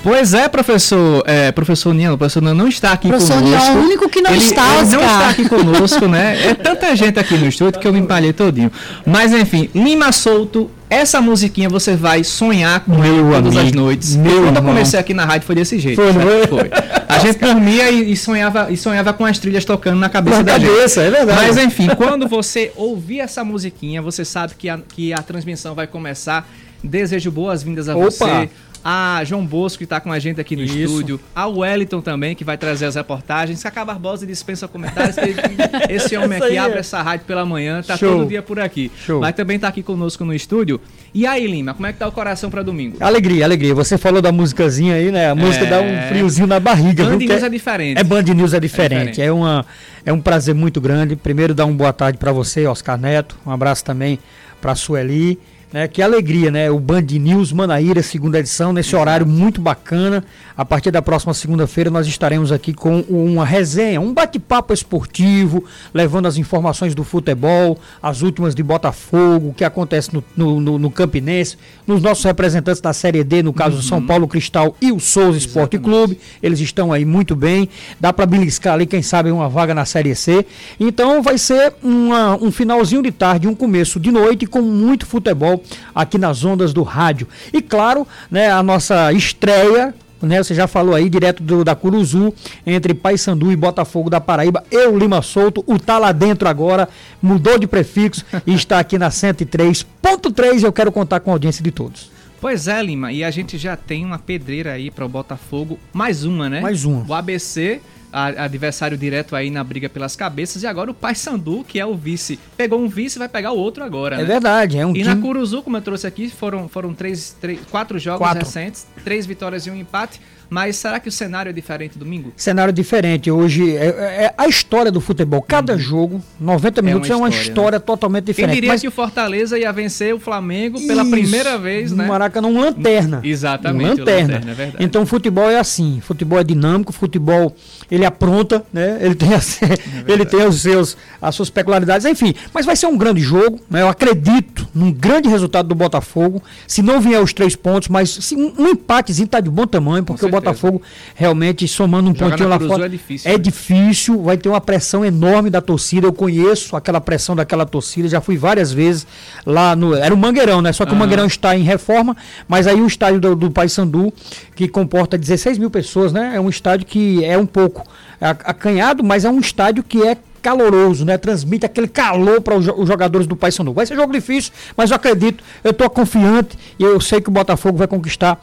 Pois 0.02 0.32
é, 0.32 0.48
professor, 0.48 1.22
é, 1.26 1.50
professor 1.50 1.92
Niano, 1.92 2.14
o 2.14 2.18
professor 2.18 2.40
Niano 2.40 2.58
não 2.62 2.68
está 2.68 2.92
aqui 2.92 3.08
professor 3.08 3.34
conosco. 3.34 3.50
Professor 3.50 3.72
Niano 3.72 3.80
é 3.80 3.82
o 3.82 3.86
único 3.86 4.08
que 4.08 4.20
não 4.20 4.30
ele, 4.30 4.38
está, 4.38 4.76
ele 4.76 4.90
não 4.90 5.00
está 5.00 5.28
aqui 5.30 5.48
conosco, 5.48 6.06
né? 6.06 6.48
É 6.50 6.54
tanta 6.54 6.94
gente 6.94 7.18
aqui 7.18 7.36
no 7.36 7.46
estúdio 7.46 7.80
que 7.80 7.86
eu 7.86 7.92
me 7.92 7.98
empalhei 7.98 8.32
todinho. 8.32 8.70
Mas 9.04 9.32
enfim, 9.32 9.68
Lima 9.74 10.12
Solto, 10.12 10.70
essa 10.88 11.20
musiquinha 11.20 11.68
você 11.68 11.96
vai 11.96 12.24
sonhar 12.24 12.80
com 12.80 12.96
meu 12.96 13.30
todas 13.30 13.56
amigo, 13.56 13.60
as 13.60 13.72
noites. 13.72 14.16
Meu 14.16 14.44
Quando 14.44 14.56
eu 14.56 14.62
comecei 14.62 14.98
aqui 14.98 15.12
na 15.12 15.24
rádio 15.24 15.46
foi 15.46 15.54
desse 15.56 15.78
jeito. 15.78 16.00
Foi, 16.00 16.12
né? 16.12 16.46
foi. 16.48 16.70
A 17.08 17.18
gente 17.18 17.38
dormia 17.38 17.90
e, 17.90 18.12
e, 18.12 18.16
sonhava, 18.16 18.68
e 18.70 18.76
sonhava 18.76 19.12
com 19.12 19.24
as 19.24 19.38
trilhas 19.38 19.64
tocando 19.64 19.98
na 19.98 20.08
cabeça 20.08 20.38
na 20.38 20.42
da 20.44 20.52
cabeça, 20.52 21.02
gente. 21.02 21.14
é 21.14 21.18
verdade. 21.18 21.40
Mas 21.40 21.56
enfim, 21.58 21.88
quando 21.96 22.28
você 22.28 22.72
ouvir 22.76 23.20
essa 23.20 23.42
musiquinha, 23.44 24.00
você 24.00 24.24
sabe 24.24 24.54
que 24.56 24.68
a, 24.68 24.78
que 24.78 25.12
a 25.12 25.18
transmissão 25.22 25.74
vai 25.74 25.86
começar. 25.86 26.48
Desejo 26.82 27.32
boas-vindas 27.32 27.88
a 27.88 27.96
Opa. 27.96 28.08
você 28.10 28.50
a 28.84 29.22
João 29.24 29.44
Bosco, 29.44 29.78
que 29.78 29.84
está 29.84 30.00
com 30.00 30.12
a 30.12 30.18
gente 30.18 30.40
aqui 30.40 30.56
no 30.56 30.62
Isso. 30.62 30.78
estúdio, 30.78 31.20
a 31.34 31.46
Wellington 31.46 32.00
também, 32.00 32.34
que 32.34 32.44
vai 32.44 32.56
trazer 32.56 32.86
as 32.86 32.94
reportagens, 32.94 33.62
Cacá 33.62 33.84
Barbosa 33.84 34.26
dispensa 34.26 34.68
comentários, 34.68 35.16
esse 35.88 36.16
homem 36.16 36.40
aqui 36.40 36.56
abre 36.56 36.78
essa 36.78 37.02
rádio 37.02 37.26
pela 37.26 37.44
manhã, 37.44 37.82
tá 37.82 37.96
Show. 37.96 38.18
todo 38.18 38.28
dia 38.28 38.42
por 38.42 38.58
aqui. 38.60 38.90
Show. 39.04 39.20
Mas 39.20 39.34
também 39.34 39.56
está 39.56 39.68
aqui 39.68 39.82
conosco 39.82 40.24
no 40.24 40.34
estúdio. 40.34 40.80
E 41.12 41.26
aí, 41.26 41.46
Lima, 41.46 41.74
como 41.74 41.86
é 41.86 41.92
que 41.92 41.98
tá 41.98 42.06
o 42.06 42.12
coração 42.12 42.50
para 42.50 42.62
domingo? 42.62 42.96
Alegria, 43.00 43.44
alegria. 43.44 43.74
Você 43.74 43.96
falou 43.96 44.20
da 44.20 44.30
musicazinha 44.30 44.94
aí, 44.94 45.10
né? 45.10 45.30
A 45.30 45.34
música 45.34 45.64
é... 45.64 45.70
dá 45.70 45.80
um 45.80 46.08
friozinho 46.08 46.46
na 46.46 46.60
barriga. 46.60 47.04
Band 47.04 47.16
News 47.16 47.42
é, 47.42 47.46
é 47.46 47.48
diferente. 47.48 47.98
É 47.98 48.04
Band 48.04 48.22
News 48.22 48.54
é 48.54 48.60
diferente. 48.60 48.94
É, 48.94 49.10
diferente. 49.10 49.22
é, 49.22 49.32
uma, 49.32 49.66
é 50.04 50.12
um 50.12 50.20
prazer 50.20 50.54
muito 50.54 50.80
grande. 50.80 51.16
Primeiro, 51.16 51.54
dar 51.54 51.64
uma 51.64 51.74
boa 51.74 51.92
tarde 51.92 52.18
para 52.18 52.32
você, 52.32 52.66
Oscar 52.66 52.98
Neto. 52.98 53.36
Um 53.46 53.50
abraço 53.50 53.84
também 53.84 54.18
para 54.60 54.72
a 54.72 54.74
Sueli. 54.74 55.38
Né, 55.70 55.86
que 55.86 56.00
alegria, 56.00 56.50
né? 56.50 56.70
O 56.70 56.80
Band 56.80 57.02
News 57.02 57.52
Manaíra, 57.52 58.02
segunda 58.02 58.38
edição, 58.38 58.72
nesse 58.72 58.96
horário 58.96 59.26
muito 59.26 59.60
bacana. 59.60 60.24
A 60.56 60.64
partir 60.64 60.90
da 60.90 61.02
próxima 61.02 61.34
segunda-feira 61.34 61.90
nós 61.90 62.06
estaremos 62.06 62.50
aqui 62.50 62.72
com 62.72 63.00
uma 63.02 63.44
resenha, 63.44 64.00
um 64.00 64.14
bate-papo 64.14 64.72
esportivo, 64.72 65.62
levando 65.92 66.24
as 66.24 66.38
informações 66.38 66.94
do 66.94 67.04
futebol, 67.04 67.78
as 68.02 68.22
últimas 68.22 68.54
de 68.54 68.62
Botafogo, 68.62 69.50
o 69.50 69.54
que 69.54 69.62
acontece 69.62 70.14
no, 70.14 70.24
no, 70.34 70.58
no, 70.58 70.78
no 70.78 70.90
Campinense, 70.90 71.58
nos 71.86 72.00
nossos 72.00 72.24
representantes 72.24 72.80
da 72.80 72.94
Série 72.94 73.22
D, 73.22 73.42
no 73.42 73.52
caso 73.52 73.76
uhum. 73.76 73.82
São 73.82 74.02
Paulo 74.02 74.26
Cristal 74.26 74.74
e 74.80 74.90
o 74.90 74.98
Souza 74.98 75.36
Esporte 75.36 75.78
Clube. 75.78 76.18
Eles 76.42 76.60
estão 76.60 76.94
aí 76.94 77.04
muito 77.04 77.36
bem. 77.36 77.68
Dá 78.00 78.10
para 78.10 78.24
beliscar 78.24 78.72
ali, 78.72 78.86
quem 78.86 79.02
sabe, 79.02 79.30
uma 79.30 79.50
vaga 79.50 79.74
na 79.74 79.84
Série 79.84 80.14
C. 80.14 80.46
Então 80.80 81.22
vai 81.22 81.36
ser 81.36 81.74
uma, 81.82 82.42
um 82.42 82.50
finalzinho 82.50 83.02
de 83.02 83.12
tarde, 83.12 83.46
um 83.46 83.54
começo 83.54 84.00
de 84.00 84.10
noite 84.10 84.46
com 84.46 84.62
muito 84.62 85.04
futebol 85.04 85.57
aqui 85.94 86.18
nas 86.18 86.44
ondas 86.44 86.72
do 86.72 86.82
rádio. 86.82 87.26
E 87.52 87.60
claro, 87.60 88.06
né, 88.30 88.50
a 88.50 88.62
nossa 88.62 89.12
estreia 89.12 89.94
né, 90.20 90.42
você 90.42 90.54
já 90.54 90.66
falou 90.66 90.94
aí, 90.94 91.08
direto 91.08 91.42
do, 91.42 91.64
da 91.64 91.74
Curuzu, 91.74 92.34
entre 92.66 92.92
Paysandu 92.92 93.52
e 93.52 93.56
Botafogo 93.56 94.10
da 94.10 94.20
Paraíba. 94.20 94.64
Eu, 94.70 94.98
Lima 94.98 95.22
Solto, 95.22 95.62
o 95.66 95.78
Tá 95.78 95.98
Lá 95.98 96.12
Dentro 96.12 96.48
agora, 96.48 96.88
mudou 97.22 97.58
de 97.58 97.66
prefixo 97.66 98.24
e 98.46 98.54
está 98.54 98.78
aqui 98.78 98.98
na 98.98 99.10
103.3. 99.10 100.64
Eu 100.64 100.72
quero 100.72 100.90
contar 100.90 101.20
com 101.20 101.30
a 101.30 101.34
audiência 101.34 101.62
de 101.62 101.70
todos. 101.70 102.10
Pois 102.40 102.68
é, 102.68 102.80
Lima, 102.82 103.12
e 103.12 103.24
a 103.24 103.30
gente 103.30 103.58
já 103.58 103.76
tem 103.76 104.04
uma 104.04 104.18
pedreira 104.18 104.72
aí 104.72 104.90
para 104.90 105.04
o 105.04 105.08
Botafogo, 105.08 105.78
mais 105.92 106.24
uma, 106.24 106.48
né? 106.48 106.60
Mais 106.60 106.84
uma. 106.84 107.04
O 107.06 107.12
ABC 107.12 107.80
adversário 108.12 108.96
direto 108.96 109.36
aí 109.36 109.50
na 109.50 109.62
briga 109.62 109.88
pelas 109.88 110.16
cabeças. 110.16 110.62
E 110.62 110.66
agora 110.66 110.90
o 110.90 110.94
Paysandu, 110.94 111.64
que 111.64 111.78
é 111.78 111.86
o 111.86 111.94
vice, 111.94 112.38
pegou 112.56 112.80
um 112.80 112.88
vice 112.88 113.16
e 113.16 113.20
vai 113.20 113.28
pegar 113.28 113.52
o 113.52 113.58
outro 113.58 113.84
agora. 113.84 114.16
É 114.16 114.18
né? 114.20 114.24
verdade, 114.24 114.78
é 114.78 114.86
um 114.86 114.90
E 114.90 115.02
time... 115.02 115.04
na 115.04 115.16
Curuzu, 115.16 115.62
como 115.62 115.76
eu 115.76 115.82
trouxe 115.82 116.06
aqui, 116.06 116.28
foram, 116.30 116.68
foram 116.68 116.94
três, 116.94 117.36
três, 117.40 117.60
quatro 117.70 117.98
jogos 117.98 118.18
quatro. 118.20 118.44
recentes, 118.44 118.86
três 119.04 119.26
vitórias 119.26 119.66
e 119.66 119.70
um 119.70 119.76
empate. 119.76 120.20
Mas 120.50 120.76
será 120.76 120.98
que 120.98 121.08
o 121.08 121.12
cenário 121.12 121.50
é 121.50 121.52
diferente 121.52 121.98
domingo? 121.98 122.32
Cenário 122.36 122.72
diferente. 122.72 123.30
Hoje 123.30 123.76
é, 123.76 123.86
é, 123.86 124.24
é 124.24 124.34
a 124.36 124.46
história 124.48 124.90
do 124.90 125.00
futebol. 125.00 125.42
Cada 125.42 125.74
uhum. 125.74 125.78
jogo, 125.78 126.24
90 126.40 126.82
minutos, 126.82 127.10
é 127.10 127.16
uma 127.16 127.28
história, 127.28 127.38
é 127.38 127.38
uma 127.38 127.42
história 127.42 127.78
né? 127.78 127.84
totalmente 127.84 128.24
diferente. 128.24 128.52
Quem 128.52 128.54
diria 128.56 128.72
mas... 128.72 128.80
que 128.80 128.88
o 128.88 128.90
Fortaleza 128.90 129.58
ia 129.58 129.70
vencer 129.72 130.14
o 130.14 130.18
Flamengo 130.18 130.80
pela 130.86 131.02
Isso, 131.02 131.10
primeira 131.10 131.58
vez, 131.58 131.92
né? 131.92 132.04
No 132.04 132.08
Maracanã, 132.08 132.48
um 132.48 132.60
lanterna. 132.60 133.20
Exatamente. 133.22 133.84
Um 133.84 133.88
lanterna. 133.98 134.34
lanterna 134.34 134.74
é 134.78 134.84
então, 134.84 135.04
futebol 135.04 135.50
é 135.50 135.58
assim. 135.58 136.00
Futebol 136.00 136.38
é 136.38 136.44
dinâmico, 136.44 136.92
futebol 136.92 137.54
ele 137.90 138.06
apronta, 138.06 138.64
né? 138.72 138.98
Ele 139.00 139.14
tem, 139.14 139.34
a, 139.34 139.38
é 140.08 140.12
ele 140.12 140.24
tem 140.24 140.46
os 140.46 140.62
seus, 140.62 140.96
as 141.20 141.34
suas 141.34 141.50
peculiaridades, 141.50 142.06
enfim. 142.06 142.34
Mas 142.54 142.64
vai 142.64 142.76
ser 142.76 142.86
um 142.86 142.96
grande 142.96 143.20
jogo, 143.20 143.60
né? 143.68 143.82
Eu 143.82 143.88
acredito 143.88 144.66
num 144.74 144.92
grande 144.92 145.28
resultado 145.28 145.68
do 145.68 145.74
Botafogo. 145.74 146.42
Se 146.66 146.82
não 146.82 147.00
vier 147.00 147.20
os 147.20 147.32
três 147.32 147.54
pontos, 147.54 147.88
mas 147.88 148.10
se 148.10 148.34
um, 148.34 148.54
um 148.58 148.68
empatezinho 148.68 149.26
está 149.26 149.40
de 149.40 149.50
bom 149.50 149.66
tamanho, 149.66 150.04
porque 150.04 150.24
o 150.24 150.37
Botafogo 150.40 150.82
realmente 151.14 151.66
somando 151.66 152.10
um 152.10 152.14
Jogar 152.14 152.30
pontinho 152.30 152.48
lá 152.48 152.58
fora 152.58 152.86
é 152.86 152.88
difícil, 152.88 153.30
é 153.30 153.34
né? 153.34 153.38
difícil, 153.38 154.22
vai 154.22 154.36
ter 154.36 154.48
uma 154.48 154.60
pressão 154.60 155.04
enorme 155.04 155.50
da 155.50 155.60
torcida. 155.60 156.06
Eu 156.06 156.12
conheço 156.12 156.76
aquela 156.76 157.00
pressão 157.00 157.34
daquela 157.36 157.66
torcida, 157.66 158.08
já 158.08 158.20
fui 158.20 158.36
várias 158.36 158.72
vezes 158.72 159.06
lá 159.44 159.74
no. 159.74 159.94
Era 159.94 160.14
o 160.14 160.16
Mangueirão, 160.16 160.60
né? 160.60 160.72
Só 160.72 160.84
que 160.84 160.92
uhum. 160.92 160.96
o 160.96 161.00
Mangueirão 161.00 161.26
está 161.26 161.56
em 161.56 161.62
reforma, 161.62 162.16
mas 162.46 162.66
aí 162.66 162.80
o 162.80 162.86
estádio 162.86 163.20
do, 163.20 163.36
do 163.36 163.50
Paysandu, 163.50 164.12
que 164.54 164.68
comporta 164.68 165.16
16 165.16 165.58
mil 165.58 165.70
pessoas, 165.70 166.12
né? 166.12 166.32
É 166.34 166.40
um 166.40 166.48
estádio 166.48 166.86
que 166.86 167.24
é 167.24 167.36
um 167.36 167.46
pouco 167.46 167.84
acanhado, 168.20 169.04
mas 169.04 169.24
é 169.24 169.30
um 169.30 169.38
estádio 169.38 169.82
que 169.82 170.02
é 170.02 170.16
caloroso, 170.40 171.04
né? 171.04 171.18
Transmite 171.18 171.66
aquele 171.66 171.88
calor 171.88 172.40
para 172.40 172.56
os 172.56 172.64
jogadores 172.64 173.26
do 173.26 173.36
Paysandu. 173.36 173.72
Vai 173.72 173.86
ser 173.86 173.96
jogo 173.96 174.12
difícil, 174.12 174.52
mas 174.76 174.90
eu 174.90 174.96
acredito, 174.96 175.42
eu 175.62 175.70
estou 175.70 175.88
confiante 175.90 176.58
e 176.78 176.82
eu 176.82 177.00
sei 177.00 177.20
que 177.20 177.28
o 177.28 177.32
Botafogo 177.32 177.78
vai 177.78 177.86
conquistar. 177.86 178.42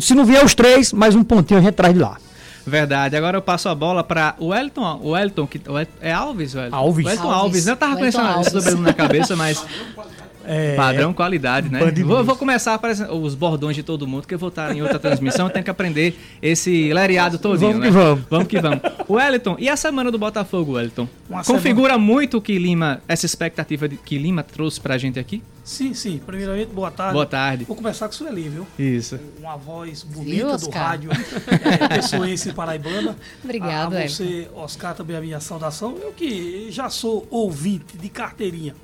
Se 0.00 0.14
não 0.14 0.24
vier 0.24 0.44
os 0.44 0.54
três, 0.54 0.92
mais 0.92 1.14
um 1.14 1.22
pontinho 1.22 1.60
a 1.60 1.62
gente 1.62 1.74
traz 1.74 1.94
de 1.94 2.00
lá. 2.00 2.16
Verdade. 2.66 3.16
Agora 3.16 3.36
eu 3.36 3.42
passo 3.42 3.68
a 3.68 3.74
bola 3.74 4.02
para 4.02 4.34
o 4.38 4.48
Wellington. 4.48 5.00
O 5.00 5.10
Wellington, 5.10 5.46
que, 5.46 5.60
é 6.00 6.12
Alves, 6.12 6.54
Wellington? 6.54 6.76
Alves. 6.76 7.06
Wellington 7.06 7.30
Alves. 7.30 7.42
Alves. 7.42 7.66
Eu 7.68 7.76
tava 7.76 7.96
pensando 7.96 8.58
isso 8.58 8.78
na 8.78 8.92
cabeça, 8.92 9.36
mas 9.36 9.64
é, 10.46 10.76
Padrão 10.76 11.12
qualidade, 11.12 11.68
né? 11.68 11.80
Vou, 12.04 12.24
vou, 12.24 12.36
começar 12.36 12.74
aparecendo 12.74 13.12
os 13.12 13.34
bordões 13.34 13.74
de 13.74 13.82
todo 13.82 14.06
mundo, 14.06 14.26
que 14.26 14.34
eu 14.34 14.38
vou 14.38 14.48
estar 14.48 14.74
em 14.74 14.82
outra 14.82 14.98
transmissão, 14.98 15.48
tenho 15.50 15.64
que 15.64 15.70
aprender 15.70 16.16
esse 16.40 16.92
lereado 16.92 17.38
todinho, 17.38 17.72
vamos 17.72 17.80
né? 17.80 17.86
Que 17.86 17.92
vamos. 17.92 18.24
vamos 18.30 18.48
que 18.48 18.60
vamos. 18.60 18.80
Wellington, 19.08 19.56
e 19.58 19.68
a 19.68 19.76
semana 19.76 20.10
do 20.10 20.18
Botafogo, 20.18 20.72
Wellington? 20.72 21.08
Uma 21.28 21.44
Configura 21.44 21.94
semana... 21.94 21.98
muito 21.98 22.38
o 22.38 22.40
que 22.40 22.58
Lima, 22.58 23.00
essa 23.08 23.26
expectativa 23.26 23.88
de, 23.88 23.96
que 23.96 24.18
Lima 24.18 24.42
trouxe 24.42 24.80
pra 24.80 24.96
gente 24.96 25.18
aqui? 25.18 25.42
Sim, 25.64 25.94
sim. 25.94 26.20
Primeiramente, 26.24 26.68
boa 26.68 26.92
tarde. 26.92 27.12
Boa 27.12 27.26
tarde. 27.26 27.64
Vou 27.64 27.76
começar 27.76 28.06
com 28.06 28.14
o 28.14 28.16
Sueli, 28.16 28.48
viu? 28.48 28.66
Isso. 28.78 29.18
Uma 29.40 29.56
voz 29.56 30.04
bonita 30.04 30.56
do 30.56 30.70
rádio 30.70 31.10
é, 31.12 31.88
pessoense 31.88 32.52
paraibana. 32.52 33.16
Obrigado, 33.42 33.96
a, 33.96 34.00
a 34.00 34.08
você, 34.08 34.48
Oscar, 34.54 34.94
também 34.94 35.16
a 35.16 35.20
minha 35.20 35.40
saudação. 35.40 35.96
Eu 36.00 36.12
que 36.12 36.68
já 36.70 36.88
sou 36.88 37.26
ouvinte 37.30 37.98
de 37.98 38.08
carteirinha 38.08 38.76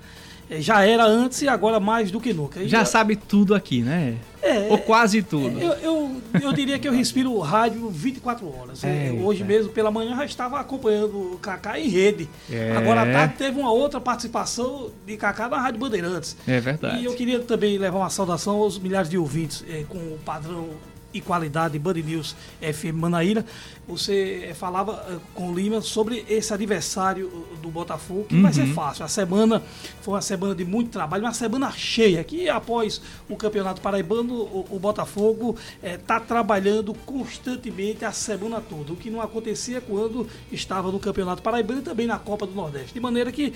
já 0.51 0.85
era 0.85 1.05
antes 1.05 1.43
e 1.43 1.49
agora 1.49 1.81
mais 1.81 2.11
do 2.11 2.21
que 2.21 2.33
nunca. 2.33 2.67
já, 2.69 2.85
sabe 2.85 3.17
tudo 3.17 3.55
aqui, 3.55 3.83
né? 3.83 4.17
É, 4.43 4.67
Ou 4.71 4.79
quase 4.79 5.23
tudo. 5.23 5.57
Eu, 5.61 5.73
eu, 5.75 6.23
eu, 6.43 6.53
diria 6.53 6.77
que 6.77 6.89
eu 6.89 6.93
respiro 6.93 7.39
rádio 7.39 7.89
24 7.89 8.59
horas. 8.59 8.83
É, 8.83 9.13
hoje 9.23 9.45
mesmo, 9.45 9.73
pela 9.73 9.89
manhã, 9.91 10.17
já 10.17 10.25
estava 10.25 10.59
acompanhando 10.59 11.35
o 11.35 11.39
Kaká 11.41 11.79
em 11.79 11.89
rede. 11.89 12.29
É. 12.51 12.77
Agora 12.77 13.03
à 13.03 13.13
tarde 13.13 13.35
teve 13.39 13.61
uma 13.61 13.71
outra 13.71 14.01
participação 14.01 14.91
de 15.07 15.17
Kaká 15.17 15.49
na 15.49 15.61
Rádio 15.61 15.79
Bandeirantes. 15.79 16.37
É 16.47 16.59
verdade. 16.59 17.01
E 17.01 17.05
eu 17.05 17.15
queria 17.15 17.39
também 17.39 17.79
levar 17.79 17.99
uma 17.99 18.11
saudação 18.11 18.57
aos 18.57 18.81
milhares 18.81 19.09
de 19.09 19.17
ouvintes 19.17 19.65
é, 19.69 19.85
com 19.89 19.99
o 19.99 20.19
padrão 20.25 20.71
e 21.13 21.21
qualidade 21.21 21.79
Band 21.79 21.95
News 21.95 22.35
FM 22.61 22.95
Manaíra. 22.95 23.45
Você 23.87 24.47
eh, 24.49 24.55
falava 24.55 25.05
eh, 25.09 25.19
com 25.35 25.51
o 25.51 25.55
Lima 25.55 25.81
sobre 25.81 26.25
esse 26.29 26.53
adversário 26.55 27.47
do 27.61 27.69
Botafogo, 27.69 28.25
que 28.25 28.37
uhum. 28.37 28.43
vai 28.43 28.53
ser 28.53 28.63
uhum. 28.63 28.75
fácil. 28.75 29.05
A 29.05 29.09
semana 29.09 29.63
foi 30.01 30.15
uma 30.15 30.23
semana 30.23 30.55
de 30.55 30.65
muito 30.65 30.91
trabalho, 30.91 31.25
uma 31.25 31.35
semana 31.35 31.71
cheia, 31.73 32.23
que 32.23 32.49
após 32.49 33.01
o 33.29 33.37
Campeonato 33.37 33.81
Paraibano, 33.81 34.35
o, 34.35 34.67
o 34.71 34.79
Botafogo 34.79 35.57
está 35.83 36.17
eh, 36.17 36.21
trabalhando 36.21 36.95
constantemente 37.05 38.05
a 38.05 38.13
semana 38.13 38.61
toda, 38.61 38.93
o 38.93 38.97
que 38.97 39.11
não 39.11 39.21
acontecia 39.21 39.81
quando 39.81 40.29
estava 40.51 40.93
no 40.93 40.99
Campeonato 40.99 41.43
Paraibano 41.43 41.81
e 41.81 41.83
também 41.83 42.07
na 42.07 42.19
Copa 42.19 42.47
do 42.47 42.55
Nordeste. 42.55 42.95
De 42.95 43.01
maneira 43.01 43.33
que 43.33 43.53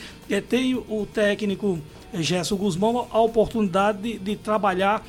tem 0.48 0.74
o 0.74 1.06
técnico 1.12 1.78
Gerson 2.22 2.56
Guzmão 2.56 3.06
a 3.10 3.20
oportunidade 3.20 3.98
de, 4.00 4.18
de 4.18 4.36
trabalhar 4.36 5.06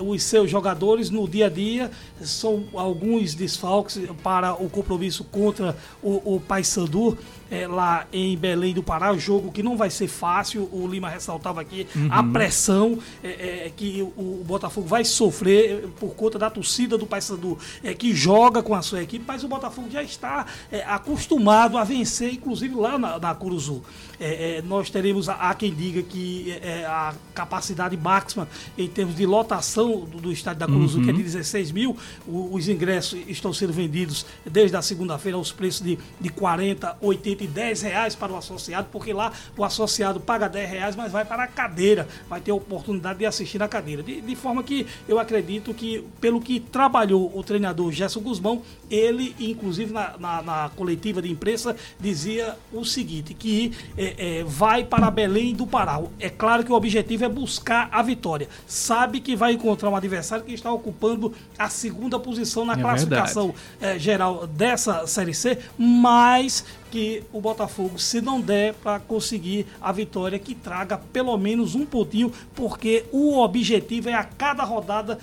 os 0.00 0.22
seus 0.22 0.50
jogadores 0.50 1.08
no 1.08 1.26
dia 1.26 1.46
a 1.46 1.48
dia. 1.48 1.90
São 2.20 2.64
alguns 2.74 3.34
desfalques 3.34 3.98
para 4.22 4.52
o 4.54 4.68
compromisso 4.68 5.24
contra 5.24 5.76
o, 6.02 6.36
o 6.36 6.40
Paysandu 6.40 7.16
é, 7.50 7.66
lá 7.66 8.06
em 8.12 8.36
Belém 8.36 8.72
do 8.72 8.82
Pará, 8.82 9.12
jogo 9.16 9.50
que 9.50 9.62
não 9.62 9.76
vai 9.76 9.90
ser 9.90 10.06
fácil, 10.06 10.68
o 10.72 10.86
Lima 10.86 11.08
ressaltava 11.08 11.60
aqui 11.60 11.86
uhum. 11.96 12.08
a 12.10 12.22
pressão 12.22 12.98
é, 13.22 13.66
é, 13.66 13.72
que 13.76 14.02
o, 14.16 14.40
o, 14.40 14.44
Botafogo 14.46 14.86
vai 14.86 15.04
sofrer 15.04 15.88
por 15.98 16.14
conta 16.14 16.38
da 16.38 16.48
torcida 16.48 16.96
do 16.96 17.06
Paysandu, 17.06 17.58
é, 17.82 17.92
que 17.92 18.14
joga 18.14 18.62
com 18.62 18.74
a 18.74 18.82
sua 18.82 19.02
equipe, 19.02 19.24
mas 19.26 19.42
o 19.42 19.48
Botafogo 19.48 19.88
já 19.90 20.02
está 20.02 20.46
é, 20.70 20.82
acostumado 20.84 21.76
a 21.76 21.82
vencer, 21.82 22.32
inclusive 22.34 22.74
lá 22.74 22.96
na, 22.96 23.18
na 23.18 23.34
Curuzu. 23.34 23.82
É, 24.20 24.58
é, 24.58 24.62
nós 24.62 24.90
teremos, 24.90 25.28
há 25.28 25.54
quem 25.54 25.74
diga 25.74 26.02
que 26.02 26.49
a 26.86 27.14
capacidade 27.34 27.96
máxima 27.96 28.48
em 28.76 28.88
termos 28.88 29.16
de 29.16 29.26
lotação 29.26 30.00
do, 30.00 30.20
do 30.20 30.32
estádio 30.32 30.60
da 30.60 30.66
Curuzu, 30.66 30.98
uhum. 30.98 31.04
que 31.04 31.10
é 31.10 31.12
de 31.12 31.22
16 31.22 31.72
mil, 31.72 31.96
o, 32.26 32.54
os 32.54 32.68
ingressos 32.68 33.20
estão 33.26 33.52
sendo 33.52 33.72
vendidos 33.72 34.26
desde 34.44 34.76
a 34.76 34.82
segunda-feira 34.82 35.36
aos 35.36 35.52
preços 35.52 35.82
de, 35.82 35.98
de 36.20 36.28
40, 36.28 36.96
80 37.00 37.40
de 37.40 37.46
10 37.46 37.82
reais 37.82 38.14
para 38.14 38.32
o 38.32 38.36
associado, 38.36 38.88
porque 38.90 39.12
lá 39.12 39.32
o 39.56 39.64
associado 39.64 40.20
paga 40.20 40.48
10 40.48 40.70
reais, 40.70 40.96
mas 40.96 41.12
vai 41.12 41.24
para 41.24 41.44
a 41.44 41.46
cadeira, 41.46 42.08
vai 42.28 42.40
ter 42.40 42.50
a 42.50 42.54
oportunidade 42.54 43.18
de 43.18 43.26
assistir 43.26 43.58
na 43.58 43.68
cadeira. 43.68 44.02
De, 44.02 44.20
de 44.20 44.36
forma 44.36 44.62
que 44.62 44.86
eu 45.08 45.18
acredito 45.18 45.74
que, 45.74 46.04
pelo 46.20 46.40
que 46.40 46.60
trabalhou 46.60 47.36
o 47.36 47.42
treinador 47.42 47.90
Gerson 47.92 48.20
Guzmão, 48.20 48.62
ele, 48.90 49.34
inclusive 49.38 49.92
na, 49.92 50.16
na, 50.18 50.42
na 50.42 50.70
coletiva 50.76 51.22
de 51.22 51.30
imprensa, 51.30 51.76
dizia 51.98 52.56
o 52.72 52.84
seguinte: 52.84 53.34
que 53.34 53.72
é, 53.96 54.40
é, 54.40 54.44
vai 54.44 54.84
para 54.84 55.10
Belém 55.10 55.54
do 55.54 55.66
Pará. 55.66 56.00
É 56.18 56.28
claro 56.40 56.64
que 56.64 56.72
o 56.72 56.74
objetivo 56.74 57.24
é 57.26 57.28
buscar 57.28 57.90
a 57.92 58.02
vitória. 58.02 58.48
Sabe 58.66 59.20
que 59.20 59.36
vai 59.36 59.52
encontrar 59.52 59.90
um 59.90 59.96
adversário 59.96 60.42
que 60.42 60.54
está 60.54 60.72
ocupando 60.72 61.34
a 61.58 61.68
segunda 61.68 62.18
posição 62.18 62.64
na 62.64 62.72
é 62.72 62.76
classificação 62.80 63.54
é, 63.78 63.98
geral 63.98 64.46
dessa 64.46 65.06
Série 65.06 65.34
C, 65.34 65.58
mas 65.76 66.64
que 66.90 67.22
o 67.32 67.40
Botafogo, 67.40 67.98
se 67.98 68.20
não 68.20 68.40
der 68.40 68.74
para 68.74 68.98
conseguir 68.98 69.66
a 69.80 69.92
vitória, 69.92 70.38
que 70.38 70.54
traga 70.54 70.98
pelo 70.98 71.36
menos 71.38 71.74
um 71.74 71.86
pontinho, 71.86 72.32
porque 72.54 73.04
o 73.12 73.38
objetivo 73.38 74.08
é 74.08 74.14
a 74.14 74.24
cada 74.24 74.64
rodada 74.64 75.18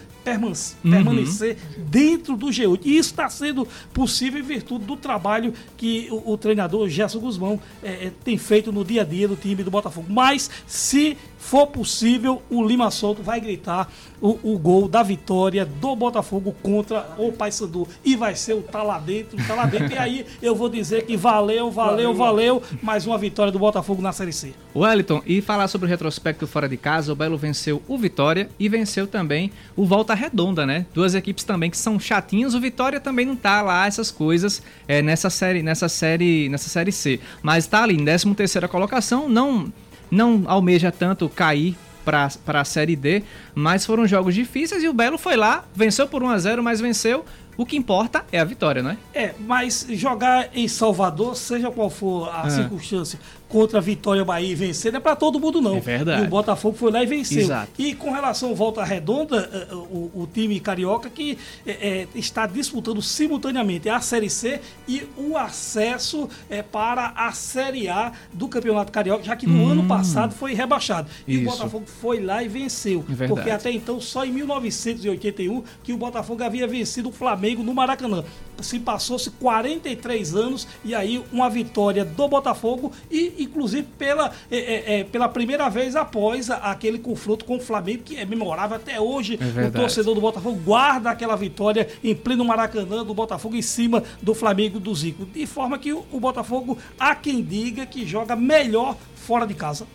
uhum. 0.83 0.91
permanecer 0.91 1.57
dentro 1.77 2.35
do 2.35 2.47
G8. 2.47 2.81
E 2.83 2.97
isso 2.97 3.11
está 3.11 3.29
sendo 3.29 3.67
possível 3.93 4.39
em 4.39 4.43
virtude 4.43 4.85
do 4.85 4.97
trabalho 4.97 5.53
que 5.75 6.07
o, 6.11 6.33
o 6.33 6.37
treinador 6.37 6.89
Gerson 6.89 7.19
Guzmão 7.19 7.59
é, 7.81 8.11
tem 8.23 8.37
feito 8.37 8.71
no 8.71 8.83
dia 8.83 9.01
a 9.01 9.05
dia 9.05 9.27
do 9.27 9.35
time 9.35 9.63
do 9.63 9.71
Botafogo. 9.71 10.07
Mas 10.09 10.49
se 10.65 11.17
for 11.37 11.67
possível, 11.67 12.41
o 12.49 12.65
Lima 12.65 12.91
Solto 12.91 13.21
vai 13.21 13.39
gritar 13.39 13.89
o, 14.21 14.53
o 14.53 14.57
gol 14.57 14.87
da 14.87 15.03
vitória 15.03 15.65
do 15.65 15.95
Botafogo 15.95 16.55
contra 16.61 17.07
o 17.17 17.31
Paysandu. 17.31 17.87
E 18.03 18.15
vai 18.15 18.35
ser 18.35 18.53
o 18.53 18.61
tá 18.61 18.83
lá 18.83 18.99
dentro, 18.99 19.37
tá 19.45 19.53
lá 19.53 19.65
dentro. 19.65 19.93
e 19.93 19.97
aí 19.97 20.25
eu 20.41 20.55
vou 20.55 20.69
dizer 20.69 21.05
que 21.05 21.15
valeu, 21.15 21.71
valeu, 21.71 22.13
valeu, 22.13 22.61
mais 22.81 23.05
uma 23.05 23.17
vitória 23.17 23.51
do 23.51 23.59
Botafogo 23.59 24.01
na 24.01 24.11
Série 24.11 24.33
C. 24.33 24.53
Wellington, 24.75 25.21
e 25.25 25.41
falar 25.41 25.67
sobre 25.67 25.87
o 25.87 25.89
retrospecto 25.89 26.47
fora 26.47 26.67
de 26.67 26.77
casa, 26.77 27.11
o 27.11 27.15
Belo 27.15 27.37
venceu 27.37 27.81
o 27.87 27.97
Vitória 27.97 28.49
e 28.59 28.67
venceu 28.67 29.07
também 29.07 29.51
o 29.75 29.85
Volta 29.85 30.13
Redonda, 30.13 30.65
né? 30.65 30.85
Duas 30.93 31.15
equipes 31.15 31.43
também 31.43 31.69
que 31.69 31.77
são 31.77 31.99
chatinhas. 31.99 32.53
O 32.53 32.59
Vitória 32.59 32.99
também 32.99 33.25
não 33.25 33.35
tá 33.35 33.61
lá 33.61 33.87
essas 33.87 34.11
coisas 34.11 34.61
é, 34.87 35.01
nessa 35.01 35.29
série, 35.29 35.63
nessa 35.63 35.89
série, 35.89 36.49
nessa 36.49 36.69
série 36.69 36.91
C, 36.91 37.19
mas 37.41 37.67
tá 37.67 37.83
ali 37.83 37.95
em 37.95 38.03
13 38.03 38.33
terceira 38.35 38.67
colocação, 38.67 39.27
não 39.27 39.71
não 40.09 40.43
almeja 40.47 40.91
tanto 40.91 41.29
cair 41.29 41.75
para 42.05 42.61
a 42.61 42.63
Série 42.63 42.95
D, 42.95 43.23
mas 43.53 43.85
foram 43.85 44.07
jogos 44.07 44.33
difíceis 44.33 44.81
e 44.81 44.87
o 44.87 44.93
Belo 44.93 45.17
foi 45.17 45.35
lá, 45.35 45.65
venceu 45.75 46.07
por 46.07 46.23
1 46.23 46.29
a 46.29 46.37
0 46.37 46.63
mas 46.63 46.79
venceu. 46.79 47.25
O 47.57 47.65
que 47.65 47.75
importa 47.75 48.23
é 48.31 48.39
a 48.39 48.45
vitória, 48.45 48.83
não 48.83 48.91
é? 48.91 48.97
É, 49.15 49.33
mas 49.39 49.87
jogar 49.89 50.49
em 50.53 50.67
Salvador, 50.67 51.35
seja 51.35 51.71
qual 51.71 51.89
for 51.89 52.29
a 52.29 52.45
é. 52.45 52.49
circunstância, 52.51 53.19
contra 53.47 53.79
a 53.79 53.81
Vitória 53.81 54.23
Bahia 54.23 54.51
e 54.51 54.55
vencer 54.55 54.91
não 54.91 54.97
é 54.97 55.01
para 55.01 55.15
todo 55.15 55.39
mundo, 55.39 55.61
não. 55.61 55.77
É 55.77 55.79
verdade. 55.79 56.23
E 56.23 56.25
o 56.25 56.29
Botafogo 56.29 56.77
foi 56.77 56.91
lá 56.91 57.01
e 57.01 57.05
venceu. 57.05 57.41
Exato. 57.41 57.71
E 57.77 57.93
com 57.93 58.11
relação 58.11 58.51
à 58.51 58.53
volta 58.53 58.83
redonda, 58.83 59.49
eh, 59.51 59.67
eh, 59.71 59.75
o, 59.75 60.11
o 60.13 60.29
time 60.31 60.59
carioca 60.59 61.09
que 61.09 61.37
é, 61.65 62.07
está 62.15 62.45
disputando 62.45 63.01
simultaneamente 63.01 63.89
a 63.89 63.99
Série 63.99 64.29
C 64.29 64.59
e 64.87 65.07
o 65.17 65.37
acesso 65.37 66.29
é, 66.49 66.61
para 66.61 67.13
a 67.15 67.31
Série 67.31 67.87
A 67.87 68.11
do 68.33 68.47
Campeonato 68.47 68.91
Carioca, 68.91 69.23
já 69.23 69.35
que 69.35 69.47
no 69.47 69.63
hum. 69.63 69.69
ano 69.69 69.87
passado 69.87 70.33
foi 70.33 70.53
rebaixado. 70.53 71.09
E 71.27 71.35
Isso. 71.35 71.47
o 71.47 71.51
Botafogo 71.51 71.85
foi 71.85 72.19
lá 72.19 72.43
e 72.43 72.47
venceu. 72.47 73.05
É 73.19 73.27
porque 73.27 73.49
até 73.49 73.71
então, 73.71 73.99
só 74.01 74.25
em 74.25 74.31
1981 74.31 75.63
que 75.83 75.93
o 75.93 75.97
Botafogo 75.97 76.43
havia 76.43 76.67
vencido 76.67 77.09
o 77.09 77.11
Flamengo 77.11 77.63
no 77.63 77.73
Maracanã. 77.73 78.23
Se 78.61 78.79
passou-se 78.79 79.29
43 79.31 80.35
anos 80.35 80.67
e 80.83 80.95
aí 80.95 81.23
uma 81.31 81.49
vitória 81.49 82.03
do 82.03 82.27
Botafogo 82.27 82.91
e 83.09 83.33
inclusive 83.39 83.87
pela, 83.97 84.31
é, 84.49 84.57
é, 84.57 84.99
é, 84.99 85.03
pela 85.03 85.29
primeira 85.29 85.69
vez 85.69 85.95
após 85.95 86.49
aquele 86.49 86.99
confronto 86.99 87.45
com 87.45 87.57
o 87.57 87.59
Flamengo 87.59 88.03
que 88.03 88.17
é 88.17 88.25
memorável 88.25 88.77
até 88.77 88.99
hoje. 88.99 89.39
É 89.57 89.67
o 89.67 89.71
torcedor 89.71 90.15
do 90.15 90.21
Botafogo 90.21 90.59
guarda 90.63 91.09
aquela 91.11 91.35
vitória 91.35 91.87
em 92.03 92.15
pleno 92.15 92.43
Maracanã 92.45 93.03
do 93.03 93.13
Botafogo 93.13 93.55
em 93.55 93.61
cima 93.61 94.03
do 94.21 94.33
Flamengo 94.33 94.79
do 94.79 94.93
Zico. 94.93 95.25
De 95.25 95.45
forma 95.45 95.77
que 95.77 95.93
o, 95.93 96.05
o 96.11 96.19
Botafogo 96.19 96.77
há 96.99 97.15
quem 97.15 97.43
diga 97.43 97.85
que 97.85 98.05
joga 98.05 98.35
melhor 98.35 98.95
fora 99.15 99.45
de 99.45 99.53
casa. 99.53 99.87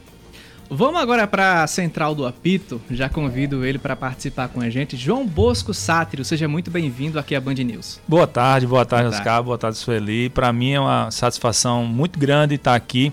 Vamos 0.74 1.02
agora 1.02 1.26
para 1.26 1.62
a 1.62 1.66
Central 1.66 2.14
do 2.14 2.26
Apito. 2.26 2.80
Já 2.90 3.06
convido 3.06 3.62
ele 3.62 3.78
para 3.78 3.94
participar 3.94 4.48
com 4.48 4.58
a 4.58 4.70
gente. 4.70 4.96
João 4.96 5.26
Bosco 5.26 5.74
Sátiro, 5.74 6.24
seja 6.24 6.48
muito 6.48 6.70
bem-vindo 6.70 7.18
aqui 7.18 7.34
à 7.34 7.40
Band 7.42 7.56
News. 7.56 8.00
Boa 8.08 8.26
tarde, 8.26 8.66
boa 8.66 8.82
tarde, 8.86 9.08
boa 9.10 9.18
Oscar, 9.18 9.42
boa 9.42 9.58
tarde, 9.58 9.76
Sueli. 9.76 10.30
Para 10.30 10.50
mim 10.50 10.72
é 10.72 10.80
uma 10.80 11.10
satisfação 11.10 11.84
muito 11.84 12.18
grande 12.18 12.54
estar 12.54 12.74
aqui 12.74 13.12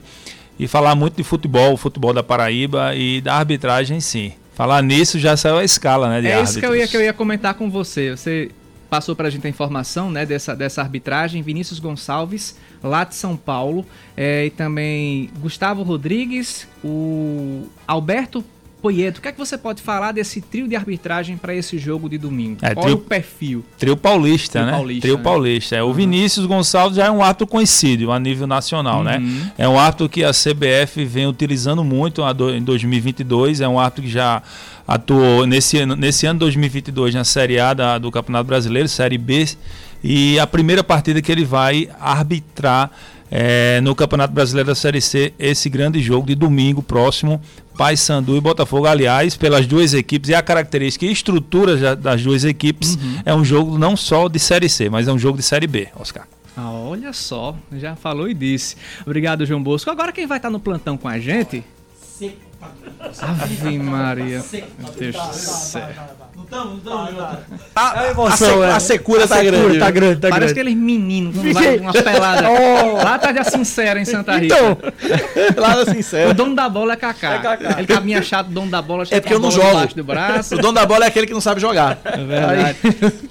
e 0.58 0.70
falar 0.70 0.96
muito 0.96 1.18
de 1.18 1.24
futebol, 1.24 1.74
o 1.74 1.78
futebol 1.78 2.14
da 2.14 2.24
Paraíba 2.24 2.96
e 2.96 3.20
da 3.20 3.36
arbitragem 3.36 3.98
em 3.98 4.02
si. 4.02 4.34
Falar 4.54 4.82
nisso 4.82 5.20
já 5.20 5.36
saiu 5.36 5.58
a 5.58 5.64
escala, 5.64 6.08
né, 6.08 6.22
de 6.22 6.28
É 6.28 6.32
árbitros. 6.36 6.52
isso 6.52 6.60
que 6.62 6.66
eu, 6.66 6.76
ia, 6.78 6.88
que 6.88 6.96
eu 6.96 7.02
ia 7.02 7.14
comentar 7.14 7.56
com 7.56 7.70
você. 7.70 8.12
Você 8.16 8.52
passou 8.90 9.16
para 9.16 9.28
a 9.28 9.30
gente 9.30 9.46
a 9.46 9.50
informação 9.50 10.12
né, 10.12 10.26
dessa, 10.26 10.56
dessa 10.56 10.82
arbitragem. 10.82 11.42
Vinícius 11.42 11.80
Gonçalves 11.80 12.58
lá 12.84 13.04
de 13.04 13.16
São 13.16 13.38
Paulo. 13.38 13.86
É, 14.18 14.46
e 14.46 14.50
também 14.50 15.30
Gustavo 15.40 15.84
Rodrigues, 15.84 16.68
o 16.84 17.68
Alberto 17.88 18.44
Poieto, 18.82 19.20
o 19.20 19.22
que 19.22 19.28
é 19.28 19.32
que 19.32 19.38
você 19.38 19.58
pode 19.58 19.82
falar 19.82 20.14
desse 20.14 20.40
trio 20.40 20.68
de 20.68 20.76
arbitragem 20.76 21.36
para 21.36 21.54
esse 21.54 21.78
jogo 21.78 22.10
de 22.10 22.18
domingo? 22.18 22.60
É, 22.62 22.74
Qual 22.74 22.86
trio, 22.86 22.94
é 22.94 22.96
o 22.96 23.02
perfil? 23.02 23.66
Trio 23.78 23.98
paulista, 23.98 24.60
trio 24.60 24.66
né? 24.66 24.72
Paulista, 24.72 25.02
trio 25.02 25.18
né? 25.18 25.24
paulista. 25.24 25.76
É, 25.76 25.84
o 25.84 25.94
Vinícius 25.94 26.46
Gonçalves 26.46 26.96
já 26.96 27.08
é 27.08 27.12
um 27.12 27.22
ato 27.22 27.46
conhecido 27.46 28.12
a 28.12 28.20
nível 28.20 28.48
nacional, 28.48 29.04
né? 29.04 29.18
Uhum. 29.18 29.42
É 29.58 29.68
um 29.68 29.78
ato 29.78 30.08
que 30.08 30.24
a 30.24 30.32
CBF 30.32 31.04
vem 31.04 31.28
utilizando 31.28 31.84
muito 31.84 32.22
em 32.56 32.64
2022. 32.64 33.60
É 33.60 33.68
um 33.68 33.80
ato 33.80 34.02
que 34.02 34.10
já 34.10 34.42
atuou 34.88 35.46
nesse 35.46 35.78
ano, 35.78 35.96
nesse 35.96 36.26
ano 36.26 36.40
2022 36.40 37.14
na 37.16 37.24
Série 37.26 37.60
A 37.60 37.74
da, 37.74 37.98
do 37.98 38.10
Campeonato 38.10 38.46
Brasileiro, 38.46 38.88
Série 38.88 39.18
B. 39.18 39.46
E 40.02 40.40
a 40.40 40.48
primeira 40.48 40.84
partida 40.84 41.22
que 41.22 41.30
ele 41.30 41.44
vai 41.44 41.90
arbitrar 42.00 42.90
é, 43.32 43.80
no 43.82 43.96
Campeonato 43.96 44.34
Brasileiro 44.34 44.68
da 44.68 44.76
Série 44.76 45.02
C, 45.02 45.34
esse 45.38 45.70
grande 45.70 46.02
jogo 46.02 46.28
de 46.28 46.36
domingo 46.36 46.82
próximo, 46.82 47.42
Paysandu 47.78 48.36
e 48.36 48.42
Botafogo. 48.42 48.86
Aliás, 48.86 49.38
pelas 49.38 49.68
duas 49.68 49.94
equipes 49.94 50.30
e 50.30 50.36
a 50.36 50.42
característica 50.42 51.06
e 51.06 51.12
estrutura 51.12 51.96
das 51.96 52.24
duas 52.24 52.44
equipes, 52.44 52.96
uhum. 52.96 53.22
é 53.26 53.34
um 53.34 53.46
jogo 53.46 53.78
não 53.78 53.96
só 53.96 54.28
de 54.28 54.40
Série 54.40 54.70
C, 54.70 54.90
mas 54.90 55.08
é 55.08 55.14
um 55.14 55.20
jogo 55.20 55.38
de 55.38 55.44
Série 55.44 55.68
B, 55.68 55.88
Oscar. 55.96 56.28
Ah, 56.58 56.72
olha 56.72 57.14
só, 57.14 57.56
já 57.74 57.96
falou 57.96 58.28
e 58.28 58.34
disse. 58.34 58.76
Obrigado, 59.06 59.46
João 59.46 59.64
Bosco. 59.64 59.90
Agora 59.90 60.12
quem 60.12 60.28
vai 60.28 60.40
estar 60.40 60.50
no 60.50 60.60
plantão 60.60 60.98
com 60.98 61.08
a 61.08 61.18
gente? 61.18 61.64
Ave 63.22 63.80
Maria. 63.80 64.44
Meu 64.78 64.92
Deus 64.98 65.16
do 65.16 65.34
céu. 65.34 65.88
Não 66.36 66.44
estamos, 66.44 66.84
não 66.84 67.06
estamos. 67.10 67.62
A, 67.76 68.00
a, 68.02 68.08
emoção, 68.12 68.62
a, 68.62 68.66
é. 68.68 68.72
a 68.72 68.80
secura 68.80 69.28
tá 69.28 69.42
grande. 69.42 69.80
Tá 69.80 69.92
grande, 69.92 70.20
tá 70.20 70.30
Parece 70.30 70.54
grande. 70.54 70.70
aqueles 70.70 70.76
meninos 70.86 71.36
com 71.36 71.42
Fiquei- 71.42 71.80
umas 71.80 72.02
peladas. 72.02 72.50
Oh. 72.60 72.96
Lá 73.04 73.20
tá 73.20 73.32
de 73.32 73.44
sincera 73.50 74.00
em 74.00 74.06
Santa 74.06 74.38
Rita. 74.38 74.56
Então, 74.56 74.78
Lá 75.58 75.76
na 75.78 75.94
sincera. 75.94 76.30
O 76.30 76.34
dono 76.34 76.56
da 76.56 76.68
bola 76.70 76.94
é 76.94 76.96
Kaká. 76.96 77.34
É 77.36 77.40
Kaká. 77.40 77.76
Ele 77.80 77.88
caminha 77.88 78.22
chato, 78.22 78.48
o 78.48 78.52
dono 78.52 78.70
da 78.72 78.82
bola, 78.82 79.04
É 79.10 79.20
porque 79.20 79.34
eu 79.34 79.40
não 79.40 79.52
jogo. 79.52 79.88
do 79.96 80.04
braço. 80.04 80.56
O 80.56 80.58
dono 80.58 80.74
da 80.74 80.86
bola 80.86 81.06
é 81.06 81.08
aquele 81.08 81.28
que 81.28 81.34
não 81.34 81.42
sabe 81.42 81.62
jogar. 81.62 82.00
É 82.04 82.18
verdade. 82.18 82.78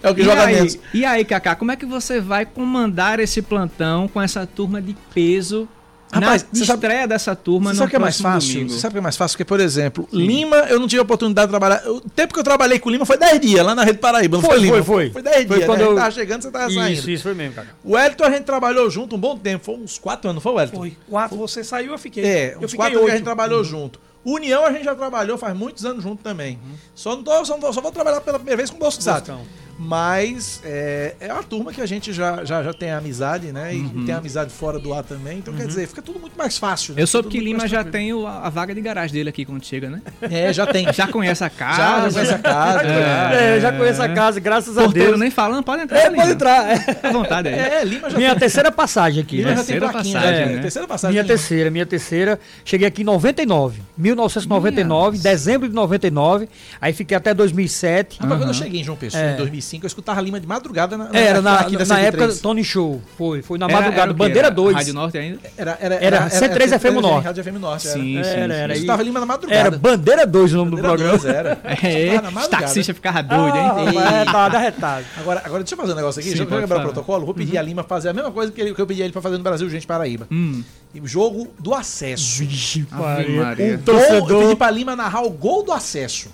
É 0.02 0.10
o 0.10 0.14
que 0.14 0.20
e 0.20 0.24
joga 0.24 0.44
aí, 0.44 0.54
menos. 0.54 0.78
E 0.94 1.04
aí, 1.04 1.24
Kaká, 1.24 1.54
como 1.54 1.72
é 1.72 1.76
que 1.76 1.86
você 1.86 2.20
vai 2.20 2.46
comandar 2.46 3.20
esse 3.20 3.42
plantão 3.42 4.06
com 4.08 4.20
essa 4.22 4.46
turma 4.46 4.80
de 4.80 4.94
peso 5.14 5.68
Rapaz, 6.10 6.42
na 6.42 6.48
você 6.52 6.64
sabe- 6.64 6.86
estreia 6.86 7.06
dessa 7.06 7.36
turma 7.36 7.70
Você 7.70 7.74
no 7.74 7.78
sabe 7.78 7.86
o 7.86 7.90
que 7.90 7.96
é 7.96 7.98
mais 7.98 8.20
fácil? 8.20 8.52
domingo? 8.54 8.70
Você 8.72 8.80
sabe 8.80 8.92
o 8.92 8.94
que 8.94 8.98
é 8.98 9.00
mais 9.02 9.16
fácil? 9.16 9.34
Porque, 9.36 9.44
por 9.44 9.60
exemplo, 9.60 10.08
Lima, 10.12 10.56
eu 10.70 10.80
não 10.80 10.86
tive 10.88 11.00
a 11.00 11.02
oportunidade 11.02 11.46
de 11.48 11.50
trabalhar. 11.50 11.86
O 11.86 12.00
tempo 12.00 12.32
que 12.32 12.40
eu 12.40 12.44
trabalhei 12.44 12.78
com 12.78 12.88
Lima 12.90 13.04
foi 13.04 13.18
10 13.18 13.40
dias 13.40 13.64
lá 13.64 13.74
na 13.74 13.84
Rede 13.84 13.98
Paraíba. 13.98 14.36
Não 14.38 14.42
foi, 14.42 14.50
Foi, 14.56 14.58
Lima. 14.60 14.72
foi, 14.76 14.82
foi. 14.82 15.10
Foi 15.10 15.22
10 15.22 15.46
Foi 15.46 15.56
dias. 15.56 15.66
quando 15.66 15.78
né? 15.80 15.84
Eu- 15.86 15.94
tava 15.96 16.10
chegando, 16.10 16.42
você 16.42 16.50
tava 16.50 16.70
saindo. 16.72 16.92
Isso, 16.98 17.10
isso 17.10 17.22
foi 17.22 17.34
mesmo, 17.34 17.54
cara. 17.54 17.68
O 17.84 17.92
Wellington 17.94 18.24
a 18.24 18.30
gente 18.30 18.44
trabalhou 18.44 18.88
junto 18.90 19.16
um 19.16 19.18
bom 19.18 19.36
tempo. 19.36 19.64
Foi 19.64 19.74
uns 19.76 19.98
4 19.98 20.30
anos, 20.30 20.42
foi 20.42 20.52
o 20.52 20.54
Wellington? 20.56 20.78
Foi 20.78 20.96
quatro, 21.10 21.36
você 21.36 21.62
saiu, 21.62 21.92
eu 21.92 21.98
fiquei. 21.98 22.24
É, 22.24 22.54
eu 22.54 22.58
uns 22.60 22.70
fiquei 22.70 22.76
4 22.76 22.96
anos 22.98 23.04
que 23.06 23.10
a 23.10 23.14
gente 23.16 23.24
trabalhou 23.24 23.62
junto. 23.62 24.00
União 24.24 24.64
a 24.66 24.72
gente 24.72 24.84
já 24.84 24.94
trabalhou 24.94 25.38
faz 25.38 25.56
muitos 25.56 25.84
anos 25.84 26.02
junto 26.02 26.22
também. 26.22 26.58
Só, 26.94 27.14
não 27.16 27.22
tô, 27.22 27.44
só, 27.44 27.52
não 27.54 27.60
tô- 27.60 27.72
só 27.72 27.80
vou 27.80 27.92
trabalhar 27.92 28.20
pela 28.20 28.38
primeira 28.38 28.56
vez 28.56 28.68
com 28.70 28.76
o. 28.76 28.80
Boscão. 28.80 29.42
Mas 29.78 30.60
é, 30.64 31.14
é 31.20 31.32
uma 31.32 31.42
turma 31.42 31.72
que 31.72 31.80
a 31.80 31.86
gente 31.86 32.12
já, 32.12 32.44
já, 32.44 32.64
já 32.64 32.72
tem 32.72 32.90
amizade, 32.90 33.52
né? 33.52 33.74
E 33.74 33.78
uhum. 33.78 34.04
tem 34.04 34.14
amizade 34.14 34.50
fora 34.52 34.78
do 34.78 34.92
ar 34.92 35.04
também. 35.04 35.38
Então, 35.38 35.54
uhum. 35.54 35.60
quer 35.60 35.66
dizer, 35.66 35.86
fica 35.86 36.02
tudo 36.02 36.18
muito 36.18 36.36
mais 36.36 36.58
fácil. 36.58 36.94
Né? 36.94 37.02
Eu 37.02 37.06
soube 37.06 37.28
que 37.28 37.38
Lima 37.38 37.68
já 37.68 37.84
tem 37.84 38.10
a 38.26 38.50
vaga 38.50 38.74
de 38.74 38.80
garagem 38.80 39.14
dele 39.14 39.28
aqui 39.28 39.44
quando 39.44 39.64
chega, 39.64 39.88
né? 39.88 40.02
É, 40.20 40.52
já 40.52 40.66
tem. 40.66 40.88
Já 40.98 41.06
conhece 41.06 41.44
a 41.44 41.50
casa. 41.50 42.10
Já, 42.10 42.10
já 42.10 42.12
conhece 42.12 42.34
a 42.34 42.38
casa. 42.38 42.82
é, 42.82 43.56
é, 43.56 43.60
já 43.60 43.72
conhece 43.72 44.00
a 44.00 44.04
é. 44.06 44.14
casa, 44.14 44.40
graças 44.40 44.74
Porteiro 44.74 44.88
a 44.88 44.92
Deus. 44.92 44.94
Porteiro 44.94 45.18
nem 45.18 45.30
falando, 45.30 45.62
pode 45.62 45.82
entrar. 45.82 45.98
É, 45.98 46.10
pode 46.10 46.30
entrar. 46.30 46.70
É. 46.70 46.98
À 47.08 47.12
vontade 47.12 47.48
aí. 47.48 47.54
É, 47.54 47.84
Lima 47.84 48.10
já 48.10 48.16
Minha 48.16 48.30
tem... 48.30 48.40
terceira 48.40 48.72
passagem 48.72 49.22
aqui. 49.22 49.36
minha 49.36 49.50
né? 49.50 49.56
já 49.56 49.64
tem 49.64 49.78
né? 49.78 50.46
né? 50.46 50.62
Terceira 50.62 50.88
passagem. 50.88 51.12
Minha 51.12 51.24
terceira, 51.24 51.70
minha 51.70 51.86
terceira. 51.86 52.40
Cheguei 52.64 52.86
aqui 52.88 53.02
em 53.02 53.04
99. 53.04 53.80
1999, 53.96 55.10
minha. 55.12 55.22
dezembro 55.22 55.68
de 55.68 55.74
99. 55.74 56.48
Aí 56.80 56.92
fiquei 56.92 57.16
até 57.16 57.32
2007. 57.32 58.18
Ah, 58.20 58.26
uhum. 58.26 58.42
eu 58.42 58.54
cheguei 58.54 58.80
em 58.80 58.84
João 58.84 58.96
Pessoa, 58.96 59.22
é. 59.22 59.34
em 59.34 59.36
2007. 59.36 59.67
95. 59.68 59.84
Eu 59.84 59.86
escutava 59.86 60.20
Lima 60.20 60.40
de 60.40 60.46
madrugada 60.46 60.96
na, 60.96 61.08
na 61.08 61.18
é, 61.18 61.24
Era, 61.24 61.42
na, 61.42 61.68
na, 61.68 61.84
na 61.84 62.00
época 62.00 62.28
do 62.28 62.36
Tony 62.38 62.64
Show. 62.64 63.00
Foi, 63.16 63.42
foi 63.42 63.58
na 63.58 63.66
era, 63.66 63.74
madrugada. 63.74 64.02
Era 64.02 64.14
Bandeira 64.14 64.50
2. 64.50 64.74
Rádio 64.74 64.94
Norte 64.94 65.18
ainda? 65.18 65.38
Era, 65.56 65.78
era, 65.80 65.94
era, 65.96 66.16
era 66.16 66.30
C3 66.30 66.78
FM 66.78 67.02
Norte. 67.02 67.24
Rádio 67.24 67.44
FM 67.44 67.60
Norte. 67.60 67.88
Sim, 67.88 68.22
sim. 68.22 68.40
Eu 68.68 68.72
escutava 68.72 69.02
Lima 69.02 69.20
na 69.20 69.26
madrugada. 69.26 69.60
Era 69.60 69.70
Bandeira 69.70 70.26
2 70.26 70.54
o 70.54 70.56
nome 70.56 70.70
do 70.72 70.78
programa. 70.78 71.28
era. 71.28 71.58
É, 71.88 72.16
os 72.16 72.48
taxistas 72.48 72.94
ficavam 72.94 73.22
doidos, 73.22 73.58
hein? 73.58 73.98
Ah, 73.98 74.08
arretado, 74.08 74.56
arretado. 74.56 75.04
É 75.16 75.20
agora, 75.20 75.42
agora 75.44 75.62
deixa 75.62 75.74
eu 75.74 75.78
fazer 75.78 75.92
um 75.92 75.96
negócio 75.96 76.20
aqui. 76.20 76.28
Deixa 76.28 76.42
eu 76.42 76.46
quebrar 76.46 76.78
o 76.78 76.82
protocolo. 76.82 77.24
Vou 77.24 77.34
pedir 77.34 77.54
uhum. 77.54 77.58
a 77.58 77.62
Lima 77.62 77.82
fazer 77.82 78.08
a 78.08 78.12
mesma 78.12 78.30
coisa 78.30 78.52
que 78.52 78.60
eu 78.60 78.86
pedi 78.86 79.02
a 79.02 79.04
ele 79.04 79.12
pra 79.12 79.22
fazer 79.22 79.36
no 79.36 79.42
Brasil, 79.42 79.68
gente, 79.70 79.86
Paraíba. 79.86 80.26
Hum. 80.30 80.62
O 81.00 81.06
jogo 81.06 81.48
do 81.60 81.74
acesso. 81.74 82.38
Vixe, 82.40 82.84
Maria. 82.90 83.28
Um 83.30 83.54
gol, 83.54 83.64
eu 83.66 83.78
torcedor. 83.78 84.42
pedi 84.42 84.56
pra 84.56 84.70
Lima 84.70 84.96
narrar 84.96 85.22
o 85.22 85.30
gol 85.30 85.62
do 85.62 85.70
acesso. 85.72 86.28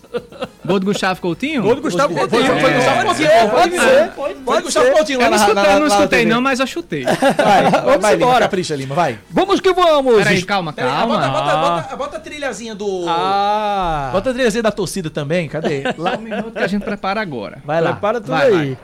Gol 0.65 0.79
do 0.81 0.87
Gustavo 0.87 1.21
Coutinho? 1.21 1.61
Gol 1.63 1.75
do 1.75 1.83
Gustavo 1.83 2.15
Foi- 2.15 2.27
Coutinho. 2.29 2.47
foi- 2.53 2.61
foi 2.61 2.71
É. 2.71 2.75
Gustavo 2.77 2.95
Pode 2.97 3.07
Coutinho, 3.07 3.29
ser, 3.29 3.39
pode 3.51 3.53
pode 3.53 3.79
ser. 3.85 4.11
Pode 4.45 4.63
Gustavo 4.63 4.87
ser. 4.87 4.93
Coutinho 4.93 5.21
Eu 5.21 5.31
não 5.31 5.37
escutei, 5.37 5.55
na- 5.65 5.73
não 5.73 5.81
na- 5.81 5.87
escutei 5.89 6.25
não, 6.25 6.41
mas 6.41 6.61
eu 6.61 6.67
chutei. 6.67 7.05
Vai, 7.05 7.71
Vamos 7.71 8.01
vai, 8.01 8.15
Lima, 8.15 8.27
embora. 8.27 8.45
capricha, 8.47 8.75
Lima, 8.77 8.95
vai. 8.95 9.19
Vamos 9.29 9.61
que 9.61 9.73
vamos. 9.75 10.17
Peraí, 10.17 10.43
calma, 10.43 10.73
Peraí, 10.73 10.91
calma. 10.91 11.17
Bota, 11.19 11.29
bota, 11.29 11.57
bota, 11.83 11.97
bota 11.97 12.17
a 12.17 12.21
trilhazinha 12.21 12.75
do... 12.75 13.05
Ah. 13.09 14.11
Bota 14.13 14.31
a 14.31 14.33
trilhazinha 14.33 14.63
da 14.63 14.73
torcida 14.73 15.11
também, 15.11 15.49
cadê? 15.49 15.83
Lá 15.99 16.17
um 16.17 16.21
minuto 16.23 16.53
que 16.53 16.59
a 16.63 16.67
gente 16.69 16.83
prepara 16.85 17.21
agora. 17.21 17.59
Vai 17.65 17.81
lá. 17.83 17.93
Prepara 17.93 18.21
tudo 18.21 18.31
Vai, 18.31 18.53
aí. 18.53 18.79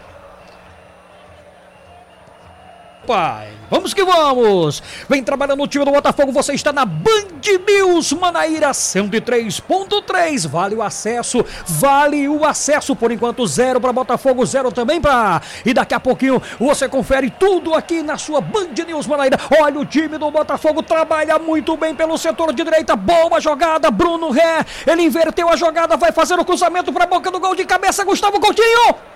Pai, 3.10 3.48
vamos 3.68 3.92
que 3.92 4.04
vamos! 4.04 4.80
Vem 5.08 5.20
trabalhando 5.20 5.58
no 5.58 5.66
time 5.66 5.84
do 5.84 5.90
Botafogo, 5.90 6.30
você 6.30 6.52
está 6.52 6.72
na 6.72 6.84
Band 6.84 7.40
News 7.66 8.12
Manaíra 8.12 8.70
103.3. 8.70 10.46
Vale 10.46 10.76
o 10.76 10.82
acesso, 10.82 11.44
vale 11.66 12.28
o 12.28 12.44
acesso. 12.44 12.94
Por 12.94 13.10
enquanto, 13.10 13.44
zero 13.48 13.80
para 13.80 13.92
Botafogo, 13.92 14.46
zero 14.46 14.70
também 14.70 15.00
para. 15.00 15.42
E 15.66 15.74
daqui 15.74 15.92
a 15.92 15.98
pouquinho 15.98 16.40
você 16.56 16.88
confere 16.88 17.30
tudo 17.30 17.74
aqui 17.74 18.00
na 18.00 18.16
sua 18.16 18.40
Band 18.40 18.68
News 18.86 19.08
Manaíra. 19.08 19.40
Olha, 19.60 19.80
o 19.80 19.84
time 19.84 20.16
do 20.16 20.30
Botafogo 20.30 20.80
trabalha 20.80 21.36
muito 21.36 21.76
bem 21.76 21.96
pelo 21.96 22.16
setor 22.16 22.52
de 22.52 22.62
direita. 22.62 22.94
Boa 22.94 23.40
jogada, 23.40 23.90
Bruno 23.90 24.30
Ré. 24.30 24.64
Ele 24.86 25.02
inverteu 25.02 25.48
a 25.48 25.56
jogada, 25.56 25.96
vai 25.96 26.12
fazer 26.12 26.38
o 26.38 26.44
cruzamento 26.44 26.92
para 26.92 27.02
a 27.02 27.08
boca 27.08 27.28
do 27.28 27.40
gol 27.40 27.56
de 27.56 27.64
cabeça. 27.64 28.04
Gustavo 28.04 28.38
Coutinho! 28.38 29.10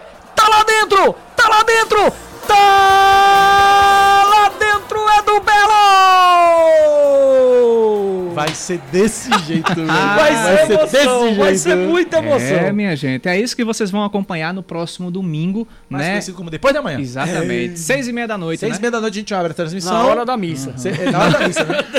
Tá 0.44 0.50
lá 0.50 0.62
dentro! 0.62 1.14
Tá 1.34 1.48
lá 1.48 1.62
dentro! 1.62 2.12
Tá 2.46 4.24
lá 4.28 4.50
dentro! 4.58 4.73
É 4.90 5.22
do 5.22 5.40
Belo! 6.84 8.34
Vai 8.34 8.52
ser 8.52 8.78
desse 8.90 9.30
jeito, 9.46 9.72
velho. 9.74 9.86
vai, 10.16 10.34
ser 10.66 10.72
emoção, 10.72 11.34
vai 11.36 11.54
ser 11.54 11.76
muita 11.76 12.18
emoção. 12.18 12.56
É, 12.58 12.72
minha 12.72 12.96
gente, 12.96 13.28
é 13.28 13.38
isso 13.38 13.54
que 13.54 13.64
vocês 13.64 13.92
vão 13.92 14.04
acompanhar 14.04 14.52
no 14.52 14.60
próximo 14.62 15.08
domingo, 15.10 15.68
Mais 15.88 16.04
né? 16.04 16.10
conhecido 16.10 16.36
como 16.36 16.50
depois 16.50 16.74
da 16.74 16.82
manhã. 16.82 16.98
Exatamente. 16.98 17.78
Seis 17.78 18.08
e 18.08 18.12
meia 18.12 18.26
da 18.26 18.36
noite, 18.36 18.58
Seis 18.60 18.72
e 18.72 18.74
né? 18.74 18.80
meia 18.82 18.90
da 18.90 19.00
noite 19.00 19.14
a 19.14 19.20
gente 19.20 19.32
abre 19.34 19.52
a 19.52 19.54
transmissão. 19.54 19.92
Na 19.94 20.04
hora 20.04 20.24
da 20.26 20.36
missa. 20.36 20.74
Cê- 20.76 20.88
é, 20.90 21.10
na 21.12 21.20
hora 21.20 21.30
da 21.30 21.46
missa, 21.46 21.64
né? 21.64 21.78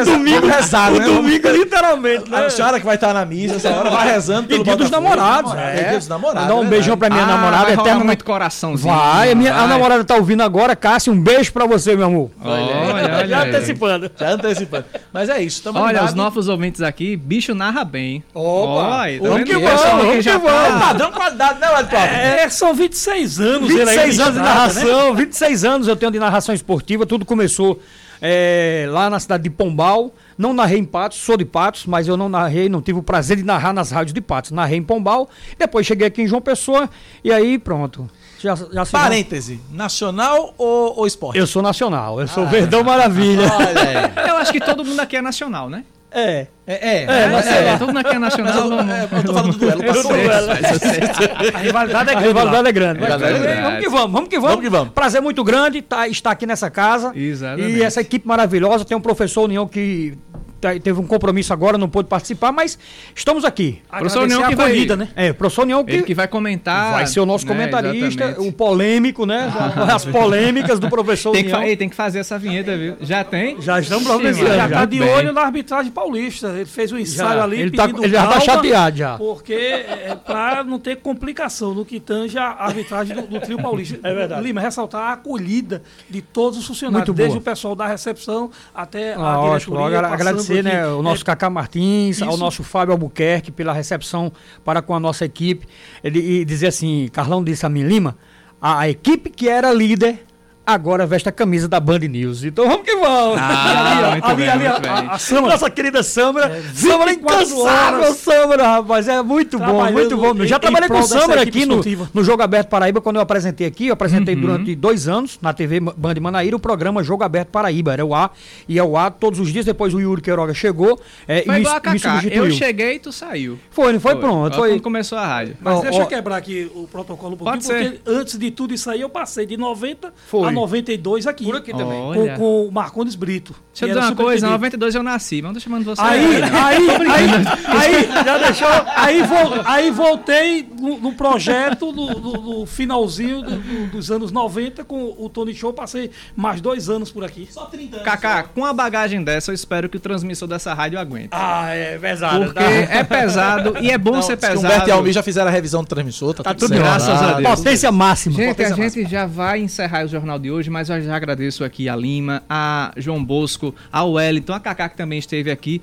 O 0.00 0.04
domingo, 0.04 0.46
rezar, 0.46 0.92
o 0.92 0.98
né? 0.98 1.04
domingo 1.06 1.48
literalmente, 1.48 2.30
né? 2.30 2.44
A 2.46 2.50
senhora 2.50 2.78
que 2.78 2.84
vai 2.86 2.94
estar 2.96 3.14
na 3.14 3.24
missa, 3.24 3.56
essa 3.56 3.70
hora 3.70 3.88
vai 3.90 4.12
rezando 4.12 4.44
E 4.44 4.48
pelo 4.48 4.64
dia 4.64 4.76
dos 4.76 4.90
namorados. 4.90 5.54
É, 5.54 5.84
dia 5.88 5.98
dos 5.98 6.08
namorados. 6.08 6.42
Mandar 6.42 6.54
um 6.60 6.64
é 6.64 6.68
beijão 6.68 6.96
pra 6.96 7.08
minha 7.08 7.22
Ah, 7.22 7.26
namorada 7.26 7.74
vai 7.76 7.94
muito 8.04 8.24
coraçãozinho. 8.24 8.94
Vai, 8.94 9.32
a, 9.32 9.34
minha, 9.34 9.54
a 9.54 9.58
vai. 9.60 9.68
namorada 9.68 10.04
tá 10.04 10.14
ouvindo 10.16 10.42
agora. 10.42 10.76
Cássia, 10.76 11.10
um 11.12 11.20
beijo 11.20 11.52
pra 11.52 11.64
você, 11.66 11.96
meu 11.96 12.06
amor. 12.06 12.19
Olha, 12.42 12.76
olha 12.76 13.26
Já 13.28 13.42
aí. 13.42 13.48
antecipando. 13.48 14.10
Já 14.18 14.30
antecipando. 14.32 14.84
Mas 15.12 15.28
é 15.28 15.38
isso, 15.42 15.58
estamos 15.58 15.80
Olha, 15.80 16.00
Olha, 16.00 16.08
os 16.08 16.14
novos 16.14 16.48
ouvintes 16.48 16.82
aqui, 16.82 17.16
bicho 17.16 17.54
narra 17.54 17.84
bem. 17.84 18.24
Opa! 18.34 19.02
Olha, 19.02 19.20
tá 19.20 19.44
que 19.44 19.52
vamos 19.58 19.82
aqui 19.82 20.10
que 20.16 20.22
já 20.22 20.38
vamos. 20.38 20.50
tá- 20.50 20.80
Padrão 20.80 21.12
qualidade, 21.12 21.60
né, 21.60 21.68
Wellington? 21.70 21.96
É, 21.96 22.48
são 22.50 22.74
26 22.74 23.40
anos 23.40 23.70
ele 23.70 23.82
aí 23.82 23.86
26 23.98 24.18
anos 24.20 24.32
de 24.34 24.38
listrado, 24.38 24.38
narração, 24.38 25.10
né? 25.14 25.16
26 25.20 25.64
anos 25.64 25.88
eu 25.88 25.96
tenho 25.96 26.12
de 26.12 26.18
narração 26.18 26.54
esportiva, 26.54 27.06
tudo 27.06 27.24
começou 27.24 27.80
é, 28.20 28.86
lá 28.90 29.08
na 29.08 29.18
cidade 29.18 29.44
de 29.44 29.50
Pombal. 29.50 30.12
Não 30.36 30.52
narrei 30.54 30.78
em 30.78 30.84
Patos, 30.84 31.18
sou 31.18 31.36
de 31.36 31.44
Patos, 31.44 31.84
mas 31.86 32.08
eu 32.08 32.16
não 32.16 32.28
narrei, 32.28 32.68
não 32.68 32.80
tive 32.80 32.98
o 32.98 33.02
prazer 33.02 33.36
de 33.36 33.42
narrar 33.42 33.72
nas 33.72 33.90
rádios 33.90 34.14
de 34.14 34.20
Patos. 34.20 34.50
Narrei 34.50 34.78
em 34.78 34.82
Pombal, 34.82 35.28
depois 35.58 35.86
cheguei 35.86 36.06
aqui 36.06 36.22
em 36.22 36.26
João 36.26 36.40
Pessoa 36.40 36.88
e 37.22 37.32
aí 37.32 37.58
pronto. 37.58 38.08
Já, 38.42 38.54
já 38.72 38.84
se 38.84 38.92
Parêntese, 38.92 39.60
nacional 39.70 40.54
ou, 40.56 40.98
ou 40.98 41.06
esporte? 41.06 41.38
Eu 41.38 41.46
sou 41.46 41.62
nacional, 41.62 42.20
eu 42.20 42.26
sou 42.28 42.44
Ah. 42.44 42.46
Verdão 42.46 42.82
Maravilha. 42.82 43.42
Olha 43.52 43.68
aí. 43.80 44.10
Eu 44.30 44.36
acho 44.36 44.52
que 44.52 44.60
todo 44.60 44.84
mundo 44.84 44.98
aqui 45.00 45.16
é 45.16 45.22
nacional, 45.22 45.68
né? 45.68 45.84
É. 46.12 46.46
É, 46.66 46.74
é. 46.88 47.04
É, 47.04 47.28
nacional. 47.28 47.78
todo 47.78 47.86
mundo 47.88 47.98
aqui 47.98 48.16
é 48.16 48.18
nacional. 48.18 48.52
Mas 48.52 48.62
eu- 48.64 48.70
vamos- 48.76 48.92
é, 48.92 49.04
eu 49.04 49.22
tô 49.24 49.32
falando 49.34 49.52
do 49.52 49.58
duelo, 49.58 49.82
Eu 49.82 49.94
passou. 49.94 50.10
sei, 50.10 50.26
mas. 50.26 51.54
A 51.54 51.58
rivalidade 51.58 52.08
é 52.08 52.12
A 52.12 52.14
grande. 52.14 52.26
rivalidade 52.26 52.62
lá. 52.62 52.68
é 52.68 52.72
grande. 52.72 52.98
A 52.98 53.02
rivalidade 53.16 53.34
é 53.36 53.40
grande. 53.40 53.60
Vamos 53.62 53.78
que 53.80 53.88
vamos, 53.90 54.12
vamos 54.12 54.28
que 54.28 54.36
vamos. 54.38 54.50
Vamos 54.50 54.64
que 54.64 54.70
vamos. 54.70 54.92
Prazer 54.94 55.22
muito 55.22 55.44
grande 55.44 55.82
tá, 55.82 56.08
estar 56.08 56.30
aqui 56.32 56.46
nessa 56.46 56.68
casa. 56.70 57.12
Exatamente. 57.14 57.76
E 57.78 57.82
essa 57.82 58.00
equipe 58.00 58.26
maravilhosa. 58.26 58.84
Tem 58.84 58.96
um 58.96 59.00
professor 59.00 59.42
União 59.44 59.68
que 59.68 60.18
teve 60.60 61.00
um 61.00 61.06
compromisso 61.06 61.52
agora, 61.52 61.78
não 61.78 61.88
pôde 61.88 62.08
participar, 62.08 62.52
mas 62.52 62.78
estamos 63.14 63.44
aqui. 63.44 63.80
Professor 63.88 64.18
Agradecer 64.22 64.24
União 64.36 64.44
a 64.44 64.48
que 64.48 64.54
vai- 64.56 64.96
né? 64.96 65.08
É, 65.16 65.32
professor 65.32 65.62
União 65.62 65.84
que, 65.84 65.92
Ele 65.92 66.02
que 66.02 66.14
vai 66.14 66.28
comentar. 66.28 66.92
vai 66.92 67.06
ser 67.06 67.20
o 67.20 67.26
nosso 67.26 67.46
né, 67.46 67.52
comentarista, 67.52 68.24
exatamente. 68.24 68.48
o 68.48 68.52
polêmico, 68.52 69.24
né? 69.26 69.50
As 69.92 70.04
polêmicas 70.04 70.78
do 70.78 70.88
professor 70.88 71.32
Tem 71.32 71.44
que, 71.44 71.50
União. 71.50 71.62
Ei, 71.62 71.76
tem 71.76 71.88
que 71.88 71.96
fazer 71.96 72.18
essa 72.20 72.38
vinheta, 72.38 72.76
viu? 72.76 72.96
Já 73.00 73.24
tem? 73.24 73.60
Já 73.60 73.80
estamos 73.80 74.04
providenciando, 74.04 74.54
Já 74.54 74.68
já. 74.68 74.78
tá 74.80 74.84
de 74.84 74.98
bem. 74.98 75.08
olho 75.08 75.32
na 75.32 75.42
arbitragem 75.42 75.90
paulista. 75.90 76.48
Ele 76.48 76.64
fez 76.66 76.92
um 76.92 76.98
ensaio 76.98 77.38
Já. 77.38 77.44
ali 77.44 77.60
Ele 77.60 77.70
tá- 77.70 77.84
ele 77.88 78.08
já 78.08 78.22
tá 78.22 78.28
calma, 78.28 78.40
chateado 78.44 78.96
já. 78.96 79.16
Porque 79.18 79.52
é 79.54 80.16
pra 80.24 80.62
não 80.64 80.78
ter 80.78 80.96
complicação 80.96 81.74
no 81.74 81.84
que 81.84 81.98
tange 82.00 82.38
a 82.38 82.46
arbitragem 82.58 83.16
do, 83.16 83.22
do 83.22 83.40
trio 83.40 83.60
paulista. 83.60 83.98
É 84.02 84.14
verdade. 84.14 84.42
Lima, 84.42 84.60
ressaltar 84.60 85.02
a 85.02 85.12
acolhida 85.12 85.82
de 86.08 86.20
todos 86.22 86.58
os 86.58 86.66
funcionários, 86.66 87.06
desde 87.14 87.36
ótimo. 87.36 87.40
o 87.40 87.44
pessoal 87.44 87.74
da 87.74 87.86
recepção 87.86 88.50
até 88.74 89.14
Ah, 89.14 89.20
a 89.34 89.40
ótimo. 89.40 89.76
diretoria. 89.76 90.08
Passando 90.10 90.49
agradecer 90.58 90.76
né, 90.76 90.86
o 90.88 91.02
nosso 91.02 91.22
É, 91.22 91.26
Cacá 91.26 91.50
Martins, 91.50 92.22
ao 92.22 92.30
Isso. 92.30 92.38
nosso 92.38 92.62
Fábio 92.62 92.92
Albuquerque 92.92 93.50
pela 93.50 93.72
recepção 93.72 94.32
para 94.64 94.82
com 94.82 94.94
a 94.94 95.00
nossa 95.00 95.24
equipe. 95.24 95.66
Ele, 96.02 96.18
e 96.18 96.44
dizer 96.44 96.68
assim, 96.68 97.08
Carlão 97.12 97.42
disse 97.42 97.64
a 97.64 97.68
mim, 97.68 97.82
Lima, 97.82 98.16
a, 98.60 98.80
a 98.80 98.88
equipe 98.88 99.30
que 99.30 99.48
era 99.48 99.72
líder 99.72 100.24
agora 100.72 101.06
veste 101.06 101.28
a 101.28 101.32
camisa 101.32 101.68
da 101.68 101.78
Band 101.80 101.98
News. 102.00 102.44
Então 102.44 102.66
vamos 102.68 102.84
que 102.84 102.94
vamos. 102.96 103.38
Ah, 103.38 104.10
muito 104.22 104.36
bem, 104.36 104.50
muito 104.56 104.88
a- 104.88 104.90
a, 105.12 105.38
a 105.38 105.40
nossa 105.50 105.70
querida 105.70 106.02
Samra. 106.02 106.46
É, 106.46 106.62
Samra 106.74 107.06
24 107.06 107.44
incansável, 107.44 108.00
horas 108.00 108.16
Samra, 108.16 108.62
rapaz. 108.66 109.08
É 109.08 109.22
muito 109.22 109.58
bom, 109.58 109.90
muito 109.92 110.16
bom. 110.16 110.34
em- 110.34 110.46
Já 110.46 110.56
em 110.56 110.60
trabalhei 110.60 110.88
com 110.88 110.98
equipe 110.98 111.38
aqui 111.40 111.66
no, 111.66 111.80
no 112.14 112.24
Jogo 112.24 112.42
Aberto 112.42 112.68
Paraíba, 112.68 113.00
quando 113.00 113.16
eu 113.16 113.22
apresentei 113.22 113.66
aqui. 113.66 113.86
Eu 113.88 113.94
apresentei 113.94 114.34
Uhum. 114.34 114.40
durante 114.40 114.74
dois 114.74 115.08
anos 115.08 115.38
na 115.42 115.52
TV 115.52 115.80
Band 115.80 116.14
Manaíra 116.20 116.56
o 116.56 116.60
programa 116.60 117.02
Jogo 117.02 117.24
Aberto 117.24 117.48
Paraíba. 117.48 117.92
Era 117.92 118.04
o 118.04 118.14
A 118.14 118.30
e 118.68 118.78
é 118.78 118.82
o 118.84 118.96
A 118.96 119.10
todos 119.10 119.38
os 119.40 119.52
dias. 119.52 119.64
Depois 119.64 119.92
o 119.94 120.00
Yuri 120.00 120.20
Queiroga 120.22 120.54
chegou 120.54 120.98
é, 121.26 121.42
Foi 121.42 121.54
e 121.54 121.56
me, 121.56 121.60
igual 121.62 121.76
a 121.84 121.92
me 121.92 121.98
Cacá. 122.00 122.14
substituiu. 122.20 122.44
Eu 122.46 122.50
cheguei 122.52 122.94
e 122.94 122.98
tu 122.98 123.12
saiu. 123.12 123.58
Foi, 123.70 123.92
não 123.92 124.00
foi? 124.00 124.16
Pronto. 124.16 124.54
Ó, 124.54 124.58
Foi. 124.58 124.70
Quando 124.70 124.82
começou 124.82 125.18
a 125.18 125.26
rádio. 125.26 125.56
Mas 125.60 125.78
Ó, 125.78 125.80
deixa 125.82 125.98
ó. 125.98 126.02
eu 126.02 126.06
quebrar 126.06 126.36
aqui 126.36 126.70
o 126.74 126.86
protocolo 126.86 127.34
um 127.34 127.36
Pode 127.38 127.66
pouquinho, 127.66 127.92
porque 127.92 128.10
antes 128.10 128.38
de 128.38 128.50
tudo 128.50 128.74
isso 128.74 128.90
aí 128.90 129.00
eu 129.00 129.08
passei 129.08 129.46
de 129.46 129.56
90 129.56 130.12
Foi. 130.28 130.48
a 130.48 130.50
92 130.60 131.26
aqui. 131.26 131.44
Por 131.44 131.56
aqui 131.56 131.72
também. 131.72 132.00
Olha. 132.00 132.32
Com, 132.34 132.38
com 132.38 132.66
o 132.68 132.72
Marcondes 132.72 133.14
Brito. 133.14 133.54
Deixa 133.72 133.84
eu 133.86 133.88
dizer 133.88 134.00
uma 134.00 134.16
coisa, 134.16 134.46
em 134.46 134.50
superintendente. 134.50 134.52
92 134.78 134.94
eu 134.94 135.02
nasci, 135.02 135.36
mas 135.42 135.44
não 135.44 135.54
tô 135.54 135.60
chamando 135.60 135.84
você. 135.84 136.00
Aí, 136.02 136.42
aí, 136.42 136.90
aí, 137.70 138.06
aí, 138.06 138.24
já 138.24 138.38
deixou. 138.38 138.68
Aí, 138.96 139.20
aí 139.64 139.90
voltei 139.90 140.68
no, 140.78 140.98
no 140.98 141.12
projeto 141.14 141.92
no, 141.92 142.06
no- 142.10 142.58
no 142.60 142.66
finalzinho 142.66 143.42
do- 143.42 143.56
do- 143.56 143.86
dos 143.88 144.10
anos 144.10 144.30
90 144.32 144.84
com 144.84 145.14
o 145.18 145.28
Tony 145.28 145.54
Show. 145.54 145.72
Passei 145.72 146.10
mais 146.36 146.60
dois 146.60 146.88
anos 146.88 147.10
por 147.10 147.24
aqui. 147.24 147.48
Só 147.50 147.66
30 147.66 147.96
anos. 147.96 148.04
Kaká, 148.04 148.42
com 148.44 148.64
a 148.64 148.72
bagagem 148.72 149.22
dessa, 149.22 149.50
eu 149.50 149.54
espero 149.54 149.88
que 149.88 149.96
o 149.96 150.00
transmissor 150.00 150.48
dessa 150.48 150.74
rádio 150.74 150.98
aguente. 150.98 151.28
Ah, 151.32 151.70
é 151.74 151.98
pesado. 151.98 152.44
Porque 152.46 152.62
é 152.62 153.04
pesado 153.04 153.76
e 153.80 153.90
é 153.90 153.98
bom 153.98 154.12
Não, 154.12 154.22
ser 154.22 154.36
pesado. 154.36 154.58
Humberto 154.60 154.88
e 154.88 154.92
Almir 154.92 155.12
já 155.12 155.22
fizeram 155.22 155.48
a 155.48 155.50
revisão 155.50 155.82
do 155.82 155.86
transmissor, 155.88 156.34
tá, 156.34 156.42
Tá 156.42 156.54
tudo 156.54 156.60
tudo 156.68 156.74
certo. 156.76 156.82
graças 156.82 157.22
a 157.22 157.32
Deus. 157.34 157.48
Potência 157.58 157.92
máxima. 157.92 158.36
Gente, 158.36 158.48
a 158.62 158.68
Potência 158.68 158.90
gente 159.02 159.10
já 159.10 159.26
vai 159.26 159.60
encerrar 159.60 160.04
o 160.04 160.08
jornal 160.08 160.38
de 160.38 160.49
hoje, 160.50 160.70
mas 160.70 160.90
eu 160.90 161.00
já 161.02 161.16
agradeço 161.16 161.64
aqui 161.64 161.88
a 161.88 161.96
Lima, 161.96 162.42
a 162.48 162.92
João 162.96 163.24
Bosco, 163.24 163.74
a 163.92 164.04
Wellington, 164.04 164.52
a 164.52 164.60
Kaká 164.60 164.88
que 164.88 164.96
também 164.96 165.18
esteve 165.18 165.50
aqui. 165.50 165.80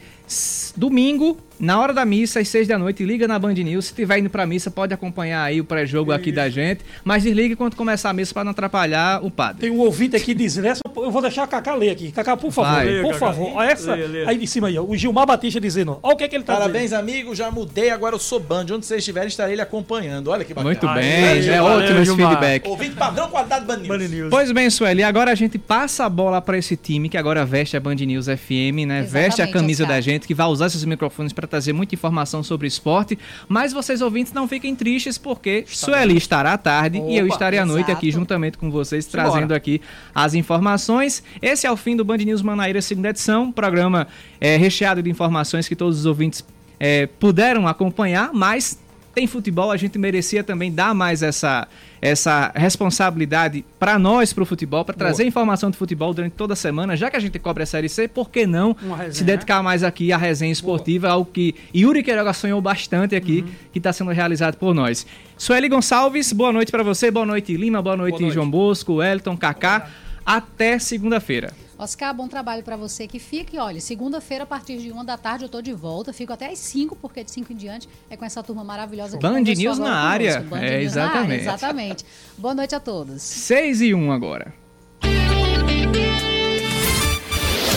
Domingo, 0.76 1.38
na 1.60 1.80
hora 1.80 1.94
da 1.94 2.06
missa, 2.06 2.40
às 2.40 2.48
seis 2.50 2.68
da 2.68 2.78
noite, 2.78 3.04
liga 3.04 3.28
na 3.28 3.40
Band 3.40 3.54
News. 3.54 3.86
Se 3.86 3.94
tiver 3.94 4.20
indo 4.20 4.30
pra 4.30 4.46
missa, 4.46 4.70
pode 4.70 4.94
acompanhar 4.94 5.42
aí 5.44 5.60
o 5.60 5.64
pré-jogo 5.66 6.12
aqui 6.12 6.32
da 6.32 6.50
gente. 6.50 6.82
Mas 7.04 7.24
desligue 7.24 7.56
quando 7.56 7.76
começar 7.76 8.10
a 8.10 8.14
missa 8.14 8.34
para 8.34 8.44
não 8.44 8.52
atrapalhar 8.52 9.24
o 9.24 9.32
padre. 9.32 9.62
Tem 9.62 9.72
um 9.72 9.80
ouvinte 9.80 10.16
aqui 10.16 10.34
dizendo, 10.34 10.68
essa, 10.68 10.82
eu 10.96 11.10
vou 11.10 11.22
deixar 11.22 11.44
a 11.44 11.48
Cacá 11.48 11.74
ler 11.74 11.90
aqui. 11.90 12.12
Cacá, 12.12 12.36
por 12.38 12.52
favor, 12.52 12.72
Vai. 12.72 13.02
por 13.02 13.14
Cacá. 13.14 13.20
favor. 13.20 13.52
Olha 13.56 13.70
essa, 13.72 13.96
Lê, 13.96 14.06
lê. 14.08 14.26
aí 14.28 14.38
de 14.38 14.46
cima 14.46 14.68
aí, 14.68 14.78
ó, 14.78 14.84
o 14.84 14.96
Gilmar 14.96 15.26
Batista 15.26 15.60
dizendo, 15.60 15.98
olha 16.04 16.14
o 16.14 16.18
que, 16.18 16.24
é 16.26 16.28
que 16.28 16.36
ele 16.36 16.44
tá 16.44 16.54
Parabéns, 16.54 16.94
amigo. 16.94 17.34
Já 17.34 17.50
mudei, 17.50 17.90
agora 17.90 18.14
eu 18.16 18.20
sou 18.20 18.40
Band. 18.40 18.66
Onde 18.72 18.86
vocês 18.86 19.00
estiverem, 19.00 19.28
estarei 19.30 19.56
lhe 19.56 19.62
acompanhando. 19.62 20.28
Olha 20.30 20.44
que 20.44 20.54
bacana. 20.54 20.70
Muito 20.74 20.88
bem, 20.94 21.24
aí, 21.28 21.50
é 21.50 21.60
valeu, 21.62 21.78
ótimo 21.78 21.98
esse 22.00 22.06
Gilmar. 22.06 22.30
feedback. 22.30 22.68
Ouvinte 22.68 22.96
padrão 22.96 23.30
qualidade 23.30 23.66
Band 23.66 23.78
News. 23.78 23.88
Band 23.88 23.98
News. 24.08 24.30
Pois 24.30 24.52
bem, 24.52 24.70
Sueli, 24.70 25.02
agora 25.04 25.32
a 25.32 25.36
gente 25.36 25.58
passa 25.58 26.06
a 26.06 26.10
bola 26.10 26.42
para 26.42 26.58
esse 26.58 26.76
time 26.76 27.10
que 27.10 27.18
agora 27.18 27.46
veste 27.46 27.76
a 27.76 27.80
Band 27.80 27.96
News 27.96 28.26
FM, 28.28 28.86
né? 28.88 29.02
veste 29.02 29.42
a 29.42 29.46
Exatamente, 29.46 29.52
camisa 29.54 29.86
da 29.86 30.00
gente, 30.02 30.17
que 30.26 30.34
vai 30.34 30.48
usar 30.48 30.68
esses 30.68 30.84
microfones 30.86 31.34
para 31.34 31.46
trazer 31.46 31.74
muita 31.74 31.94
informação 31.94 32.42
sobre 32.42 32.68
esporte. 32.68 33.20
Mas 33.48 33.74
vocês 33.74 34.02
ouvintes 34.02 34.34
não 34.34 34.48
fiquem 34.48 34.76
tristes, 34.76 35.18
porque 35.18 35.66
Sueli 35.68 36.18
estará 36.18 36.54
à 36.54 36.58
tarde 36.58 36.98
e 36.98 37.18
eu 37.18 37.26
Opa, 37.26 37.36
estarei 37.36 37.60
à 37.60 37.66
noite 37.66 37.92
aqui 37.92 38.10
juntamente 38.12 38.58
com 38.58 38.72
vocês, 38.72 39.06
Simbora. 39.06 39.30
trazendo 39.30 39.54
aqui 39.54 39.82
as 40.16 40.34
informações. 40.34 41.22
Esse 41.42 41.68
é 41.68 41.72
o 41.72 41.78
fim 41.78 41.96
do 41.96 42.06
Band 42.06 42.18
News 42.18 42.42
Manaíra, 42.42 42.82
segunda 42.82 43.10
edição. 43.10 43.52
Programa 43.52 44.08
é, 44.40 44.56
recheado 44.58 45.04
de 45.04 45.10
informações 45.10 45.68
que 45.68 45.76
todos 45.76 46.00
os 46.00 46.06
ouvintes 46.06 46.44
é, 46.80 47.08
puderam 47.08 47.68
acompanhar, 47.68 48.32
mas 48.34 48.80
tem 49.18 49.26
futebol, 49.26 49.72
a 49.72 49.78
gente 49.78 49.98
merecia 49.98 50.44
também 50.44 50.72
dar 50.72 50.94
mais 50.94 51.24
essa, 51.24 51.68
essa 52.02 52.52
responsabilidade 52.56 53.66
para 53.80 53.98
nós, 54.00 54.32
para 54.34 54.44
o 54.44 54.46
futebol, 54.46 54.84
para 54.86 54.96
trazer 54.96 55.26
informação 55.26 55.70
de 55.72 55.78
futebol 55.78 56.14
durante 56.14 56.34
toda 56.34 56.54
a 56.54 56.56
semana, 56.56 56.96
já 56.96 57.10
que 57.10 57.18
a 57.18 57.20
gente 57.20 57.38
cobre 57.40 57.64
a 57.64 57.66
Série 57.66 57.90
C, 57.90 58.08
por 58.08 58.30
que 58.30 58.46
não 58.46 58.76
se 59.12 59.24
dedicar 59.24 59.62
mais 59.64 59.84
aqui 59.84 60.12
à 60.12 60.18
resenha 60.18 60.52
esportiva, 60.52 61.10
algo 61.10 61.30
que 61.32 61.56
Yuri 61.76 62.04
Queiroga 62.04 62.34
sonhou 62.34 62.62
bastante 62.62 63.16
aqui, 63.16 63.42
Uhum. 63.42 63.54
que 63.72 63.80
está 63.80 63.92
sendo 63.94 64.12
realizado 64.12 64.56
por 64.58 64.74
nós. 64.74 65.06
Sueli 65.38 65.68
Gonçalves, 65.70 66.32
boa 66.34 66.52
noite 66.52 66.72
para 66.72 66.84
você, 66.84 67.12
boa 67.12 67.26
noite 67.26 67.56
Lima, 67.56 67.82
boa 67.82 67.96
noite, 67.98 68.22
noite. 68.22 68.34
João 68.34 68.50
Bosco, 68.50 69.02
Elton, 69.04 69.36
Kaká, 69.38 69.90
até 70.26 70.80
segunda-feira. 70.80 71.52
Oscar, 71.80 72.14
bom 72.14 72.28
trabalho 72.28 72.64
para 72.64 72.76
você 72.76 73.08
que 73.08 73.20
fica. 73.20 73.56
E 73.56 73.60
olha, 73.60 73.80
segunda-feira, 73.80 74.44
a 74.46 74.48
partir 74.48 74.78
de 74.80 74.92
uma 74.92 75.04
da 75.04 75.16
tarde, 75.18 75.46
eu 75.46 75.50
tô 75.50 75.62
de 75.62 75.74
volta. 75.74 76.12
Fico 76.12 76.34
até 76.34 76.48
às 76.52 76.58
5, 76.58 76.96
porque 76.96 77.24
de 77.24 77.30
5 77.32 77.54
em 77.54 77.56
diante 77.56 77.88
é 78.10 78.18
com 78.18 78.26
essa 78.26 78.42
turma 78.42 78.64
maravilhosa 78.64 79.18
que 79.18 79.22
Band 79.22 79.36
conversou 79.40 79.64
News 79.64 79.78
na 79.78 79.96
área. 79.96 80.40
Band 80.42 80.58
É, 80.58 80.80
News 80.80 80.96
na 80.96 81.04
área, 81.04 81.14
exatamente. 81.36 81.42
exatamente. 81.44 82.06
Boa 82.38 82.56
noite 82.56 82.74
a 82.74 82.80
todos. 82.80 83.22
6 83.22 83.82
e 83.82 83.94
1 83.94 84.12
agora. 84.12 84.54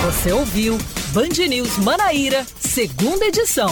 Você 0.05 0.33
ouviu 0.33 0.79
Band 1.13 1.47
News 1.49 1.77
Manaíra, 1.79 2.45
segunda 2.59 3.27
edição. 3.27 3.69